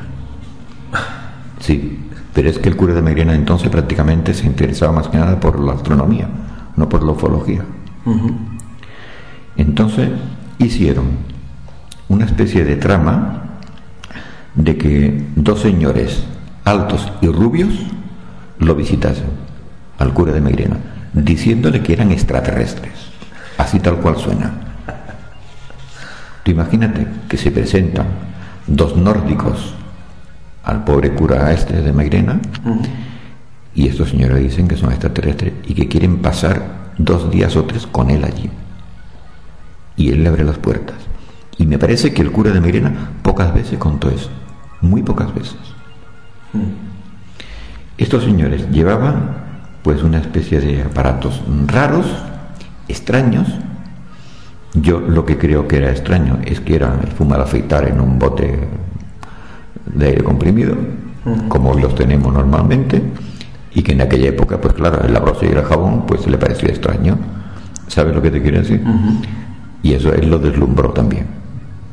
[1.59, 1.99] Sí,
[2.33, 5.59] pero es que el cura de Mairena entonces prácticamente se interesaba más que nada por
[5.59, 6.27] la astronomía,
[6.75, 7.63] no por la ufología.
[9.57, 10.09] Entonces
[10.59, 11.05] hicieron
[12.09, 13.43] una especie de trama
[14.53, 16.23] de que dos señores
[16.63, 17.73] altos y rubios
[18.59, 19.25] lo visitasen
[19.97, 20.77] al cura de Mairena,
[21.13, 22.93] diciéndole que eran extraterrestres,
[23.57, 24.64] así tal cual suena.
[26.45, 28.05] Tú imagínate que se presentan
[28.67, 29.73] dos nórdicos
[30.63, 32.39] al pobre cura este de Mairena
[33.73, 37.87] y estos señores dicen que son extraterrestres y que quieren pasar dos días o tres
[37.87, 38.51] con él allí.
[39.97, 40.97] Y él le abre las puertas.
[41.57, 44.29] Y me parece que el cura de Mairena pocas veces contó eso,
[44.81, 45.57] muy pocas veces.
[47.97, 49.45] Estos señores llevaban
[49.81, 52.05] pues una especie de aparatos raros,
[52.87, 53.47] extraños.
[54.81, 58.59] Yo lo que creo que era extraño es que era fumar afeitar en un bote
[59.85, 60.75] de aire comprimido,
[61.47, 63.01] como los tenemos normalmente,
[63.73, 66.69] y que en aquella época, pues claro, el brocha y el jabón, pues le parecía
[66.69, 67.17] extraño.
[67.87, 68.83] ¿Sabes lo que te quiero decir?
[69.81, 71.27] Y eso él lo deslumbró también,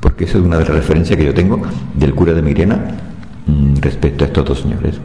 [0.00, 1.62] porque esa es una de las referencias que yo tengo
[1.94, 2.78] del cura de Mirena
[3.46, 5.00] mm, respecto a estos dos señores,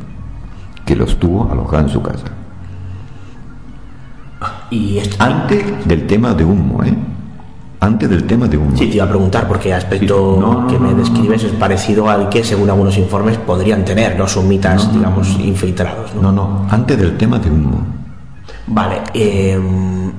[0.86, 2.26] que los tuvo alojados en su casa.
[4.70, 6.94] Y esto, Antes del tema de humo, ¿eh?
[7.80, 8.76] Antes del tema de humo.
[8.76, 11.44] sí, te iba a preguntar, porque el aspecto Sí, no, no, que me no, describes
[11.44, 16.16] es parecido al que, según algunos informes, podrían tener los sumitas, digamos, infiltrados.
[16.16, 16.32] ¿no?
[16.32, 17.86] No, antes del tema de humo.
[18.68, 19.60] Vale, eh,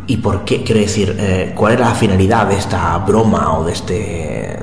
[0.06, 0.62] ¿y por qué?
[0.62, 4.58] Quiero decir, eh, ¿cuál era la finalidad de esta broma o de este...?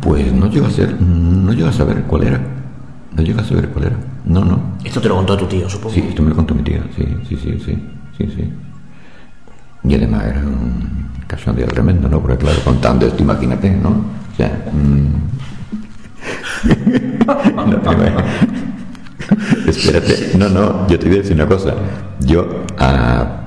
[0.00, 2.40] Pues no llega a ser, no llega a saber cuál era.
[3.16, 3.96] No llega a saber cuál era.
[4.24, 4.60] No, no.
[4.84, 5.92] Esto te lo contó tu tío, supongo.
[5.94, 6.82] Sí, esto me lo contó mi tía.
[6.94, 7.78] Sí, sí, sí, sí,
[8.16, 8.52] sí, sí.
[9.82, 12.20] Y además era un cachondeo tremendo, ¿no?
[12.20, 13.88] Porque claro, contando esto, imagínate, ¿no?
[13.90, 15.06] O sea, mm.
[17.26, 17.94] no.
[19.68, 21.74] Espérate, no, no, yo te voy a decir una cosa.
[22.20, 23.46] Yo a,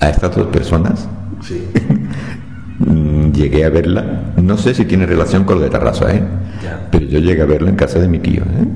[0.00, 1.08] a estas dos personas
[3.32, 6.22] llegué a verla, no sé si tiene relación con lo de Tarrasa, ¿eh?
[6.62, 6.88] Ya.
[6.90, 8.66] Pero yo llegué a verla en casa de mi tío, ¿eh?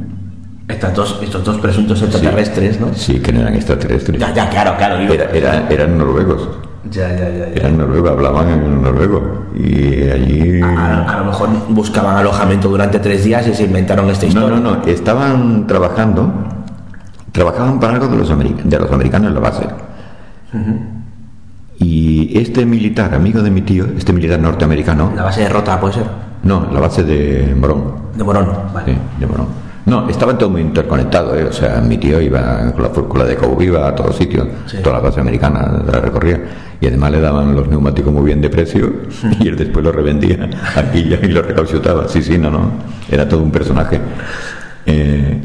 [0.68, 2.92] Estas dos, estos dos presuntos extraterrestres, ¿no?
[2.94, 4.20] Sí, que no eran extraterrestres.
[4.20, 4.98] Ya, ya, claro, claro.
[4.98, 6.46] digo, Era- era- eran noruegos.
[6.90, 7.48] Ya, ya, ya.
[7.48, 7.52] ya.
[7.54, 9.46] Eran noruegos, hablaban en noruego.
[9.54, 10.60] Y allí.
[10.62, 14.60] A, a lo mejor buscaban alojamiento durante tres días y se inventaron esta No, historia.
[14.60, 14.82] no, no.
[14.84, 16.32] Estaban trabajando.
[17.32, 18.28] Trabajaban para algo de los,
[18.64, 19.66] de los americanos en la base.
[21.78, 25.94] Y este militar, amigo de mi tío, este militar norteamericano, La base de Rota, puede
[25.94, 26.06] ser.
[26.42, 27.94] no, la base de Morón.
[28.16, 28.94] De Morón, vale.
[28.94, 29.46] Sí, de Morón.
[29.88, 31.44] No, estaba todo muy interconectado, ¿eh?
[31.44, 34.76] o sea, mi tío iba con la fúrcula de iba a todos sitios, Sí.
[34.82, 36.40] toda la base americana la recorría,
[36.78, 38.92] y además le daban los neumáticos muy bien de precio,
[39.40, 42.06] y él después los revendía aquí ya y los recauchutaba.
[42.06, 42.70] Sí, sí, no, no,
[43.10, 43.98] era todo un personaje.
[44.84, 45.40] Eh,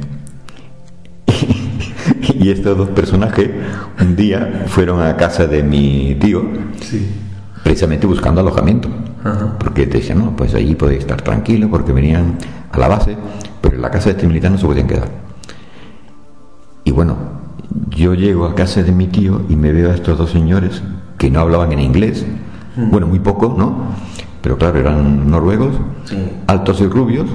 [2.39, 3.49] y estos dos personajes
[4.01, 6.43] un día fueron a casa de mi tío,
[7.63, 8.89] precisamente buscando alojamiento.
[9.57, 12.37] Porque te decían, no, pues allí podéis estar tranquilo porque venían
[12.73, 13.15] a la base,
[13.63, 15.07] pero en la casa de este militar no se podían quedar.
[16.83, 17.15] Y bueno,
[17.89, 20.83] yo llego a casa de mi tío y me veo a estos dos señores
[21.17, 22.25] que no hablaban en inglés,
[22.75, 23.93] bueno, muy poco, ¿no?
[24.41, 25.75] Pero claro, eran noruegos,
[26.45, 27.27] altos y rubios,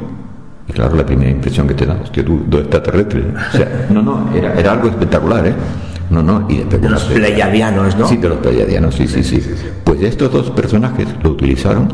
[0.69, 3.25] y claro, la primera impresión que te da, hostia, tú, dos extraterrestres.
[3.55, 5.55] O sea, no, no, era, era algo espectacular, ¿eh?
[6.11, 8.07] No, no, y después De los pleiadianos, ¿no?
[8.07, 9.43] Sí, de los pleiadianos, sí, sí, sí.
[9.83, 11.89] Pues estos dos personajes lo utilizaron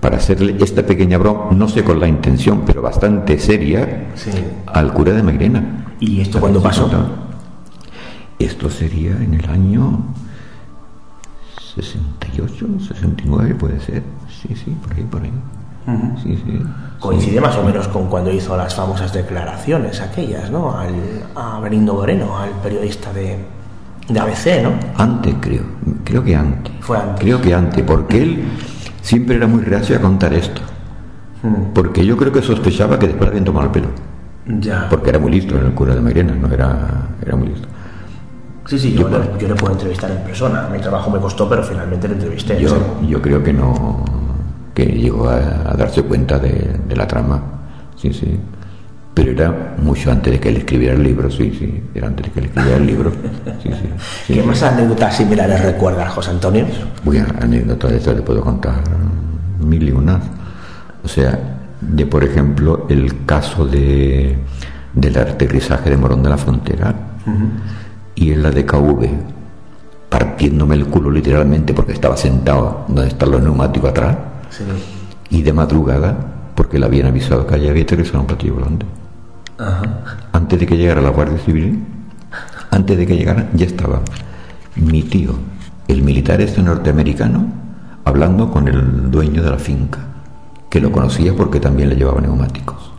[0.00, 4.30] para hacerle esta pequeña broma, no sé con la intención, pero bastante seria, Sí.
[4.66, 5.86] al cura de Mairena.
[6.00, 6.88] ¿Y esto cuándo pasó?
[8.38, 9.98] Esto sería en el año
[11.74, 14.02] 68, 69, puede ser.
[14.28, 15.32] Sí, sí, por ahí, por ahí.
[16.22, 16.62] Sí, sí.
[16.98, 20.76] Coincide más o menos con cuando hizo las famosas declaraciones aquellas, ¿no?
[20.76, 20.92] Al,
[21.36, 23.38] a Benindo Moreno, al periodista de,
[24.08, 24.72] de ABC, ¿no?
[24.96, 25.62] Antes creo,
[26.04, 26.72] creo que antes.
[26.80, 27.20] Fue antes.
[27.20, 28.44] Creo que antes, porque él
[29.06, 30.60] siempre era muy reacio a contar esto.
[31.74, 33.88] Porque yo creo que sospechaba que después habían tomado el pelo.
[34.60, 34.88] Ya.
[34.90, 36.76] Porque era muy listo, era el cura de Mairena, no era,
[37.24, 37.68] era muy listo.
[38.66, 40.68] Sí, sí, yo, le- yo le puedo entrevistar en persona.
[40.72, 42.60] Mi trabajo me costó, pero finalmente le entrevisté.
[42.60, 44.04] Yo, yo creo que no,
[44.74, 45.36] que llegó a,
[45.70, 47.40] a darse cuenta de, de la trama,
[47.96, 48.40] sí, sí.
[49.16, 52.32] Pero era mucho antes de que él escribiera el libro, sí, sí, era antes de
[52.32, 53.10] que él escribiera el libro,
[53.62, 53.88] sí, sí.
[54.26, 54.34] sí.
[54.34, 56.66] ¿Qué más anécdotas similares recuerdas, José Antonio?
[57.02, 58.74] Voy a anécdotas de estas le puedo contar
[59.58, 60.20] mil y unas.
[61.02, 61.38] O sea,
[61.80, 64.36] de por ejemplo el caso de
[64.92, 66.94] del aterrizaje de Morón de la Frontera
[68.14, 69.08] y en la de KV,
[70.10, 74.14] partiéndome el culo literalmente porque estaba sentado donde están los neumáticos atrás
[75.30, 76.16] y de madrugada
[76.54, 78.84] porque le habían avisado que allá había aterrizado un platillo volante.
[80.32, 81.82] Antes de que llegara la Guardia Civil,
[82.70, 84.02] antes de que llegara, ya estaba
[84.76, 85.34] mi tío,
[85.88, 87.46] el militar este norteamericano,
[88.04, 90.00] hablando con el dueño de la finca,
[90.68, 92.92] que lo conocía porque también le llevaba neumáticos.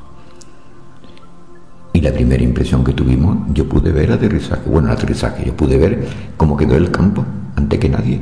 [1.93, 6.07] Y la primera impresión que tuvimos, yo pude ver aterrizaje, bueno, aterrizaje, yo pude ver
[6.37, 7.23] cómo quedó el campo,
[7.55, 8.21] antes que nadie.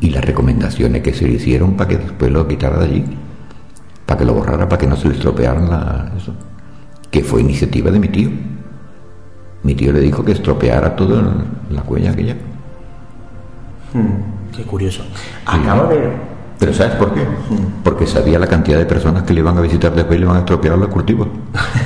[0.00, 3.04] Y las recomendaciones que se le hicieron para que después lo quitara de allí,
[4.04, 6.34] para que lo borrara, para que no se le estropearan la, eso.
[7.16, 8.28] Que fue iniciativa de mi tío.
[9.62, 12.36] Mi tío le dijo que estropeara toda la cuella aquella.
[14.54, 15.02] Qué curioso.
[15.46, 16.10] Acabo de.
[16.58, 17.22] Pero ¿sabes por qué?
[17.82, 20.36] Porque sabía la cantidad de personas que le iban a visitar después y le iban
[20.36, 21.28] a estropear los cultivos.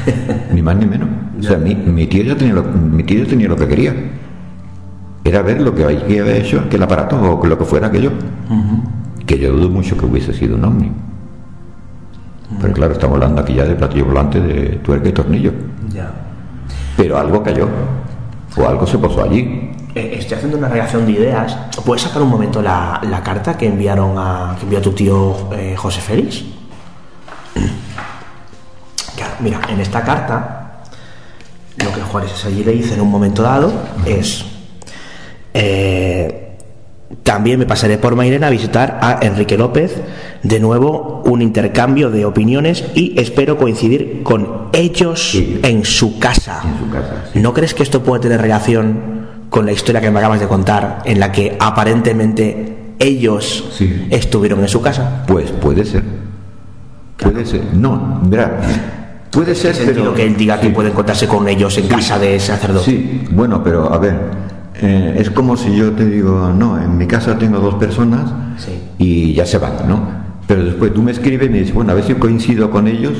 [0.53, 1.09] ni más ni menos.
[1.39, 3.95] O sea, mi, mi tío ya tenía lo, mi tío ya tenía lo que quería.
[5.23, 8.11] Era ver lo que había hecho, que el aparato o lo que fuera aquello.
[9.25, 10.91] Que yo dudo mucho que hubiese sido un ovni.
[12.61, 15.53] Pero claro, estamos hablando aquí ya de platillo volante de tuerca y tornillo.
[15.93, 16.11] Ya.
[16.97, 17.69] Pero algo cayó.
[18.57, 19.71] O algo se posó allí.
[19.95, 21.57] Eh, Estoy haciendo una reacción de ideas.
[21.85, 25.75] ¿Puedes sacar un momento la, la carta que enviaron a que envió tu tío eh,
[25.77, 26.43] José Félix?
[29.17, 30.83] Claro, mira, en esta carta
[31.77, 33.73] lo que Juárez allí le dice en un momento dado
[34.07, 34.45] es
[35.53, 36.57] eh,
[37.23, 40.01] también me pasaré por Mairena a visitar a Enrique López
[40.43, 45.61] de nuevo un intercambio de opiniones y espero coincidir con ellos Sí.
[45.63, 46.63] en su casa.
[46.65, 47.41] En su casa, sí.
[47.41, 51.03] ¿No crees que esto puede tener relación con la historia que me acabas de contar,
[51.05, 54.07] en la que aparentemente ellos Sí.
[54.11, 55.25] estuvieron en su casa?
[55.27, 56.03] Pues puede ser.
[57.19, 57.63] Puede ser.
[57.75, 58.61] No, mira,
[59.31, 60.15] puede ser, ¿Tiene sentido pero...
[60.15, 62.85] que él diga que puede encontrarse con ellos en casa de sacerdote?
[62.91, 64.17] Sí, bueno, pero a ver,
[64.81, 68.73] eh, es como si yo te digo, no, en mi casa tengo dos personas Sí.
[68.99, 70.21] y ya se van, ¿no?
[70.51, 73.13] Pero después tú me escribes y me dices, bueno, a ver si coincido con ellos,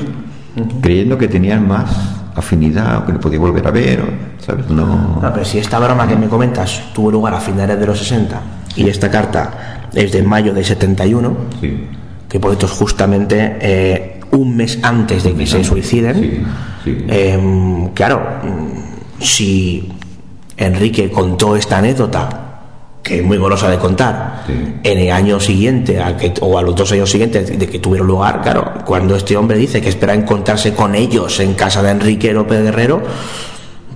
[0.83, 1.89] creyendo que tenían más
[2.35, 4.69] afinidad o que lo podía volver a ver, o- ¿sabes?
[4.69, 5.21] No.
[5.23, 8.41] No, pero si esta broma que me comentas tuvo lugar a finales de los 60
[8.75, 11.87] y esta carta es de mayo de 71, Sí,
[12.29, 16.43] que por esto es justamente eh, un mes antes de que se suiciden, sí,
[16.85, 17.05] sí.
[17.07, 19.89] Em, claro, mm, si
[20.57, 22.50] Enrique contó esta anécdota,
[23.11, 24.53] que es muy golosa de contar, Sí.
[24.85, 28.41] en el año siguiente que- o a los dos años siguientes de que tuvieron lugar,
[28.41, 32.63] claro, cuando este hombre dice que espera encontrarse con ellos en casa de Enrique López
[32.63, 33.03] Guerrero,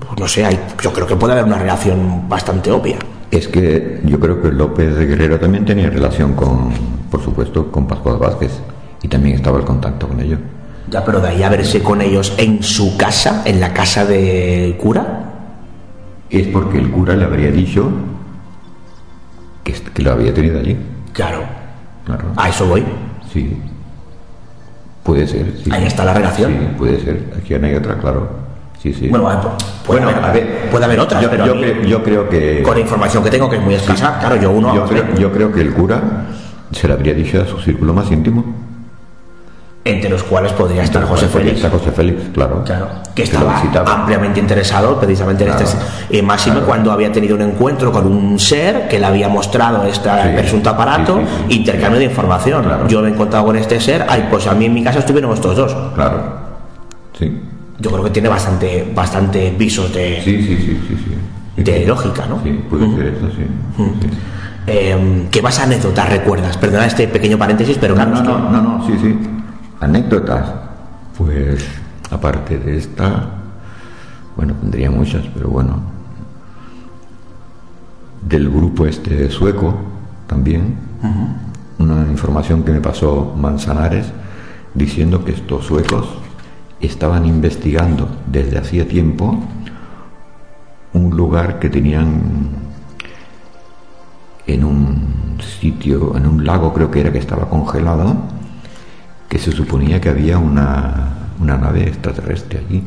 [0.00, 2.96] pues no sé, hay- yo creo que puede haber una relación bastante obvia.
[3.30, 6.70] Es que yo creo que López Guerrero también tenía relación con,
[7.08, 8.50] por supuesto, con Pascual Vázquez
[9.00, 10.40] y también estaba el contacto con ellos.
[10.90, 14.76] Ya, pero de ahí a verse con ellos en su casa, en la casa del
[14.76, 15.20] cura,
[16.30, 17.88] Es porque el cura le habría dicho
[19.64, 20.76] que, lo había tenido allí.
[21.12, 21.40] claro,
[22.04, 22.24] Claro.
[22.36, 22.84] a eso voy.
[23.32, 23.56] Sí.
[25.02, 25.52] Puede ser.
[25.62, 25.70] sí.
[25.72, 26.52] Ahí está la relación.
[26.52, 27.32] Sí, puede ser.
[27.38, 28.28] Aquí no hay otra, claro.
[28.80, 29.08] Sí, sí.
[29.08, 29.36] Bueno, eh,
[29.86, 32.74] puede, Bueno, haber, a ver, puede haber otras, yo, pero a yo creo que con
[32.74, 34.74] la información que tengo, que es muy escasa, claro, yo uno...
[34.74, 36.26] yo creo, yo creo que el cura
[36.70, 38.44] Se le habría dicho a su círculo más íntimo.
[39.86, 41.56] Entre los cuales podría estar José Félix.
[41.56, 42.64] Está José Félix, claro.
[42.64, 45.62] Claro, que estaba ampliamente interesado precisamente en Claro.
[45.64, 45.78] este
[46.18, 50.08] eh, máximo cuando había tenido un encuentro con un ser que le había mostrado este
[50.08, 50.28] Sí.
[50.38, 51.54] presunto aparato, Sí, sí, sí.
[51.56, 52.64] intercambio de información.
[52.64, 52.88] Claro.
[52.88, 55.30] Yo me he encontrado con este ser, ay, pues a mí en mi casa estuvieron
[55.34, 55.76] estos dos.
[55.94, 56.22] Claro.
[57.18, 57.42] Sí.
[57.78, 60.96] Yo creo que tiene bastante, bastante visos de, Sí, sí, sí, sí,
[61.56, 61.62] sí.
[61.62, 62.40] de lógica, ¿no?
[62.42, 63.44] Sí, puede ser eso, sí.
[64.66, 66.56] Eh, ¿Qué más anécdotas recuerdas?
[66.56, 69.18] Perdona este pequeño paréntesis, pero No, claro, no, no, no, no, sí, sí.
[69.84, 70.46] Anécdotas.
[71.16, 71.64] Pues,
[72.10, 73.28] aparte de esta,
[74.36, 75.82] bueno, tendría muchas, pero bueno.
[78.26, 79.74] Del grupo este sueco,
[80.26, 80.76] también.
[81.78, 84.06] Una información que me pasó Manzanares
[84.72, 86.08] diciendo que estos suecos
[86.80, 89.38] estaban investigando desde hacía tiempo
[90.94, 92.48] un lugar que tenían
[94.46, 98.14] en un sitio, en un lago creo que era que estaba congelado,
[99.34, 101.08] que se suponía que había una,
[101.40, 102.84] una nave extraterrestre allí.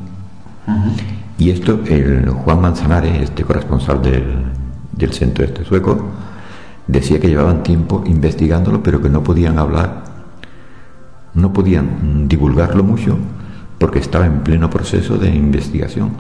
[1.38, 4.46] Y esto, el Juan Manzanares, este corresponsal del,
[4.94, 6.06] del centro este sueco,
[6.88, 10.06] decía que llevaban tiempo investigándolo, pero que no podían hablar,
[11.34, 13.18] no podían divulgarlo mucho,
[13.78, 16.12] porque estaba en pleno proceso de investigación,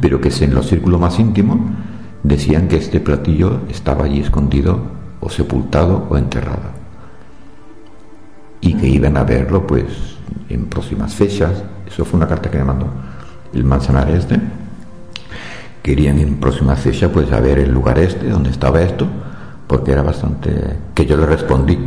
[0.00, 1.58] pero que en los círculos más íntimos
[2.22, 4.78] decían que este platillo estaba allí escondido
[5.18, 6.85] o sepultado o enterrado
[8.66, 9.84] y que iban a verlo pues
[10.48, 11.62] en próximas fechas.
[11.86, 12.88] Eso fue una carta que me mandó
[13.54, 14.40] el Manzanares este.
[15.82, 19.06] Querían en próximas fechas pues a ver el lugar este donde estaba esto
[19.68, 20.50] porque era bastante
[20.94, 21.78] que yo le respondí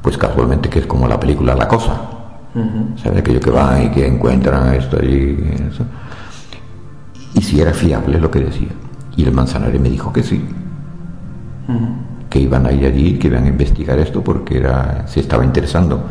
[0.00, 2.00] pues casualmente que es como la película La Cosa.
[3.02, 3.20] ¿sabes?
[3.20, 5.38] aquello que van y que encuentran esto allí
[5.70, 5.84] eso.
[7.34, 8.68] y si era fiable lo que decía.
[9.16, 10.42] Y el Manzanares me dijo que sí
[12.32, 16.02] que iban a ir allí, que iban a investigar esto porque era, se estaba interesando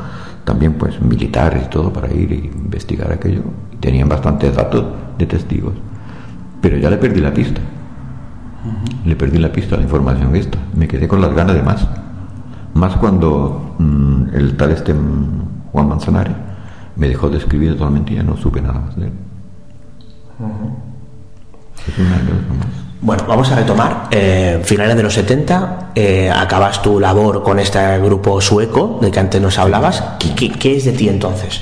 [0.43, 3.41] también pues militares y todo para ir e investigar aquello.
[3.73, 4.85] Y tenían bastantes datos
[5.17, 5.73] de testigos.
[6.61, 7.59] Pero ya le perdí la pista.
[9.03, 10.59] Le perdí la pista a la información esta.
[10.75, 11.87] Me quedé con las ganas de más.
[12.75, 16.35] Más cuando mm, el tal este mm, Juan Manzanares
[16.97, 19.13] me dejó de escribir totalmente y ya no supe nada más de él.
[21.87, 22.90] Es una anécdota más.
[23.01, 24.07] Bueno, vamos a retomar.
[24.11, 29.19] Eh, finales de los 70, eh, acabas tu labor con este grupo sueco del que
[29.19, 30.03] antes nos hablabas.
[30.19, 31.61] ¿Qué, qué- qué es de ti entonces?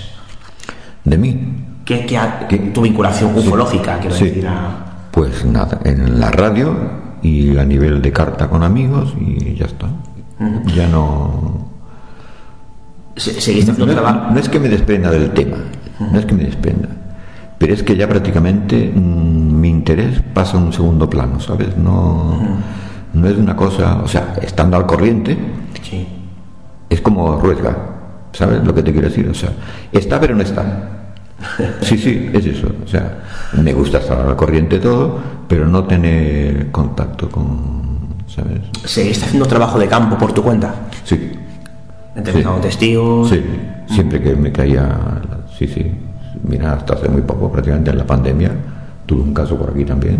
[1.05, 1.55] De mí,
[1.85, 2.57] ¿Qué, qué ha- ¿Qué?
[2.57, 4.25] tu vinculación ufológica, quiero Sí.
[4.25, 4.47] decir?
[4.47, 6.75] a- Pues nada, en la radio
[7.23, 9.87] y a nivel de carta con amigos y ya está.
[10.75, 11.67] Ya no...
[13.15, 15.57] se- ¿Seguiste No, no es que me desprenda del tema,
[15.99, 16.89] no es que me desprenda,
[17.57, 19.28] pero es que ya prácticamente mm,
[19.59, 21.75] mi interés pasa a un segundo plano, ¿sabes?
[21.77, 22.39] No,
[23.13, 25.37] no es una cosa, o sea, estando al corriente,
[25.83, 26.07] Sí.
[26.89, 27.75] es como ruesga,
[28.33, 29.27] ¿sabes lo que te quiero decir?
[29.29, 29.49] O sea,
[29.91, 30.63] está pero no está.
[31.81, 32.67] Sí, sí, es eso.
[32.83, 33.19] O sea,
[33.53, 35.17] me gusta estar al corriente todo,
[35.47, 38.59] pero no tener contacto con, ¿sabes?
[38.83, 40.73] ¿Seguiste haciendo trabajo de campo por tu cuenta?
[41.05, 41.31] Sí,
[42.15, 42.63] Entrevistando Sí.
[42.67, 43.29] testigos.
[43.29, 43.41] sí,
[43.87, 44.97] siempre que me caía,
[45.57, 45.89] sí, sí.
[46.43, 48.51] Mira, hasta hace muy poco, prácticamente en la pandemia,
[49.09, 50.17] tuve un caso por aquí también.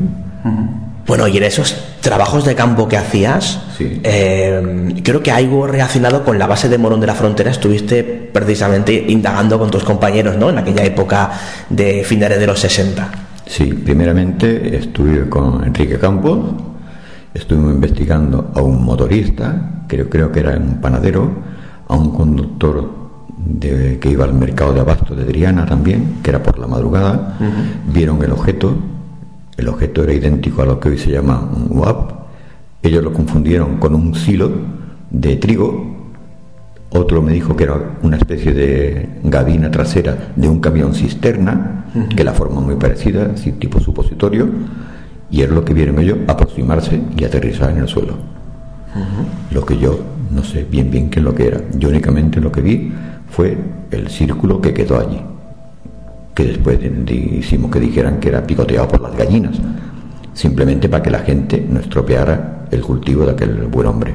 [1.06, 4.02] Bueno, y en esos trabajos de campo que hacías, Sí.
[4.04, 8.94] eh, creo que algo relacionado con la base de Morón de la Frontera estuviste precisamente
[9.08, 10.50] indagando con tus compañeros, ¿no?
[10.50, 11.32] En aquella época
[11.70, 13.10] de finales de los 60.
[13.46, 16.40] Sí, primeramente estuve con Enrique Campos,
[17.34, 21.32] estuvimos investigando a un motorista, creo, creo que era un panadero,
[21.88, 22.99] a un conductor
[23.50, 27.38] de- que iba al mercado de abasto de Adriana también, que era por la madrugada,
[27.92, 28.76] vieron el objeto,
[29.58, 32.12] el objeto era idéntico a lo que hoy se llama un UAP,
[32.84, 34.52] ellos lo confundieron con un silo
[35.10, 35.98] de trigo,
[36.92, 41.86] otro me dijo que era una especie de gabina trasera de un camión cisterna,
[42.16, 44.48] que la forma muy parecida, así tipo supositorio,
[45.32, 48.14] y es lo que vieron ellos aproximarse y aterrizar en el suelo.
[49.52, 50.00] Lo que yo
[50.32, 51.62] no sé bien bien qué es lo que era.
[51.78, 52.92] Yo únicamente lo que vi
[53.32, 53.58] fue
[53.92, 55.22] el círculo que quedó allí,
[56.34, 59.56] que después de- de- hicimos que dijeran que era picoteado por las gallinas,
[60.34, 64.14] simplemente para que la gente no estropeara el cultivo de aquel buen hombre.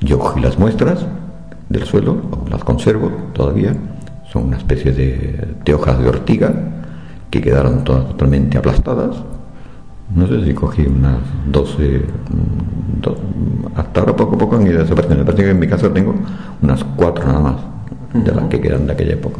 [0.00, 1.04] Yo cogí las muestras
[1.68, 2.16] del suelo,
[2.50, 3.74] las conservo todavía,
[4.32, 6.52] son una especie de, de hojas de ortiga
[7.30, 9.16] que quedaron todas totalmente aplastadas.
[10.14, 11.18] No sé si cogí unas
[11.50, 11.82] 12,
[12.28, 13.16] mm, do-
[13.76, 15.24] hasta ahora poco a poco han ido desapareciendo.
[15.24, 16.14] Me parece que en mi casa tengo
[16.62, 17.56] unas cuatro nada más
[18.24, 19.38] de las que quedan de aquella época.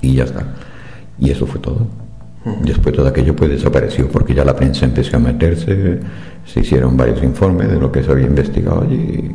[0.00, 0.44] Y ya está.
[1.18, 1.86] Y eso fue todo.
[2.62, 5.98] Después todo aquello pues desapareció porque ya la prensa empezó a meterse,
[6.44, 9.34] se hicieron varios informes de lo que se había investigado allí y,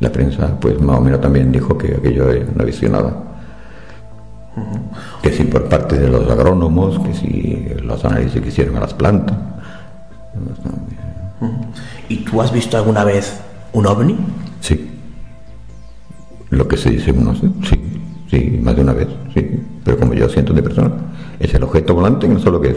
[0.00, 3.14] La prensa, pues más o menos también dijo que aquello eh, no había sido nada.
[5.22, 8.94] Que si por parte de los agrónomos, que si los análisis que hicieron a las
[8.94, 9.36] plantas.
[12.08, 13.40] ¿Y tú has visto alguna vez
[13.72, 14.16] un ovni?
[14.60, 14.90] Sí.
[16.50, 17.80] Lo que se dice, no sé, sí,
[18.30, 19.60] sí, más de una vez, sí.
[19.84, 20.92] Pero como yo cientos de personas,
[21.40, 22.76] es el objeto volante, no sé lo que es.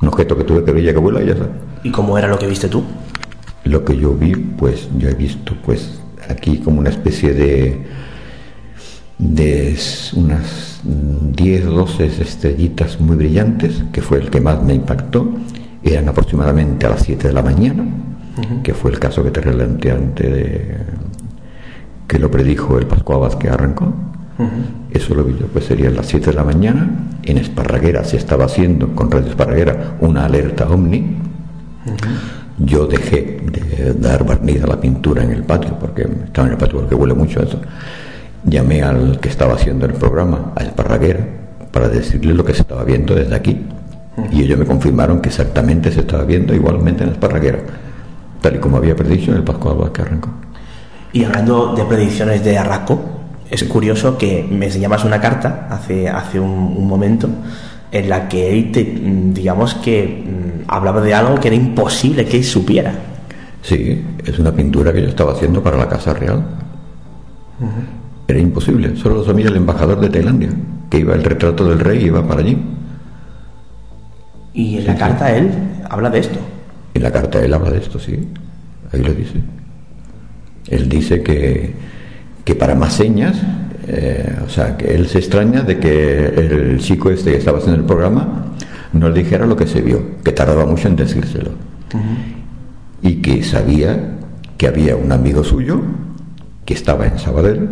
[0.00, 1.48] Un objeto que tuve que ver ya que vuela y ya está.
[1.82, 2.84] ¿Y cómo era lo que viste tú?
[3.64, 7.84] Lo que yo vi, pues yo he visto, pues aquí como una especie de
[9.20, 9.76] de
[10.16, 15.28] unas mm, 10 o 12 estrellitas muy brillantes, que fue el que más me impactó.
[15.82, 17.84] Eran aproximadamente a las 7 de la mañana,
[18.62, 20.76] que fue el caso que te relaté antes de
[22.06, 23.92] que lo predijo el Pascual Vázquez arrancó.
[24.90, 26.88] Eso lo vi yo, pues sería a las 7 de la mañana.
[27.22, 31.16] En Esparraguera se estaba haciendo, con Radio Esparraguera, una alerta ovni.
[32.58, 36.58] Yo dejé de dar barniz a la pintura en el patio, porque estaba en el
[36.58, 37.60] patio porque huele mucho eso.
[38.44, 41.20] Llamé al que estaba haciendo el programa, a Esparraguera,
[41.70, 43.60] para decirle lo que se estaba viendo desde aquí.
[44.32, 47.58] Y ellos me confirmaron que exactamente se estaba viendo igualmente en Esparraguera,
[48.40, 50.28] tal y como había predicho el Pascual Vázquez arrancó.
[51.12, 53.00] Y hablando de predicciones de Arraco,
[53.50, 57.28] es curioso que me llamas una carta hace, hace un, un momento
[57.92, 62.24] en la que él te, mm, digamos que mm, hablaba de algo que era imposible
[62.24, 62.94] que él supiera.
[63.62, 66.42] Sí, es una pintura que yo estaba haciendo para la Casa Real.
[68.30, 70.50] Era imposible, solo lo sabía el embajador de Tailandia,
[70.88, 72.56] que iba el retrato del rey iba para allí.
[74.54, 75.50] Y en la carta él
[75.88, 76.38] habla de esto.
[76.94, 78.28] En la carta él habla de esto, sí,
[78.92, 79.40] ahí lo dice.
[80.68, 81.74] Él dice que,
[82.44, 83.34] que para más señas,
[83.88, 87.80] eh, o sea, que él se extraña de que el chico este que estaba haciendo
[87.80, 88.44] el programa
[88.92, 91.50] no le dijera lo que se vio, que tardaba mucho en decírselo.
[93.02, 94.18] Y que sabía
[94.56, 95.80] que había un amigo suyo
[96.64, 97.68] que estaba en Sabadell,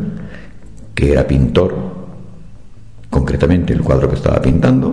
[0.99, 1.77] que era pintor,
[3.09, 4.93] concretamente el cuadro que estaba pintando,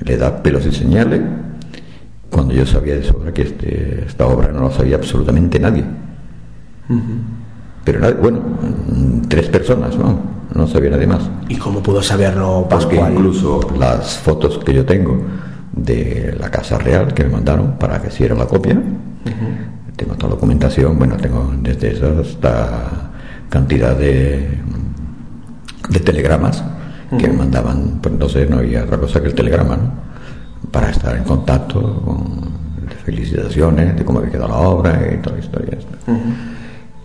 [0.00, 1.20] le da pelos y señales,
[2.30, 5.84] cuando yo sabía de sobra que este, esta obra no la sabía absolutamente nadie.
[7.84, 8.40] Pero nadie- bueno,
[9.28, 10.20] tres personas, ¿no?
[10.54, 11.28] No sabía nadie más.
[11.50, 13.12] ¿Y cómo pudo saberlo Porque Pascual?
[13.12, 15.20] incluso las fotos que yo tengo
[15.76, 18.80] de la Casa Real que me mandaron para que hiciera la copia,
[19.96, 23.10] tengo toda la documentación, bueno, tengo desde eso hasta
[23.50, 24.48] cantidad de,
[25.88, 26.62] de telegramas
[27.18, 29.92] que mandaban, pues entonces no había otra cosa que el telegrama, ¿no?
[30.70, 32.52] Para estar en contacto con
[32.88, 35.78] de felicitaciones, de cómo había quedado la obra y toda la historia.
[35.78, 36.12] esta.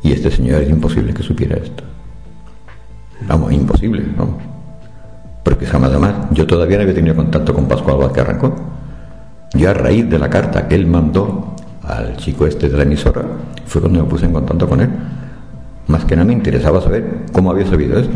[0.04, 1.84] Y este señor es imposible que supiera esto.
[3.28, 4.36] Vamos, imposible, vamos.
[5.44, 8.56] Porque jamás además, yo todavía no había tenido contacto con Pascual Vázquez Arrancó.
[9.54, 13.22] Yo a raíz de la carta que él mandó al chico este de la emisora,
[13.66, 14.90] fue cuando me puse en contacto con él.
[15.88, 18.14] Más que nada me interesaba saber cómo había sabido esto.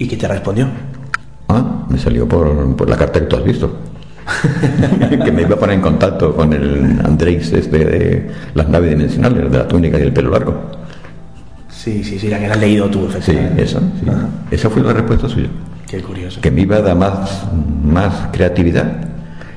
[0.00, 0.66] ¿Y qué te respondió?
[1.48, 3.70] Ah, me salió por, por la carta que tú has visto.
[5.24, 9.50] que me iba a poner en contacto con el Andrés este de las naves dimensionales,
[9.52, 10.54] de la túnica y el pelo largo.
[11.68, 13.62] Sí, sí, sí, la que la has leído tú, Sí, efectivamente.
[13.62, 14.06] esa, sí.
[14.50, 15.48] Esa fue la respuesta suya.
[15.86, 16.40] Qué curioso.
[16.40, 17.42] Que me iba a dar más,
[17.84, 18.90] más creatividad.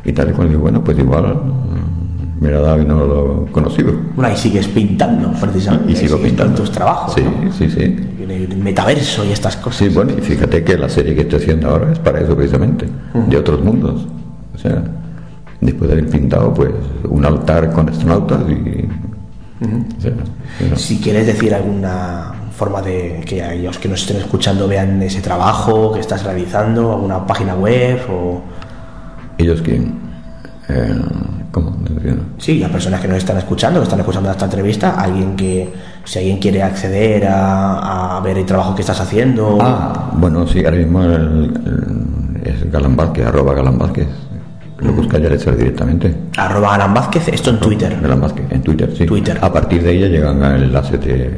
[0.03, 3.05] Y tal y cual digo, bueno, pues igual mm, me lo ha dado y no
[3.05, 3.93] lo he conocido.
[4.15, 5.93] Bueno, y sigues pintando, precisamente.
[5.93, 6.55] Y sigo pintando.
[6.55, 7.13] tus trabajos.
[7.13, 7.51] Sí, ¿no?
[7.53, 7.95] sí, sí.
[8.29, 9.79] El metaverso y estas cosas.
[9.79, 12.87] Sí, bueno, y fíjate que la serie que estoy haciendo ahora es para eso precisamente,
[13.13, 14.07] de otros mundos.
[14.53, 14.83] O sea,
[15.61, 16.71] después de haber pintado, pues,
[17.09, 18.87] un altar con astronautas y...
[19.97, 20.75] o sea, ¿no?
[20.75, 25.91] Si quieres decir alguna forma de que aquellos que nos estén escuchando vean ese trabajo
[25.91, 28.41] que estás realizando, alguna página web o...
[29.37, 29.99] Ellos quieren...
[30.69, 30.95] eh,
[31.51, 31.69] ¿Cómo?
[31.71, 32.15] No.
[32.37, 35.71] Sí, las personas que nos están escuchando, que están escuchando esta entrevista, alguien que,
[36.05, 39.57] si alguien quiere acceder a, a ver el trabajo que estás haciendo...
[39.61, 44.07] Ah, bueno, sí, ahora mismo el- el- es Galán Vázquez, arroba Galán Vázquez.
[44.79, 46.13] Lo busca ya ser directamente.
[46.35, 47.97] Arroba Alan Vázquez, esto en Twitter.
[48.01, 49.05] Galán Vázquez, en Twitter, sí.
[49.05, 49.39] Twitter.
[49.41, 51.31] A partir de ella llegan al enlace de,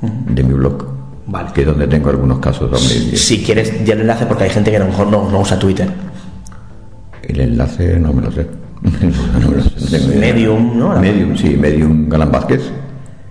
[0.00, 0.86] de mi blog.
[1.26, 1.50] Vale.
[1.52, 4.70] Que es donde tengo algunos casos donde Si quieres, ya el enlace porque hay gente
[4.70, 5.88] que a lo mejor no, no usa Twitter.
[7.24, 8.46] el enlace no me lo sé.
[8.82, 10.18] no me lo sé.
[10.18, 10.98] Medium, ¿no?
[10.98, 12.62] Medium, sí, Medium Galán Vázquez.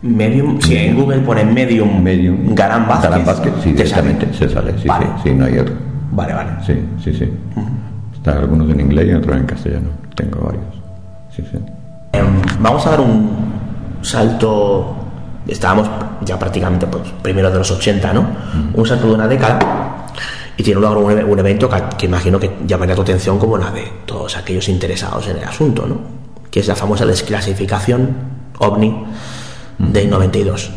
[0.04, 4.10] Medium, si en Google ponen Medium, Medium Galán Vázquez, Galán Vázquez, sí, te sale.
[4.14, 5.06] directamente se sale, sí, Vale.
[5.18, 5.76] sí, sí, no hay otro.
[6.12, 6.50] Vale, vale.
[6.66, 6.74] Sí,
[7.04, 7.30] sí, sí.
[8.16, 9.90] Están algunos en inglés y otros en castellano.
[10.16, 10.64] Tengo varios.
[11.36, 11.58] Sí, sí.
[12.14, 12.26] Em,
[12.60, 13.30] vamos a dar un
[14.02, 14.96] salto.
[15.48, 15.90] Estábamos
[16.26, 18.26] ya prácticamente pues, primero de los 80, ¿no?
[18.74, 19.60] Un salto de una década.
[20.58, 23.72] Y tiene lugar un, un evento que, que imagino que llamaría tu atención como la
[23.72, 25.98] de todos aquellos interesados en el asunto, ¿no?
[26.52, 28.10] Que es la famosa desclasificación
[28.60, 29.04] OVNI
[29.90, 30.72] del 92.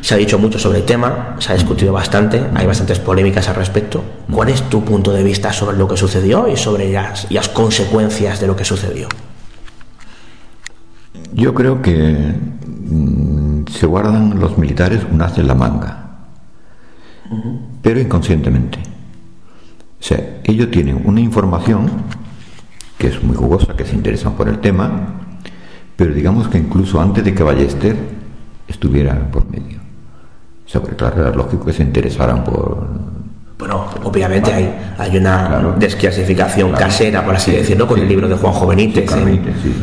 [0.00, 3.56] Se ha dicho mucho sobre el tema, se ha discutido bastante, hay bastantes polémicas al
[3.56, 4.04] respecto.
[4.30, 7.48] ¿Cuál es tu punto de vista sobre lo que sucedió y sobre las, y las
[7.48, 9.08] consecuencias de lo que sucedió?
[11.32, 16.18] Yo creo que mm, se guardan los militares un as en la manga,
[17.82, 18.78] pero inconscientemente.
[20.00, 21.90] O sea, ellos tienen una información
[22.96, 25.25] que es muy jugosa, que se interesan por el tema,
[25.96, 27.96] pero digamos que incluso antes de que Ballester
[28.68, 29.78] estuviera por medio.
[30.66, 32.86] O sea, porque claro, era lógico que se interesaran por...
[33.58, 35.74] Bueno, obviamente hay, hay una Claro.
[35.78, 36.84] desclasificación Claro.
[36.84, 38.02] casera, por así Sí, decirlo, con sí.
[38.02, 39.28] el libro de Juanjo Benítez Sí, en,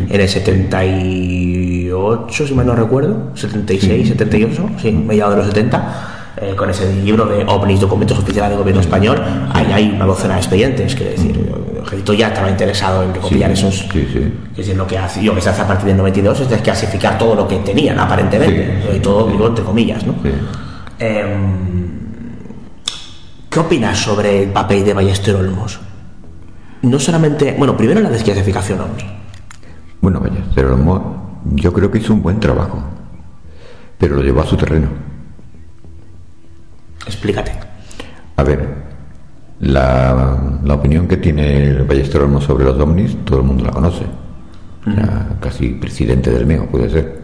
[0.10, 6.56] en el 78, si mal no recuerdo, 76, 78, sí, mediados de los 70, eh,
[6.56, 9.20] con ese libro de OVNIs, documentos oficiales del gobierno español,
[9.54, 11.52] ahí hay una docena de expedientes, que decir,
[11.84, 13.80] el ejército ya estaba interesado en recopilar Sí, esos...
[13.92, 14.34] sí, sí.
[14.52, 17.18] Es decir, lo que, hace, lo que se hace a partir del 92 es desclasificar
[17.18, 20.14] todo lo que tenían, aparentemente, y todo, digo, entre comillas, ¿no?
[20.24, 20.30] Sí.
[21.00, 21.84] Em,
[23.50, 25.80] ¿Qué opinas sobre el papel de Ballester Olmos?
[26.82, 29.04] No solamente, bueno, primero la desclasificación OVNI.
[30.02, 30.22] Bueno,
[30.56, 32.82] pero Mo- yo creo que hizo un buen trabajo,
[33.98, 34.88] pero lo llevó a su terreno.
[37.06, 37.52] Explícate.
[38.38, 38.83] A ver,
[39.64, 43.72] la, la opinión que tiene el Ballester Olmo sobre los ovnis, todo el mundo la
[43.72, 44.06] conoce.
[44.86, 47.24] Era casi presidente del MEO, puede ser.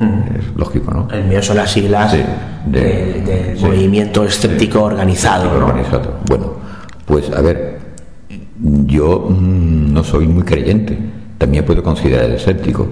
[0.00, 1.08] Es lógico, ¿no?
[1.12, 2.20] El mío son las siglas Sí,
[2.66, 3.64] de- del, sí.
[3.64, 5.66] movimiento escéptico organizado, ¿no?
[5.66, 6.14] Organizado.
[6.28, 6.54] Bueno,
[7.06, 7.78] pues a ver,
[8.86, 10.98] yo mm, no soy muy creyente,
[11.38, 12.88] también puedo considerar escéptico,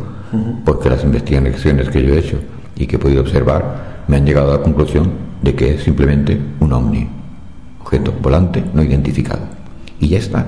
[0.64, 2.38] porque las investigaciones que yo he hecho
[2.76, 5.10] y que he podido observar me han llegado a la conclusión
[5.42, 7.08] de que es simplemente un ovni,
[7.92, 9.42] objeto volante no identificado.
[10.00, 10.46] Y ya está.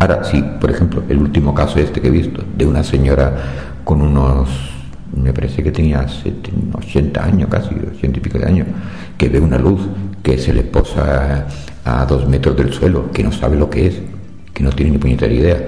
[0.00, 3.36] Ahora, sí, por ejemplo, el último caso este que he visto, de una señora
[3.84, 4.48] con unos,
[5.14, 8.66] me parece que tenía 70, 80 años casi, 80 y pico de años,
[9.16, 9.80] que ve una luz
[10.22, 11.46] que se le posa
[11.84, 14.02] a dos metros del suelo, que no sabe lo que es,
[14.52, 15.58] que no tiene ni puñetera idea,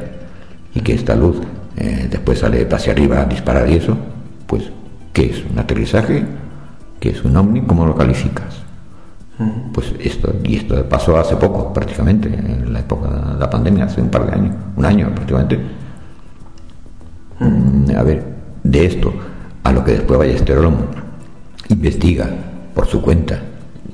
[0.74, 1.36] y que esta luz
[1.77, 3.97] eh, después sale hacia arriba a disparar y eso,
[4.48, 4.64] pues,
[5.12, 5.44] ¿qué es?
[5.51, 6.24] ¿Un aterrizaje?
[6.98, 7.62] ¿Qué es un ovni?
[7.62, 8.69] ¿Cómo lo calificas?
[9.73, 14.03] Pues esto, y esto pasó hace poco, prácticamente, en la época de la pandemia, hace
[14.03, 15.59] un par de años, un año prácticamente.
[17.97, 18.23] A ver,
[18.62, 19.12] de esto
[19.65, 20.85] a lo que después Ballester Olmo
[21.71, 22.29] investiga
[22.75, 23.41] por su cuenta,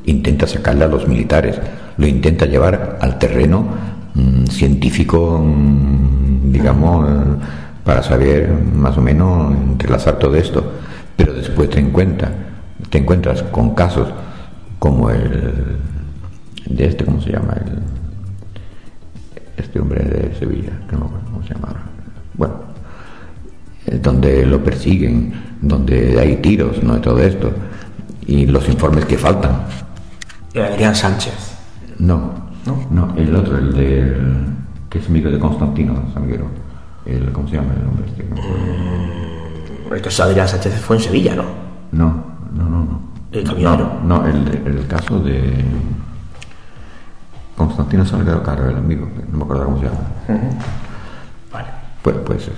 [0.07, 1.61] intenta sacarle a los militares,
[1.97, 3.65] lo intenta llevar al terreno
[4.15, 7.15] mm, científico, mm, digamos, eh,
[7.85, 10.73] para saber más o menos entrelazar todo esto.
[11.17, 12.33] Pero después te encuentras,
[12.91, 14.09] te encuentras con casos
[14.87, 15.79] como el
[16.67, 17.55] de este, ¿cómo se llama?
[17.55, 17.83] El,
[19.57, 21.83] este hombre de Sevilla, que no me acuerdo cómo se llama ahora.
[22.35, 22.55] Bueno,
[23.87, 26.99] eh, donde lo persiguen, donde hay tiros, ¿no?
[26.99, 27.53] Y todo esto.
[28.27, 29.63] Y los informes que faltan.
[30.55, 31.57] Adrián Sánchez.
[31.99, 32.33] No,
[32.91, 34.17] no, el otro, el de
[34.89, 36.47] que es amigo de Constantino Salguero.
[37.05, 38.25] El, ¿Cómo se llama el hombre este?
[38.25, 39.97] No, acuerdo.
[39.97, 41.45] Entonces Adrián Sánchez fue en Sevilla, ¿no?
[41.93, 42.85] no, no, no.
[42.85, 43.16] no.
[43.39, 43.93] ¿El camionero?
[44.05, 45.65] No, no, el, el caso de
[47.57, 49.99] Constantino Salguero Caro, el amigo, no me acuerdo cómo se llama.
[51.53, 51.69] Vale.
[52.03, 52.49] Pues, pues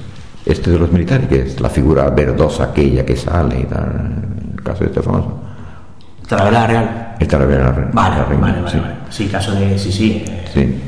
[0.44, 4.24] este de los militares, que es la figura verdosa aquella que sale y tal,
[4.56, 5.38] el caso de este famoso.
[6.26, 7.16] Talavera Real.
[7.20, 8.78] El Talavera la- Vale, la vale, Reina, vale, sí.
[8.78, 8.94] vale.
[9.10, 9.78] Sí, caso de.
[9.78, 10.24] Sí, sí.
[10.26, 10.80] eh, Sí.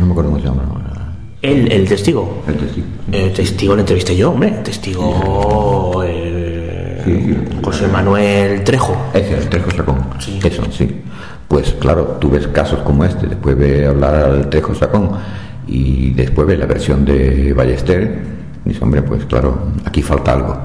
[0.00, 0.62] No me acuerdo cómo se llama.
[1.42, 2.42] El, el testigo.
[2.48, 2.86] El testigo.
[3.12, 4.48] El testigo lo entrevisté yo, hombre.
[4.48, 6.02] El testigo.
[6.04, 6.33] eh,
[7.04, 7.36] Sí.
[7.62, 8.96] José Manuel Trejo.
[9.12, 9.98] Ese, el Trejo Sacón.
[10.18, 10.40] Sí.
[10.42, 11.02] Eso, sí.
[11.48, 15.10] Pues claro, tú ves casos como este, después ve hablar al Trejo Sacón
[15.66, 18.22] y después ve la versión de Ballester
[18.64, 20.56] y dice, hombre, pues claro, aquí falta algo.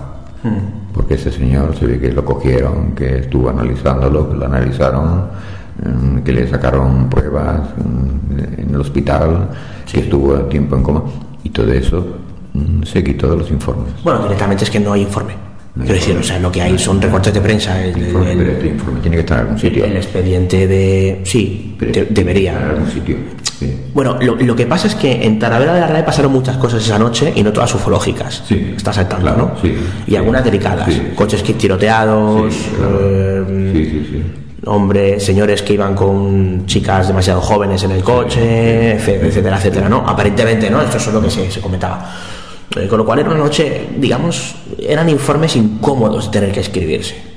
[0.93, 5.27] Porque ese señor se ve que lo cogieron, que estuvo analizándolo, que lo analizaron,
[5.83, 9.49] mm, que le sacaron pruebas mm, en el hospital,
[9.91, 11.03] que estuvo tiempo en coma
[11.43, 12.05] y todo eso
[12.53, 13.93] mm, se quitó de los informes.
[14.03, 15.48] Bueno, directamente es que no hay informe.
[15.79, 17.83] Quiero decir, o sea, lo que hay son recortes de prensa.
[17.83, 19.85] El, el- Informe, pero el- informe tiene que estar en algún sitio.
[19.85, 21.21] el expediente de.
[21.23, 22.69] Sí, Pero de- tiene que estar en debería.
[22.69, 23.15] algún sitio.
[23.59, 23.75] Sí.
[23.93, 26.81] Bueno, lo, lo que pasa es que en Talavera de la RAE pasaron muchas cosas
[26.85, 28.43] esa noche y no todas ufológicas.
[28.47, 28.73] Sí.
[28.77, 29.61] Estás saltando, Claro, ¿no?
[29.61, 29.75] sí.
[30.07, 30.89] Y algunas delicadas.
[31.15, 32.99] Coches que tiroteados, claro.
[33.01, 34.23] eh, Sí, sí, sí.
[34.65, 40.03] hombres, señores que iban con chicas demasiado jóvenes en el coche, etcétera, etcétera, ¿no?
[40.07, 40.81] Aparentemente, ¿no?
[40.81, 42.09] Esto es lo que se, se comentaba.
[42.75, 47.29] Eh, con lo cual era una noche, digamos, eran informes incómodos de tener que escribirse.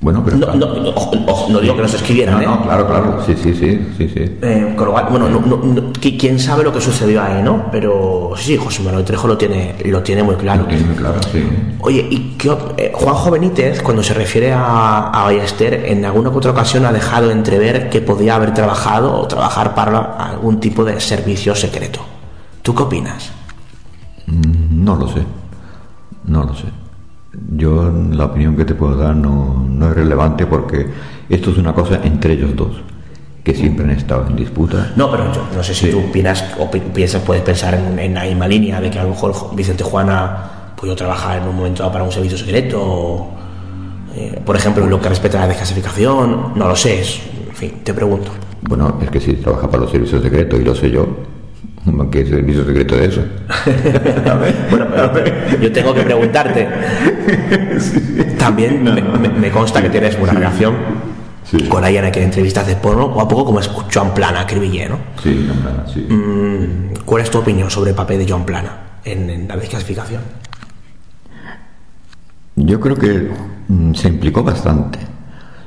[0.00, 0.36] Bueno, pero...
[0.36, 0.58] No, claro.
[0.82, 2.46] no, ojo, ojo, no digo que no se escribieran, ¿eh?
[2.46, 4.36] no, claro, claro, sí, sí, sí, sí, sí.
[4.42, 7.40] Eh, con lo cual, bueno, no- no- no- qui- quién sabe lo que sucedió ahí,
[7.40, 7.66] ¿no?
[7.70, 10.62] Pero sí, José Manuel Trejo lo tiene, lo tiene muy claro.
[10.62, 11.44] Lo tiene muy claro, sí.
[11.78, 16.36] Oye, ¿y op- eh, Juanjo Benítez, cuando se refiere a, a Ballester, en alguna que
[16.38, 20.98] otra ocasión ha dejado entrever que podía haber trabajado o trabajar para algún tipo de
[21.00, 22.00] servicio secreto?
[22.62, 23.30] ¿Tú qué opinas?
[24.32, 25.22] Mm, No lo sé,
[26.26, 26.64] no lo sé.
[27.56, 30.86] Yo la opinión que te puedo dar no, no es relevante porque
[31.28, 32.72] esto es una cosa entre ellos dos,
[33.42, 34.92] que siempre han estado en disputa.
[34.96, 35.90] No, pero yo no sé si Sí.
[35.92, 39.04] tú opinas o pi- piensas, puedes pensar en, en la misma línea de que a
[39.04, 43.30] lo mejor Jo- Vicente Juana pudo trabajar en un momento para un servicio secreto, o,
[44.14, 47.54] eh, por ejemplo, en lo que respecta a la desclasificación, no lo sé, es- en
[47.54, 48.30] fin, te pregunto.
[48.62, 51.06] Bueno, es que si trabaja para los servicios secretos y lo sé yo,
[52.10, 53.24] ¿qué servicio secreto de eso?
[54.70, 56.68] Bueno, pero yo tengo que preguntarte.
[58.38, 60.74] También me, consta que tienes una relación
[61.44, 61.64] Sí.
[61.64, 64.88] con ella en que entrevistas de porno, o a poco como es Joan Plana, Cribillé,
[64.88, 64.98] ¿no?
[65.22, 66.00] Sí, no, nada, sí.
[66.00, 68.70] Mm, ¿Cuál es tu opinión sobre el papel de Joan Plana
[69.04, 70.22] en, en la desclasificación?
[72.54, 73.28] Yo creo que
[73.68, 75.00] mm, se implicó bastante.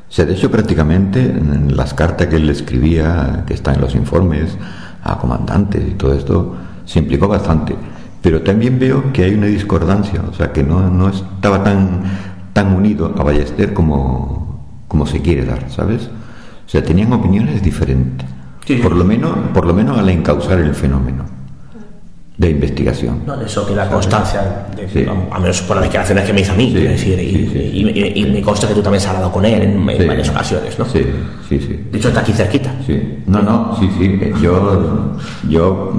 [0.07, 3.95] O sea, de hecho, prácticamente en las cartas que él escribía, que están en los
[3.95, 4.57] informes,
[5.05, 7.75] a comandantes y todo esto, se implicó bastante.
[8.21, 12.01] Pero también veo que hay una discordancia, o sea, que no, no estaba tan,
[12.51, 16.09] tan unido a Ballester como, como se quiere dar, ¿sabes?
[16.65, 18.27] O sea, tenían opiniones diferentes.
[18.65, 18.77] Sí.
[18.81, 21.35] Por, lo menos, por lo menos al encauzar el fenómeno
[22.37, 23.21] de investigación.
[23.25, 25.05] No, de eso que la constancia, de, Sí.
[25.31, 27.49] al menos por las declaraciones que me hizo a mí, Sí, quiero decir, y, sí,
[27.53, 27.59] sí.
[27.59, 30.77] y- y- y me consta que tú también has hablado con él en, varias ocasiones,
[30.77, 30.83] ¿no?
[30.85, 31.01] Sí,
[31.47, 31.79] sí, sí.
[31.91, 32.73] De hecho, está aquí cerquita.
[32.85, 34.19] Sí, no, no, sí, sí.
[34.21, 35.15] eh, Yo,
[35.47, 35.93] yo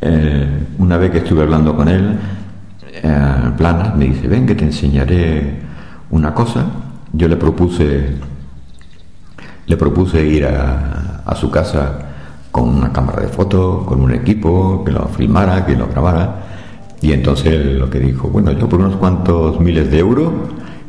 [0.00, 0.48] eh,
[0.78, 2.18] una vez que estuve hablando con él,
[3.02, 5.60] eh, Planas me dice, ven que te enseñaré
[6.10, 6.66] una cosa.
[7.12, 8.08] Yo le propuse,
[9.66, 11.98] le propuse ir a, a su casa
[12.58, 16.44] con una cámara de fotos, con un equipo que lo filmara, que lo grabara.
[17.00, 20.32] Y entonces lo que dijo, bueno, yo por unos cuantos miles de euros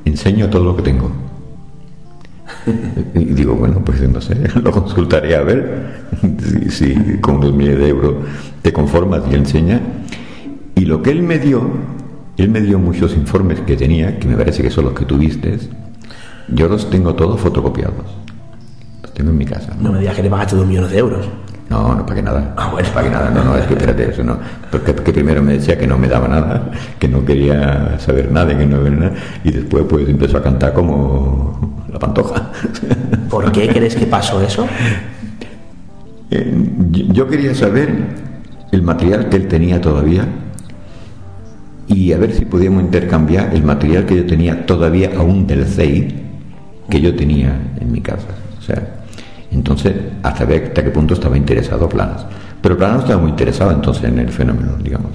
[0.04, 1.12] enseño todo lo que tengo.
[3.14, 6.08] Y digo, bueno, pues no sé, lo consultaré a ver
[6.70, 8.14] si, con unos miles de euros
[8.62, 9.80] te conformas y enseña.
[10.76, 11.62] Y lo que él me dio,
[12.38, 15.60] él me dio muchos informes que tenía, que me parece que son los que tuviste.
[16.48, 18.06] Yo los tengo todos fotocopiados.
[19.04, 19.76] Los tengo en mi casa.
[19.80, 21.30] No me digas que le pagaste dos millones de euros.
[21.70, 22.54] No, no pagué nada.
[22.58, 22.88] Ah, bueno.
[22.88, 23.30] No pagué nada.
[23.30, 24.38] No, no, es que espérate, eso no.
[24.72, 28.58] Porque, que primero me decía que no me daba nada, que no quería saber nada,
[28.58, 29.14] que no nada.
[29.44, 32.52] Y después pues empezó a cantar como la pantoja.
[33.30, 34.66] ¿Por qué crees que pasó eso?
[36.32, 36.54] Eh,
[36.92, 37.90] yo- yo quería saber
[38.72, 40.26] el material que él tenía todavía
[41.88, 46.24] y a ver si podíamos intercambiar el material que yo tenía todavía aún del CEI
[46.90, 48.28] que yo tenía en mi casa.
[48.60, 48.99] O sea,
[49.52, 49.94] entonces,
[50.24, 52.26] hasta ver hasta qué punto estaba interesado Planas.
[52.62, 55.12] Pero Planas no estaba muy interesado entonces en el fenómeno, digamos.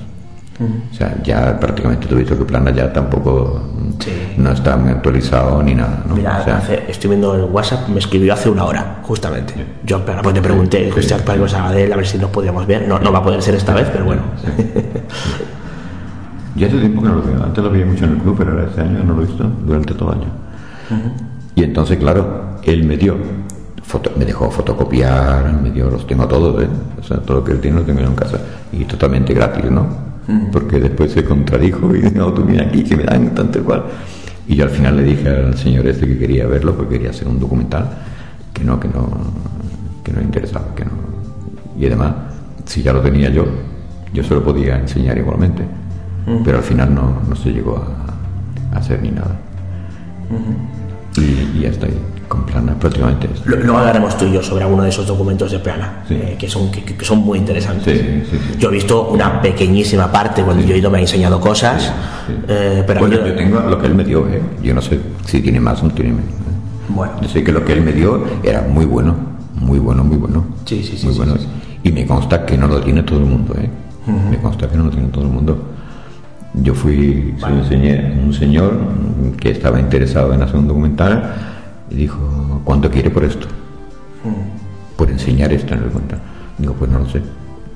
[0.60, 3.60] O sea, ya prácticamente tú visto que Planas ya tampoco
[3.98, 4.10] Sí.
[4.38, 6.04] no está muy actualizado ni nada.
[6.08, 6.14] ¿no?
[6.14, 9.52] Mira, O sea, hace- estoy viendo el WhatsApp, me escribió hace una hora, justamente.
[9.84, 12.86] Yo pero, pues, te pregunté, Cristian, para que Sabadell, a ver si nos podíamos ver.
[12.88, 14.22] No, no va a poder ser esta vez, pero bueno.
[16.56, 17.42] Ya hace tiempo que no lo veo.
[17.42, 19.44] Antes lo veía mucho en el club, pero ahora este año no lo he visto
[19.66, 20.28] durante todo el año.
[21.56, 23.16] Y entonces, claro, él me dio,
[23.86, 26.68] foto- me dejó fotocopiar, me dio, los tengo todos, ¿eh?
[26.98, 28.38] O sea, todo lo que él tiene lo tengo yo en casa.
[28.72, 29.86] Y totalmente gratis, ¿no?
[30.50, 33.84] Porque después se contradijo y dijo, no, tú mira aquí, que me dan tanto igual.
[34.48, 37.28] Y yo al final le dije al señor este que quería verlo, porque quería hacer
[37.28, 37.88] un documental,
[38.52, 39.06] que no, que no,
[40.02, 40.90] que no le interesaba, que no.
[41.78, 42.14] Y además,
[42.64, 43.44] si ya lo tenía yo,
[44.12, 45.62] yo se lo podía enseñar igualmente.
[46.44, 49.36] Pero al final no, no se llegó a, a hacer ni nada.
[51.18, 51.90] y, y ya estoy
[52.34, 53.28] con plana prácticamente.
[53.44, 56.14] Luego hablaremos tú y yo sobre alguno de esos documentos de Plana, Sí.
[56.14, 57.98] eh, que, son, que, que son muy interesantes.
[58.00, 58.38] Sí, sí.
[58.58, 61.92] Yo he visto una pequeñísima parte cuando yo he ido, me ha enseñado cosas,
[62.48, 64.40] eh, pero bueno, yo- yo tengo lo que él me dio, ¿eh?
[64.62, 66.28] Yo no sé si tiene más o no tiene menos.
[66.30, 66.34] ¿eh?
[66.88, 69.14] bueno, Yo sé que lo que él me dio era muy bueno,
[69.60, 70.44] muy bueno, muy bueno.
[70.64, 71.34] Sí, sí, sí, Muy bueno.
[71.82, 73.68] Y me consta que no lo tiene todo el mundo, ¿eh?
[74.30, 75.70] Me consta que no lo tiene todo el mundo.
[76.54, 78.78] Yo fui, se lo enseñé a un señor
[79.40, 81.34] que estaba interesado en hacer un documental
[81.94, 83.46] y dijo, ¿cuánto quiere por esto?
[84.96, 86.18] Por enseñar esto en el documental.
[86.58, 87.22] Digo, pues no lo sé.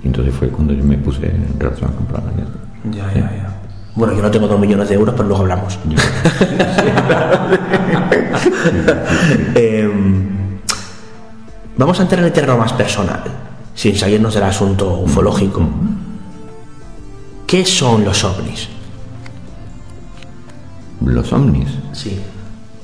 [0.02, 2.32] Y entonces fue cuando yo me puse en relación Plana.
[2.84, 3.60] y ya ya, ya, ya.
[3.94, 5.78] Bueno, yo no tengo dos millones de euros, pero luego hablamos.
[9.54, 10.58] Em,
[11.76, 13.22] vamos a entrar en el terreno más personal,
[13.74, 15.62] sin salirnos del asunto ufológico.
[17.46, 18.68] ¿Qué son los ovnis?
[21.04, 21.68] Los ovnis.
[21.92, 22.20] Sí.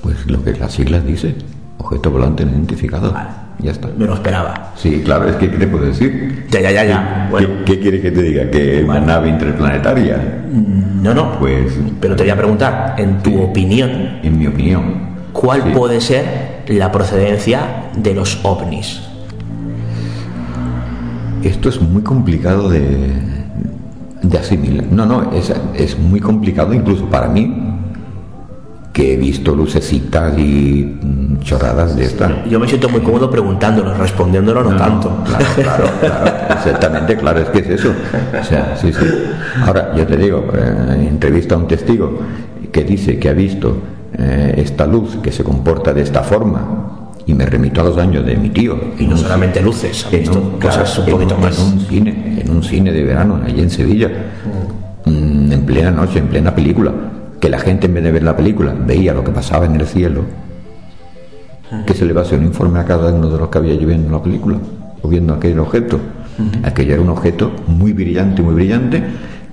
[0.05, 1.35] Pues lo que las siglas dice,
[1.79, 3.11] objeto volante no identificado.
[3.13, 3.29] Vale.
[3.61, 3.89] Ya está.
[3.97, 4.73] Me lo esperaba.
[4.77, 6.45] Sí, claro, es que ¿qué te puedo decir?
[6.51, 7.25] Ya, ya, ya, ya.
[7.27, 8.51] ¿Qué, Bueno, qué quiere que te diga?
[8.51, 9.07] ¿Que es una Vale.
[9.07, 10.45] nave interplanetaria?
[10.53, 11.39] no, no.
[11.39, 13.37] Pues, Pero te voy a preguntar, en tu Sí.
[13.41, 13.91] opinión,
[14.23, 14.83] en mi opinión,
[15.33, 15.71] ¿cuál Sí.
[15.75, 17.61] puede ser la procedencia
[17.97, 19.01] de los ovnis?
[21.43, 23.11] esto es muy complicado de,
[24.23, 24.87] de asimilar.
[24.91, 27.64] No, no, es, es muy complicado incluso para mí,
[28.95, 32.31] que he visto lucecitas y mm, chorradas de estas.
[32.49, 35.11] Yo me siento muy cómodo preguntándolo, respondiéndolo no, tanto.
[35.25, 37.93] Claro, claro, claro, exactamente, claro, es que es eso.
[38.41, 39.05] O sea, sí, sí.
[39.67, 42.21] Ahora, yo te digo, eh, entrevista a un testigo
[42.71, 43.77] que dice que ha visto
[44.17, 48.25] eh, esta luz que se comporta de esta forma y me remito a los años
[48.25, 48.79] de mi tío.
[48.97, 51.59] Y no solamente luces, en un, cosas un en poquito un- más.
[51.59, 54.09] En un cine, en un cine de verano, allí en Sevilla,
[55.05, 56.93] mm, en plena noche, en plena película,
[57.45, 59.87] que la gente en vez de ver la película veía lo que pasaba en el
[59.87, 60.23] cielo,
[61.87, 63.75] que se le va a hacer un informe a cada uno de los que había
[63.75, 64.57] allí viendo la película
[65.03, 66.01] o viendo aquel objeto.
[66.63, 69.03] Aquello era un objeto muy brillante, muy brillante,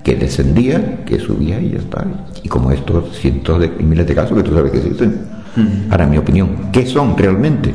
[0.02, 2.06] que descendía, que subía y ya está.
[2.42, 5.26] Y como estos cientos de miles de casos que tú sabes que existen.
[5.90, 7.74] Ahora, mi opinión, ¿qué son realmente?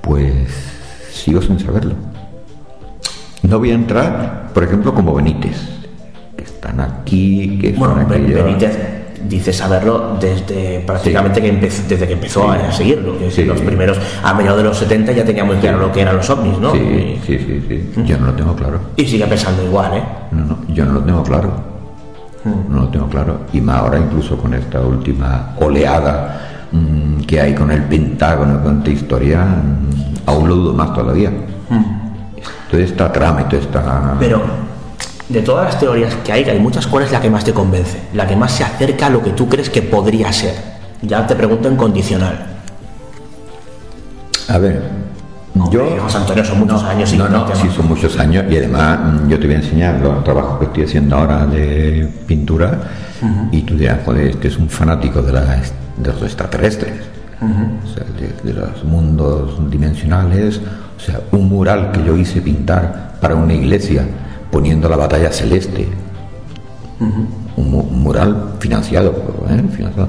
[0.00, 0.32] Pues
[1.12, 1.92] sigo sin saberlo.
[3.42, 5.68] No voy a entrar, por ejemplo, como Benítez,
[6.34, 8.97] que están aquí, que Bueno, son aquellos- Benítez
[9.28, 13.18] dice saberlo desde prácticamente que empezó, desde que empezó a seguirlo.
[13.18, 13.44] que Sí.
[13.44, 16.28] Los primeros, a mediados de los 70 ya tenía muy claro lo que eran los
[16.30, 16.72] ovnis, ¿no?
[16.72, 18.02] Sí, sí, sí, sí.
[18.04, 18.80] Yo no lo tengo claro.
[18.96, 20.02] y sigue pensando igual, ¿eh?
[20.32, 21.52] No, no, yo no lo tengo claro.
[22.44, 23.40] No lo tengo claro.
[23.52, 28.78] Y más ahora incluso con esta última oleada mm, que hay con el Pentágono, con
[28.78, 31.30] esta historia, mm, aún lo dudo más todavía.
[32.70, 34.16] Toda esta trama y toda esta...
[34.18, 34.67] Pero
[35.28, 37.52] de todas las teorías que hay, que hay muchas, ¿cuál es la que más te
[37.52, 37.98] convence?
[38.14, 40.54] La que más se acerca a lo que tú crees que podría ser.
[41.02, 42.46] Ya te pregunto en condicional.
[44.48, 44.82] A ver,
[45.70, 45.82] yo...
[45.82, 47.60] Hombre, José Antonio, son muchos años y No, no, tema.
[47.60, 50.64] sí son muchos años y además mm, yo te voy a enseñar los trabajos que
[50.66, 52.78] estoy haciendo ahora de pintura
[53.50, 56.92] y tú dirás, joder, este es un fanático de, las- de los extraterrestres,
[57.42, 60.60] o sea, de, de los mundos dimensionales,
[60.96, 64.04] o sea, un mural que yo hice pintar para una iglesia
[64.50, 65.86] poniendo la batalla celeste,
[67.00, 69.10] un, mu- un mural financiado,
[69.48, 69.62] ¿eh?
[69.74, 70.08] financiado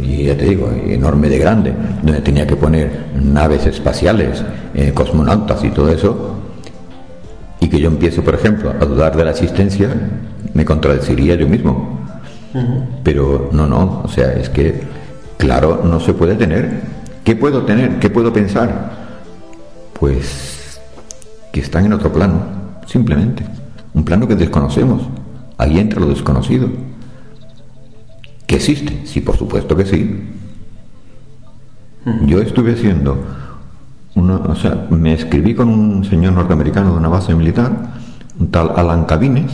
[0.00, 4.42] y ya te digo, enorme de grande, donde tenía que poner naves espaciales,
[4.74, 6.36] eh, cosmonautas y todo eso,
[7.58, 9.88] y que yo empiezo, por ejemplo, a dudar de la existencia,
[10.52, 11.98] me contradeciría yo mismo.
[13.02, 14.82] Pero no, no, o sea, es que,
[15.38, 16.70] claro, no se puede tener.
[17.24, 17.98] ¿Qué puedo tener?
[17.98, 18.92] ¿Qué puedo pensar?
[19.98, 20.78] Pues
[21.50, 22.42] que están en otro plano,
[22.86, 23.44] simplemente.
[23.92, 25.02] Un plano que desconocemos.
[25.58, 26.68] Ahí entra lo desconocido.
[28.46, 29.02] ¿Que existe?
[29.06, 30.30] Sí, por supuesto que sí.
[32.26, 33.24] Yo estuve haciendo,
[34.14, 37.72] una, o sea, me escribí con un señor norteamericano de una base militar,
[38.38, 39.52] un tal Alan Cabines,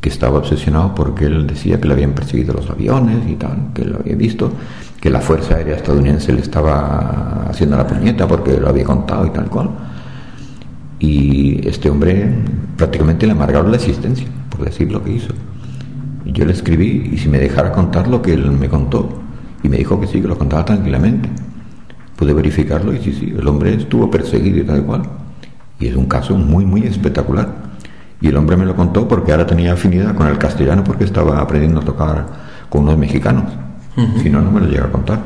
[0.00, 3.84] que estaba obsesionado porque él decía que le habían perseguido los aviones y tal, que
[3.84, 4.52] lo había visto,
[5.00, 9.30] que la Fuerza Aérea Estadounidense le estaba haciendo la puñeta porque lo había contado y
[9.30, 9.70] tal cual.
[10.98, 12.28] Y este hombre
[12.76, 15.32] prácticamente le amargaron la existencia por decir lo que hizo.
[16.24, 19.20] Y yo le escribí y si me dejara contar lo que él me contó.
[19.62, 21.28] Y me dijo que sí, que lo contaba tranquilamente.
[22.16, 25.02] Pude verificarlo y sí, sí, el hombre estuvo perseguido y tal cual.
[25.78, 27.66] Y es un caso muy, muy espectacular.
[28.20, 31.40] Y el hombre me lo contó porque ahora tenía afinidad con el castellano porque estaba
[31.40, 32.26] aprendiendo a tocar
[32.70, 33.52] con unos mexicanos.
[34.22, 35.22] Si no, no me lo llega a contar.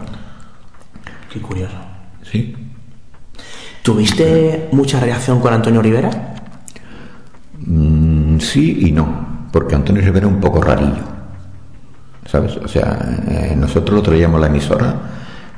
[1.32, 1.76] Qué curioso.
[2.22, 2.54] Sí.
[3.82, 6.10] ¿Tuviste mucha reacción con Antonio Rivera?
[7.66, 9.06] Mm, sí y no,
[9.52, 11.02] porque Antonio Rivera es un poco rarillo.
[12.26, 12.56] ¿Sabes?
[12.58, 12.98] O sea,
[13.28, 14.94] eh, nosotros lo traíamos a la emisora,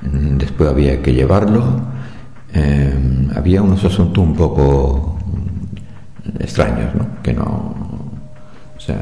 [0.02, 1.92] mm, después había que llevarlo.
[2.54, 7.06] eh, había unos asuntos un poco mm, extraños, ¿no?
[7.22, 7.44] Que no.
[8.76, 8.98] O sea,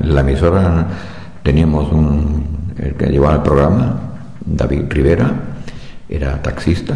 [0.00, 0.86] en la emisora
[1.42, 2.42] teníamos un.
[2.78, 4.00] El que llevaba el programa,
[4.44, 5.30] David Rivera,
[6.08, 6.94] era taxista.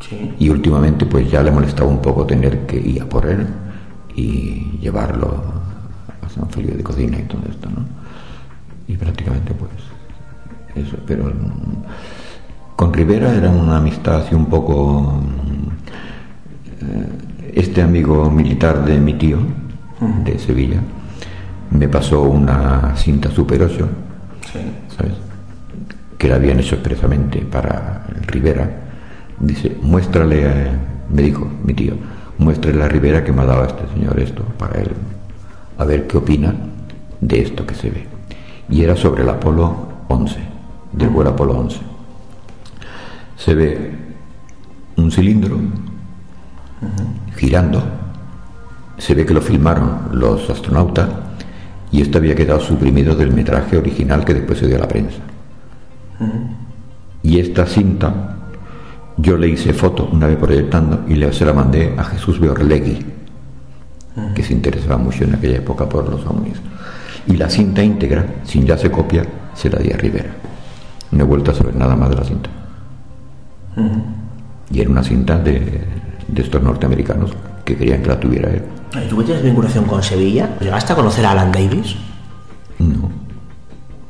[0.00, 0.34] Sí.
[0.38, 3.46] Y últimamente pues ya le molestaba un poco tener que ir a por él
[4.14, 5.42] y llevarlo
[6.24, 7.84] a San Felipe de Cocina y todo esto, ¿no?
[8.88, 9.70] Y prácticamente pues
[10.86, 11.82] eso, pero mm,
[12.76, 15.20] con Rivera era una amistad así un poco...
[15.20, 15.66] mm,
[17.54, 19.38] Este amigo militar de mi tío,
[20.24, 20.78] de Sevilla,
[21.70, 23.88] me pasó una cinta Super 8,
[24.94, 25.14] ¿sabes?
[26.18, 28.82] Que la habían hecho expresamente para Rivera.
[29.38, 30.70] Dice, muéstrale, eh,
[31.10, 31.94] me dijo mi tío,
[32.38, 34.90] muéstrale a Rivera que me ha dado este señor esto para él,
[35.78, 36.54] a ver qué opina
[37.20, 38.06] de esto que se ve.
[38.68, 40.38] Y era sobre el Apolo 11,
[40.92, 41.78] del vuelo Apolo 11.
[43.36, 43.90] Se ve
[44.96, 45.58] un cilindro
[47.36, 47.82] girando,
[48.98, 51.08] se ve que lo filmaron los astronautas
[51.92, 55.18] y esto había quedado suprimido del metraje original que después se dio a la prensa.
[57.22, 58.36] Y esta cinta
[59.18, 63.04] yo le hice foto una vez proyectando y le, se la mandé a Jesús Beorlegui,
[64.34, 66.56] que se interesaba mucho en aquella época por los ovnis.
[67.26, 69.24] Y la cinta íntegra, sin ya se copia,
[69.54, 70.30] se la di a Rivera.
[71.10, 72.50] No he vuelto a saber nada más de la cinta.
[74.70, 75.84] Y era una cinta de,
[76.28, 77.32] de estos norteamericanos
[77.64, 78.62] que querían que la tuviera él.
[79.04, 80.56] ¿Y ¿Tú tienes vinculación con Sevilla?
[80.60, 81.96] ¿Llegaste a conocer a Alan Davis?
[82.78, 83.10] No,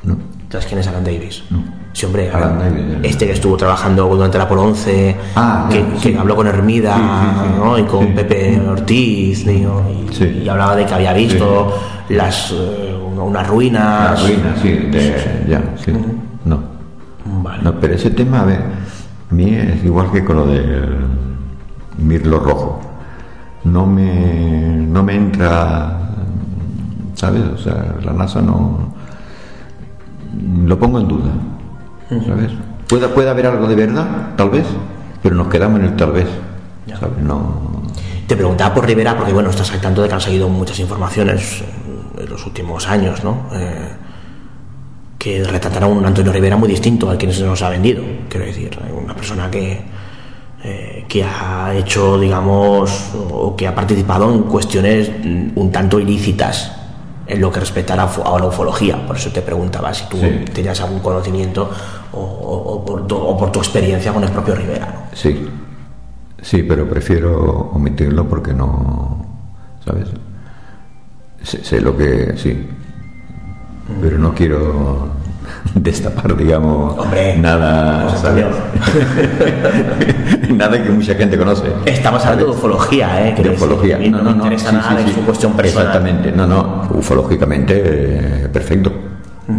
[0.05, 0.17] no.
[0.51, 1.43] ¿Sabes quién es Alan Davis?
[1.51, 1.86] No.
[1.97, 6.15] Sí, hombre, el- este que estuvo trabajando durante el Apolo 11, Ah, que, sí.
[6.15, 7.55] habló con Hermida Sí.
[7.59, 7.79] ¿no?
[7.79, 8.09] y con.
[8.15, 11.73] Pepe Ortiz y, hablaba de que había visto
[12.11, 14.21] las eh, unas ruinas.
[14.21, 15.91] La ruina, sí, de- ya, sí.
[16.45, 16.59] No.
[17.43, 17.63] Vale.
[17.63, 18.61] No, pero ese tema, a ver,
[19.31, 20.99] a mí es igual que con lo del
[21.97, 22.79] Mirlo Rojo.
[23.65, 25.99] No me, no me entra,
[27.15, 27.43] ¿sabes?
[27.55, 28.95] O sea, la NASA no.
[30.67, 31.31] Lo pongo en duda,
[32.09, 32.53] ¿sabes?
[32.89, 34.67] Puede, puede haber algo de verdad, tal vez,
[35.23, 36.29] pero nos quedamos en el tal vez,
[36.99, 37.19] ¿sabes?
[37.19, 37.83] No.
[38.27, 41.63] Te preguntaba por Rivera porque, bueno, estás al tanto de que han salido muchas informaciones
[42.19, 43.47] en los últimos años, ¿no?
[43.53, 43.89] Eh,
[45.19, 48.03] que retratan a un Antonio Rivera muy distinto al que se nos ha vendido.
[48.29, 49.81] Quiero decir, una persona que,
[50.63, 55.11] eh, que ha hecho, digamos, o que ha participado en cuestiones
[55.55, 56.73] un tanto ilícitas
[57.27, 59.05] en lo que respecta a la, ufo- a la ufología.
[59.07, 60.45] Por eso te preguntaba si tú Sí.
[60.53, 61.69] tenías algún conocimiento
[62.13, 64.87] o, o- o por tu, o por tu experiencia con el propio Rivera.
[65.11, 65.17] ¿no?
[65.17, 65.49] Sí,
[66.43, 69.25] sí, pero prefiero omitirlo porque no,
[69.85, 70.09] ¿sabes?
[71.43, 72.67] Sé, sé lo que sí,
[74.01, 75.09] pero no quiero
[75.75, 78.07] destapar, digamos, Hombre, nada,
[80.55, 81.65] nada que mucha gente conoce.
[81.85, 83.35] Estamos hablando de ufología, ¿eh?
[83.43, 83.99] De ufología.
[83.99, 85.15] mí no, me interesa sí, nada sí, sí.
[85.15, 85.87] su cuestión personal.
[85.87, 88.93] Exactamente, no, no, ufológicamente eh, perfecto.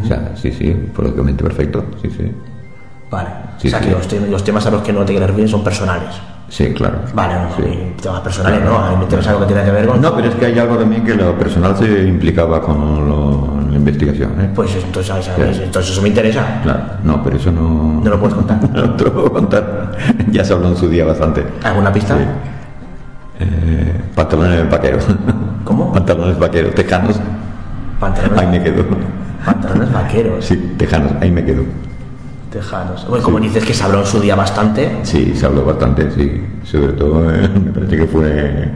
[0.03, 2.31] O sea, sí, sí, ufológicamente perfecto, sí, sí.
[3.09, 3.29] Vale.
[3.57, 5.49] Sí, o sea, que los, te- los temas a los que no te quieres referir
[5.49, 6.09] son personales.
[6.49, 6.99] Sí, claro.
[7.13, 9.87] Vale, no, no, temas personales no, a mí me interesa algo que tiene que ver
[9.87, 10.01] con...
[10.01, 14.31] No, pero es que hay algo también que lo personal se implicaba con lo- investigación,
[14.41, 14.49] ¿eh?
[14.55, 15.59] Pues entonces, ¿sabes?
[15.59, 16.61] Entonces eso me interesa.
[16.63, 18.01] Claro, no, pero eso no...
[18.03, 18.59] ¿No lo puedes contar?
[18.73, 19.91] no te lo puedo contar.
[20.31, 21.45] ya se habló en su día bastante.
[21.63, 22.17] ¿Alguna pista?
[22.17, 22.23] Sí.
[23.39, 25.05] Eh, pantalones vaqueros.
[25.63, 25.91] ¿Cómo?
[25.91, 27.19] Pantalones vaqueros, tejanos.
[27.99, 28.85] Pantalones, Ahí me quedo.
[29.45, 31.63] pantalones vaqueros, Sí, tejanos, ahí me quedo.
[32.51, 33.07] tejanos.
[33.07, 36.43] Bueno, como dices que se habló en su día bastante, Sí, se habló bastante, sí.
[36.63, 38.69] Sobre todo, eh, me parece que fue...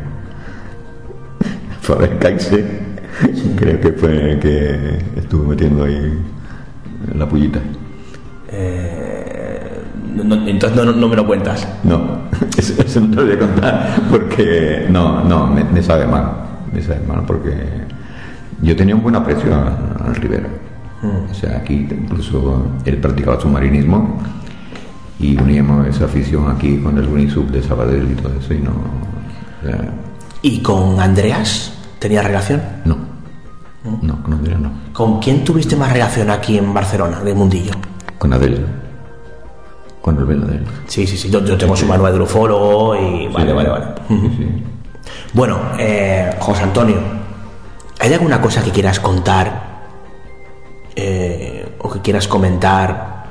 [1.82, 2.18] Faber
[3.58, 6.18] Creo que fue el que estuvo metiendo ahí
[7.16, 7.60] la pullita.
[8.50, 9.82] eh,
[10.16, 11.68] no- no- entonces no, no- me lo cuentas.
[11.84, 12.02] No,
[12.58, 16.32] eso, eso no te lo voy a contar porque no, no, me, me sabe mal,
[16.74, 17.54] me sabe mal porque
[18.62, 19.68] yo tenía un buen aprecio a,
[20.10, 20.48] a Rivera.
[21.32, 24.20] O sea, aquí incluso él practicaba submarinismo
[25.20, 28.70] y uníamos esa afición aquí con el Unisub de Sabadell y todo eso y no,
[28.72, 29.90] o sea,
[30.44, 32.62] ¿Y con Andreas tenías relación?
[32.84, 32.98] no,
[34.02, 37.74] no, con Andrea no, ¿Con quién tuviste más relación aquí en Barcelona, de Mundillo?
[38.18, 38.68] con Adel,
[40.02, 40.66] con el velo de él.
[40.88, 43.28] Sí, sí, sí, yo, yo tengo su manual de ufólogo y...
[43.28, 43.86] Vale, Sí, vale, vale.
[45.34, 46.98] Bueno, eh, José Antonio,
[48.00, 49.72] ¿hay alguna cosa que quieras contar
[50.96, 53.24] eh, o que quieras comentar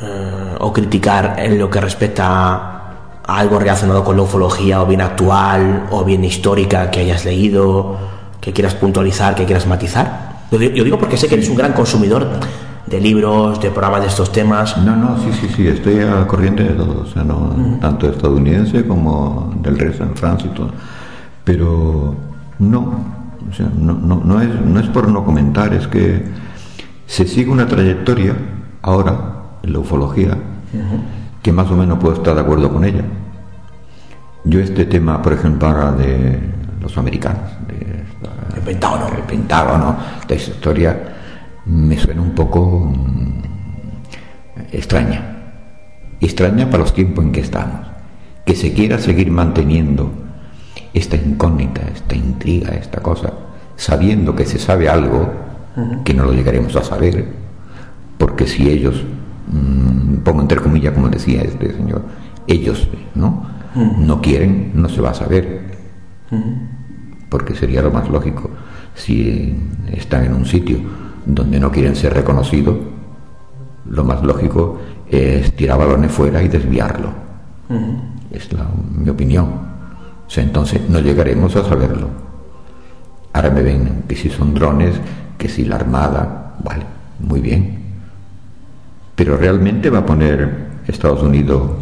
[0.00, 2.77] eh, o criticar en lo que respecta a
[3.28, 7.96] algo relacionado con la ufología o bien actual o bien histórica que hayas leído,
[8.40, 10.38] que quieras puntualizar, que quieras matizar?
[10.50, 12.26] Yo digo, yo digo porque sé que eres un gran consumidor
[12.86, 14.78] de libros, de programas de estos temas.
[14.78, 18.86] No, no, sí, sí, sí, estoy al corriente de todo, o sea, no, tanto estadounidense
[18.86, 20.70] como del resto en Francia y todo.
[21.44, 22.14] Pero
[22.60, 22.80] no,
[23.50, 26.24] o sea, no, no, no, es, no es por no comentar, es que
[27.06, 28.34] se sigue una trayectoria
[28.80, 30.38] ahora en la ufología
[31.48, 33.00] que más o menos puedo estar de acuerdo con ella.
[34.44, 36.38] Yo este tema, por ejemplo, ahora de
[36.78, 39.08] los americanos, de esta- El Pentágono.
[39.16, 39.96] el Pentágono,
[40.28, 40.98] de esa historia,
[41.64, 43.40] me suena un poco mm,
[44.72, 45.22] extraña.
[46.20, 47.80] Extraña para los tiempos en que estamos.
[48.44, 50.10] Que se quiera seguir manteniendo
[50.92, 53.32] esta incógnita, esta intriga, esta cosa,
[53.76, 55.30] sabiendo que se sabe algo
[56.04, 57.24] que no lo llegaremos a saber,
[58.18, 59.02] porque si ellos,
[59.50, 62.02] mm, pongo entre comillas como decía este señor,
[62.46, 63.46] ellos no,
[63.98, 65.76] no quieren, no se va a saber
[67.30, 68.50] porque sería lo más lógico.
[68.94, 69.54] Si
[69.92, 70.78] están en un sitio
[71.26, 72.76] donde no quieren ser reconocidos,
[73.88, 74.78] lo más lógico
[75.10, 77.10] es tirar balones fuera y desviarlo.
[78.30, 78.66] Es la-
[78.96, 79.44] mi opinión.
[80.26, 82.08] O sea, entonces no llegaremos a saberlo.
[83.32, 84.94] Ahora me ven que si son drones,
[85.38, 86.84] que si la armada, vale,
[87.20, 87.78] muy bien.
[89.18, 90.48] Pero realmente va a poner
[90.86, 91.72] Estados Unidos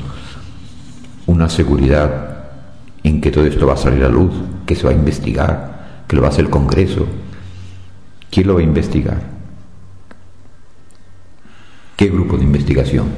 [1.27, 2.47] una seguridad
[3.03, 4.33] en que todo esto va a salir a luz,
[4.65, 7.07] que se va a investigar, que lo va a hacer el Congreso.
[8.31, 9.19] ¿Quién lo va a investigar?
[11.95, 13.09] ¿Qué grupo de investigación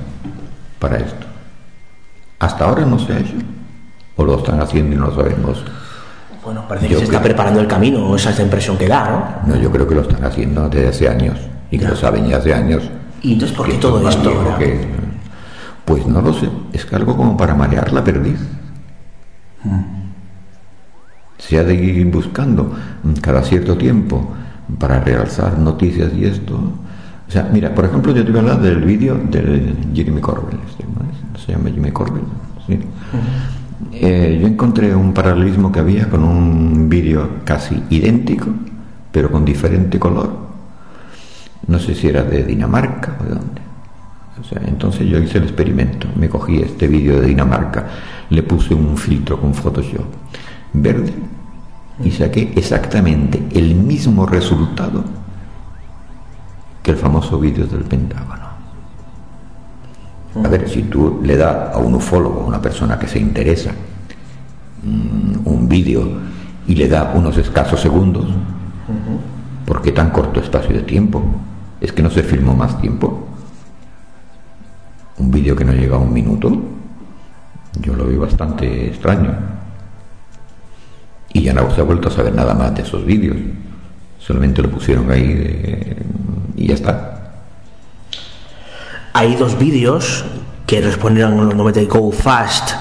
[0.81, 1.25] para esto?
[2.41, 3.37] Hasta ahora no se ha hecho.
[4.17, 5.65] O lo están haciendo y no lo sabemos.
[6.45, 9.41] Bueno, parece que Yo se está preparando el camino, esa es la impresión que da,
[9.45, 9.55] ¿no?
[9.55, 11.39] No, yo creo que lo están haciendo desde hace años.
[11.71, 12.91] Y que lo saben ya hace años.
[13.23, 14.59] ¿Y entonces por qué todo esto ahora?
[14.59, 14.87] que-
[15.85, 16.49] Pues no lo sé.
[16.73, 18.39] Es que algo como para marear la perdiz.
[21.39, 22.73] Se ha de ir buscando
[23.05, 24.29] mm, cada cierto tiempo
[24.79, 26.55] para realzar noticias y esto.
[26.57, 30.59] O sea, mira, por ejemplo, yo te voy a hablar del vídeo de Jeremy Corbyn.
[30.69, 30.85] este.
[31.47, 32.25] Se llama Jimmy Corbyn.
[32.67, 32.79] ¿sí?
[33.93, 38.47] Eh, yo encontré un paralelismo que había con un vídeo casi idéntico,
[39.13, 40.48] pero con diferente color.
[41.69, 43.63] No sé si era de Dinamarca o de dónde.
[44.41, 46.09] O sea, entonces yo hice el experimento.
[46.17, 47.87] Me cogí este vídeo de Dinamarca,
[48.31, 50.07] le puse un filtro con Photoshop
[50.73, 51.13] verde
[52.05, 55.05] y saqué exactamente el mismo resultado
[56.83, 58.49] que el famoso vídeo del Pentágono.
[60.45, 63.73] A ver, si tú le das a un ufólogo, a una persona que se interesa,
[64.83, 66.07] mm, un vídeo
[66.67, 68.27] y le da unos escasos segundos,
[69.67, 71.23] ¿por qué tan corto espacio de tiempo?
[71.81, 73.27] ¿Es que no se filmó más tiempo?
[75.19, 76.57] ¿Un vídeo que no llega a un minuto?
[77.81, 79.37] Yo lo veo bastante extraño.
[81.33, 83.37] Y ya no se ha vuelto a saber nada más de esos vídeos.
[84.19, 85.97] Solamente lo pusieron ahí
[86.57, 87.33] y ya está.
[89.13, 90.25] Hay dos vídeos
[90.67, 92.73] que responden a los nombres de Go Fast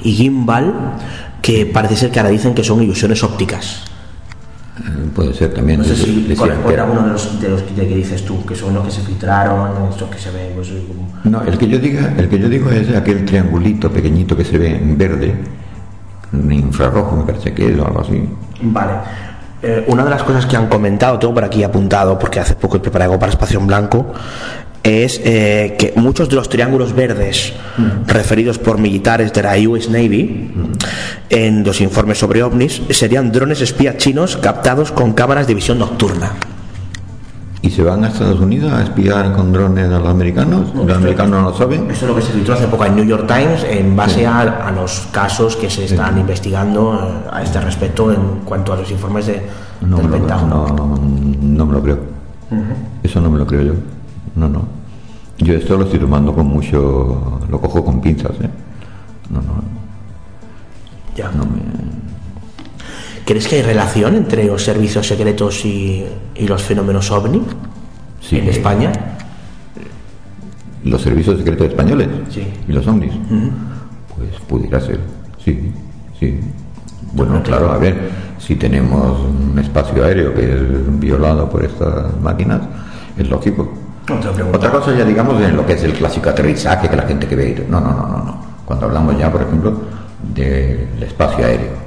[0.00, 0.96] y Gimbal
[1.42, 3.82] que parece ser que ahora dicen que son ilusiones ópticas.
[4.78, 5.78] Eh, Puede ser también.
[5.80, 6.82] No sé si corresponde entera.
[6.82, 9.02] a alguno de los, de los que de dices tú, que son los que se
[9.02, 11.08] filtraron, estos que se ven pues, como...
[11.24, 14.58] No, el que yo diga, el que yo digo es aquel triangulito pequeñito que se
[14.58, 15.34] ve en verde,
[16.32, 18.28] en infrarrojo me parece que es o algo así.
[18.62, 18.92] Vale.
[19.62, 22.76] Eh, una de las cosas que han comentado, tengo por aquí apuntado, porque hace poco
[22.76, 24.12] he preparado para Espacio en Blanco,
[24.84, 27.54] es eh, que muchos de los triángulos verdes
[28.06, 30.50] referidos por militares de la US Navy
[31.30, 36.32] en los informes sobre ovnis serían drones espías chinos captados con cámaras de visión nocturna.
[37.62, 40.74] ¿Y se van a Estados Unidos a espiar con drones a los americanos?
[40.74, 41.90] ¿Los americanos no lo saben?
[41.90, 44.40] Eso es lo que se filtró hace poco en New York Times en base a,
[44.68, 48.90] a los casos que se están investigando eh, a este respecto en cuanto a los
[48.90, 49.40] informes de,
[49.80, 50.66] No, del Pentágono.
[50.76, 50.98] no,
[51.40, 51.98] no me lo creo.
[53.02, 53.72] Eso no me lo creo yo.
[54.36, 54.62] No, no.
[55.38, 57.40] Yo esto lo estoy tomando con mucho...
[57.50, 58.50] Lo cojo con pinzas, ¿eh?
[59.30, 59.62] No, no.
[61.16, 61.30] Ya.
[61.30, 61.60] no me...
[63.24, 66.04] ¿Crees que hay relación entre los servicios secretos y,
[66.34, 67.42] y los fenómenos ovni
[68.20, 68.36] Sí.
[68.38, 68.92] en España?
[70.84, 72.08] ¿Los servicios secretos españoles?
[72.30, 72.46] Sí.
[72.68, 73.12] ¿Y los ovnis?
[74.16, 75.00] Pues pudiera ser,
[75.42, 75.72] sí,
[76.20, 76.38] sí.
[77.14, 82.60] Bueno, claro, a ver, si tenemos un espacio aéreo que es violado por estas máquinas,
[83.16, 83.72] es lógico.
[84.04, 84.32] Pregunto.
[84.52, 87.36] Otra cosa ya digamos en lo que es el clásico aterrizaje que la gente que
[87.36, 87.66] ve.
[87.68, 88.36] No, no, no, no, no.
[88.64, 89.72] Cuando hablamos ya, por ejemplo,
[90.34, 91.84] del espacio aéreo.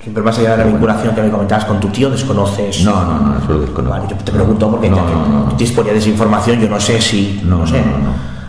[0.00, 2.84] Siempre más allá de la vinculación que me comentabas con tu tío, desconoces.
[2.84, 3.98] No, no, no, eso lo desconozco.
[3.98, 6.80] Vale, yo te pregunto porque No, ya no, no, disponías de esa información, yo no
[6.80, 7.40] sé si.
[7.44, 7.82] No, sé.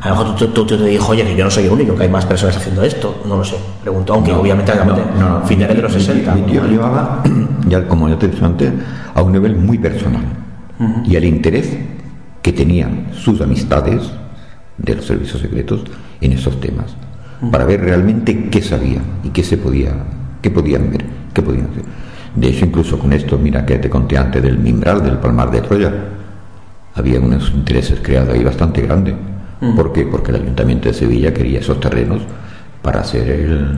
[0.01, 2.03] A lo mejor tu, tío te dijo, oye, que yo no soy el único, que
[2.03, 3.21] hay más personas haciendo esto.
[3.26, 3.57] No lo sé.
[3.81, 4.71] Pregunto, aunque obviamente
[5.19, 6.35] no, finales de los Mi- 60.
[6.35, 7.21] Mi, tío llevaba,
[7.67, 8.71] ya como ya te he dicho antes,
[9.13, 10.23] a un nivel muy personal.
[11.03, 11.77] Y el interés
[12.49, 14.01] que tenían sus amistades
[14.80, 15.81] de los servicios secretos
[16.19, 16.95] en esos temas.
[17.51, 19.91] Para ver realmente qué sabían y qué se podía,
[20.41, 21.84] qué podían ver, qué podían hacer.
[22.35, 25.61] De hecho, incluso con esto, mira que te conté antes del Mimbral, del Palmar de
[25.61, 25.93] Troya,
[26.95, 29.13] había unos intereses creados ahí bastante grandes.
[29.76, 30.05] ¿Por qué?
[30.05, 32.23] Porque el Ayuntamiento de Sevilla quería esos terrenos
[32.81, 33.77] para hacer el-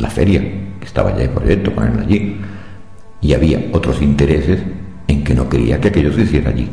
[0.00, 0.40] la feria,
[0.78, 2.36] que estaba ya en proyecto, ponerla allí.
[3.20, 4.60] Y había otros intereses
[5.08, 6.68] en que no quería que aquello se hiciera allí.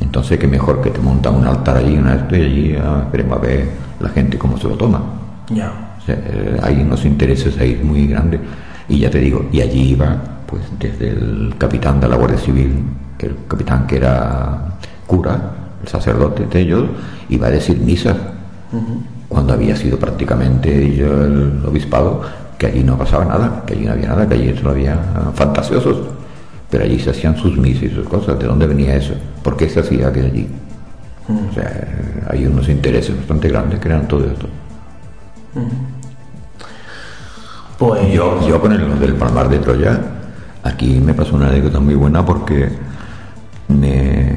[0.00, 3.38] Entonces, que mejor que te montan un altar allí, una esto, y allí ah, veremos
[3.38, 3.68] a ver
[4.00, 5.00] la gente cómo se lo toma.
[5.48, 5.96] Ya.
[5.98, 8.40] O sea, eh, hay unos intereses ahí muy grandes.
[8.88, 12.84] Y ya te digo, y allí iba, pues desde el capitán de la Guardia Civil,
[13.26, 14.76] el capitán que era
[15.06, 15.52] cura,
[15.82, 16.84] el sacerdote de ellos,
[17.28, 18.16] iba a decir misas.
[19.28, 22.22] Cuando había sido prácticamente yo el obispado,
[22.58, 25.30] que allí no pasaba nada, que allí no había nada, que allí solo había ah,
[25.34, 25.98] fantasiosos.
[26.72, 28.38] Pero allí se hacían sus misas y sus cosas.
[28.38, 29.12] ¿De dónde venía eso?
[29.42, 30.48] ¿Por qué se hacía aquello allí?
[31.28, 31.70] O sea,
[32.30, 34.46] hay unos intereses bastante grandes que eran todo esto.
[37.78, 38.10] Pues.
[38.10, 40.00] Yo, yo con el del Palmar de Troya,
[40.62, 42.70] aquí me pasó una anécdota muy buena porque
[43.68, 44.34] me,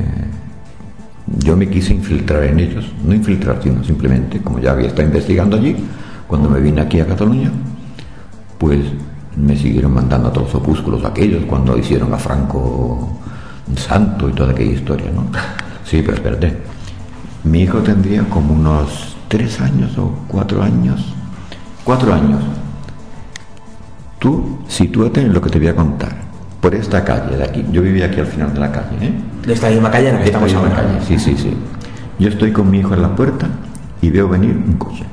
[1.40, 5.56] yo me quise infiltrar en ellos, no infiltrar, sino simplemente, como ya había estado investigando
[5.56, 5.74] allí,
[6.28, 7.50] cuando me vine aquí a Cataluña,
[8.58, 8.82] pues
[9.38, 13.10] me siguieron mandando a todos los opúsculos aquellos cuando hicieron a Franco
[13.68, 15.26] un santo y toda aquella historia, ¿no?
[15.86, 16.58] Sí, pero espérate.
[17.44, 21.14] Mi hijo tendría como unos tres años o cuatro años.
[21.84, 22.42] Cuatro años.
[24.18, 26.16] Tú sitúate en lo que te voy a contar.
[26.60, 27.64] Por esta calle de aquí.
[27.72, 29.14] Yo vivía aquí al final de la calle, ¿eh?
[29.46, 30.82] De esta misma calle en la que Esta estamos ahora.
[30.82, 31.54] calle, Sí, sí, sí.
[32.18, 33.48] Yo estoy con mi hijo en la puerta
[34.02, 35.04] y veo venir un coche.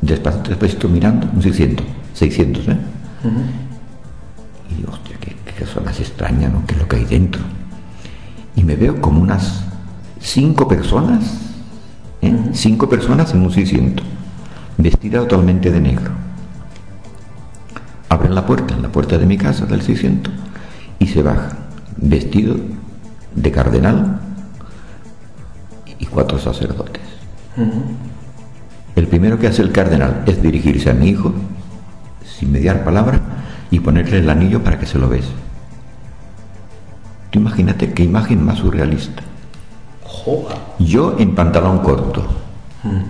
[0.00, 1.84] Despacito, despacito mirando, un 600.
[2.14, 2.76] 600, ¿eh?
[4.70, 6.64] Y digo, hostia, qué, qué cosa más extraña, ¿no?
[6.66, 7.42] ¿Qué es lo que hay dentro?
[8.56, 9.64] Y me veo como unas
[10.20, 11.24] cinco personas,
[12.22, 12.36] ¿eh?
[12.52, 14.06] Cinco personas en un 600,
[14.78, 16.12] vestidas totalmente de negro.
[18.08, 20.32] Abren la puerta, en la puerta de mi casa, del 600,
[20.98, 21.58] y se bajan,
[21.96, 22.56] vestido
[23.34, 24.20] de cardenal
[25.98, 27.02] y cuatro sacerdotes.
[28.96, 31.32] El primero que hace el cardenal es dirigirse a mi hijo,
[32.40, 33.20] sin mediar palabra,
[33.70, 35.28] y ponerle el anillo para que se lo bese.
[37.30, 39.22] Tú imagínate qué imagen más surrealista.
[40.78, 42.26] Yo en pantalón corto,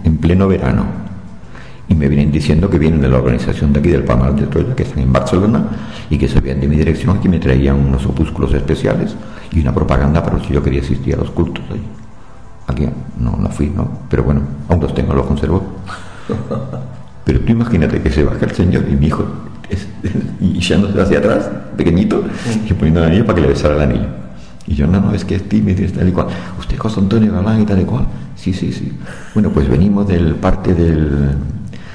[0.04, 0.84] en pleno verano,
[1.88, 4.74] y me vienen diciendo que vienen de la organización de aquí del Palmar de Troya,
[4.74, 5.64] que están en Barcelona,
[6.10, 9.14] y que sabían de mi dirección, que me traían unos opúsculos especiales
[9.52, 11.86] y una propaganda para si yo quería asistir a los cultos allí.
[12.66, 12.88] Aquí
[13.18, 13.88] no, no fui, ¿no?
[14.08, 15.62] Pero bueno, aún los tengo, los conservo.
[17.30, 19.24] Pero tú imagínate que se baja el señor y mi hijo
[19.68, 19.86] es,
[20.40, 22.24] y echándose hacia atrás, pequeñito,
[22.68, 24.06] y poniendo el anillo para que le besara el anillo.
[24.66, 26.26] Y yo, no, no, es que es tímido y tal y cual.
[26.58, 28.04] Usted es José Antonio Galán y tal y cual.
[28.34, 28.92] Sí, sí, sí.
[29.32, 31.36] Bueno, pues venimos del parte del.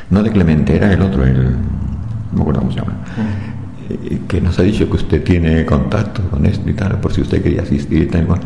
[0.10, 1.52] No de Clemente, era el otro, el.
[1.52, 2.94] No me acuerdo cómo se llama.
[3.90, 7.20] eh, que nos ha dicho que usted tiene contacto con esto y tal, por si
[7.20, 8.40] usted quería asistir y tal y cual.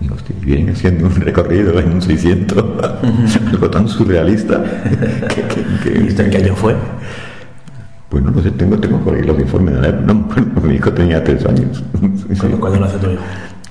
[0.00, 2.64] Digo, hostia, vienen haciendo un recorrido en un 600,
[3.52, 4.62] algo tan surrealista.
[5.28, 6.74] que- que- que- ¿Y esto en qué año fue?
[8.10, 10.12] Bueno, no sé, tengo, tengo por ahí los informes de la época.
[10.12, 11.82] No, bueno, mi hijo tenía tres años.
[12.58, 13.22] ¿Cuándo, nace tu hijo?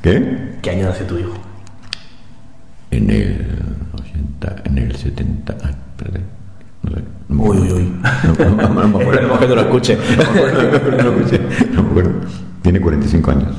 [0.02, 0.58] ¿Qué?
[0.62, 1.34] ¿Qué año nace tu hijo?
[2.92, 3.46] En el
[3.94, 5.56] 80, en el 70.
[5.64, 6.22] Ah, espérate.
[6.84, 7.04] No sé.
[7.28, 7.94] No Uy, uy, uy.
[8.40, 9.40] No, no, no, no me acuerdo.
[9.40, 9.98] Que no lo escuche.
[9.98, 11.12] Lo.
[11.76, 12.12] No me acuerdo.
[12.62, 13.56] Tiene 45 años.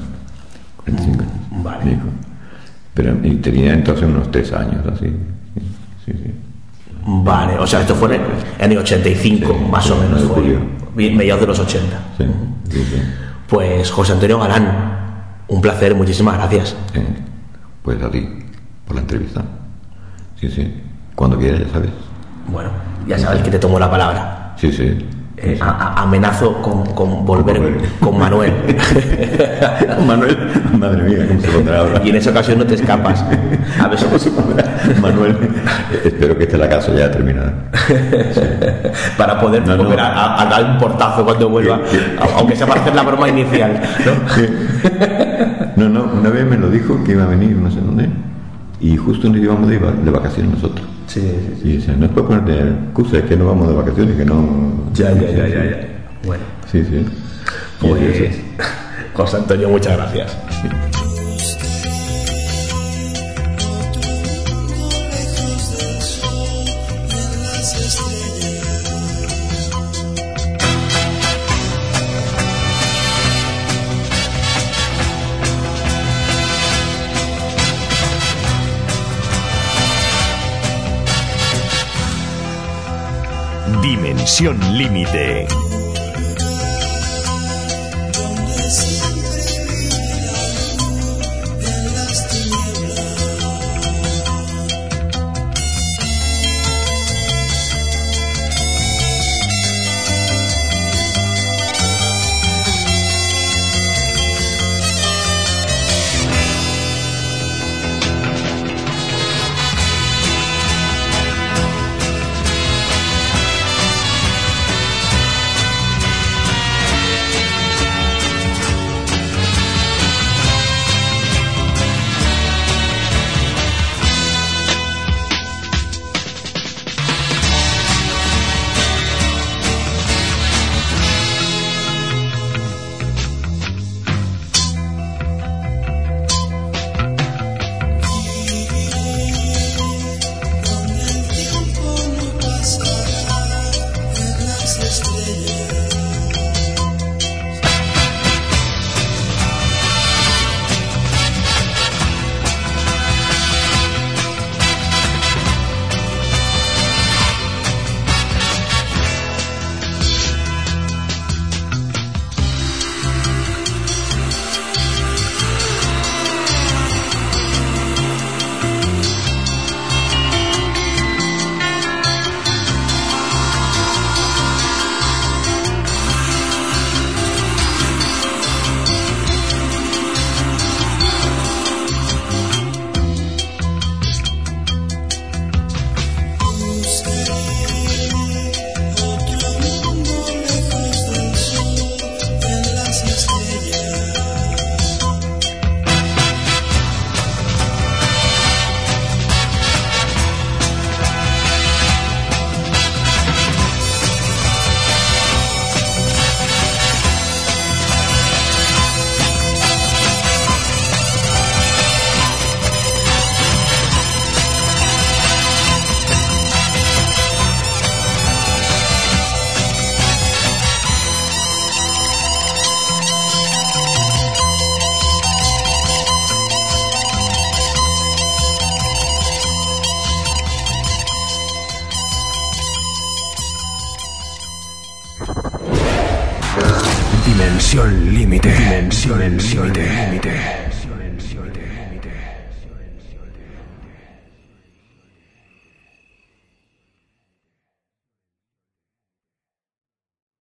[0.84, 1.32] 45 años.
[1.62, 1.84] Vale.
[1.84, 2.02] mi hijo.
[2.94, 5.06] Pero y tenía entonces unos tres años, así.
[6.04, 6.34] Sí, sí.
[7.06, 8.26] Vale, o sea, esto fue en el,
[8.58, 10.22] en el 85, Sí, más o menos.
[10.24, 11.98] Fue, mediados de los 80.
[12.18, 12.24] Sí,
[12.70, 13.02] sí, sí.
[13.48, 14.90] Pues José Antonio Galán,
[15.48, 16.76] un placer, muchísimas gracias.
[17.82, 18.28] Pues a ti,
[18.86, 19.42] por la entrevista.
[20.38, 20.72] Sí, sí.
[21.14, 21.90] Cuando quieras, ya sabes.
[22.46, 22.70] Bueno,
[23.06, 24.54] ya sabes que te tomo la palabra.
[24.56, 24.98] Sí, sí.
[25.42, 27.58] Eh, a- a- amenazo con, con volver
[27.98, 28.52] Con Manuel.
[30.06, 30.36] Manuel,
[30.78, 32.02] madre mía, ¿cómo se pondrá ahora?
[32.04, 33.24] y en esa ocasión no te escapas.
[33.80, 34.64] A ver, ¿Cómo se pondrá?
[35.00, 35.36] Manuel,
[36.04, 37.54] espero que esté la casa ya terminada.
[39.16, 42.16] para poder No, volver a, a- a dar un portazo cuando vuelva, Sí, sí.
[42.36, 43.80] aunque sea para hacer la broma inicial.
[44.04, 44.12] ¿no?
[45.76, 48.10] No, no, una vez me lo dijo que iba a venir, no sé dónde,
[48.80, 50.86] y justo nos íbamos de, va- de vacaciones nosotros.
[51.06, 51.68] Sí, sí, sí.
[51.68, 54.90] Y dice, no es para ponerte excusa, es que no vamos de vacaciones, que no...
[54.94, 55.88] Ya, ya, ya, ya, ya.
[56.24, 57.04] Bueno, Sí, sí.
[57.80, 58.40] Pues.
[59.14, 60.36] José Antonio, muchas gracias.
[84.20, 85.69] Dimensión límite.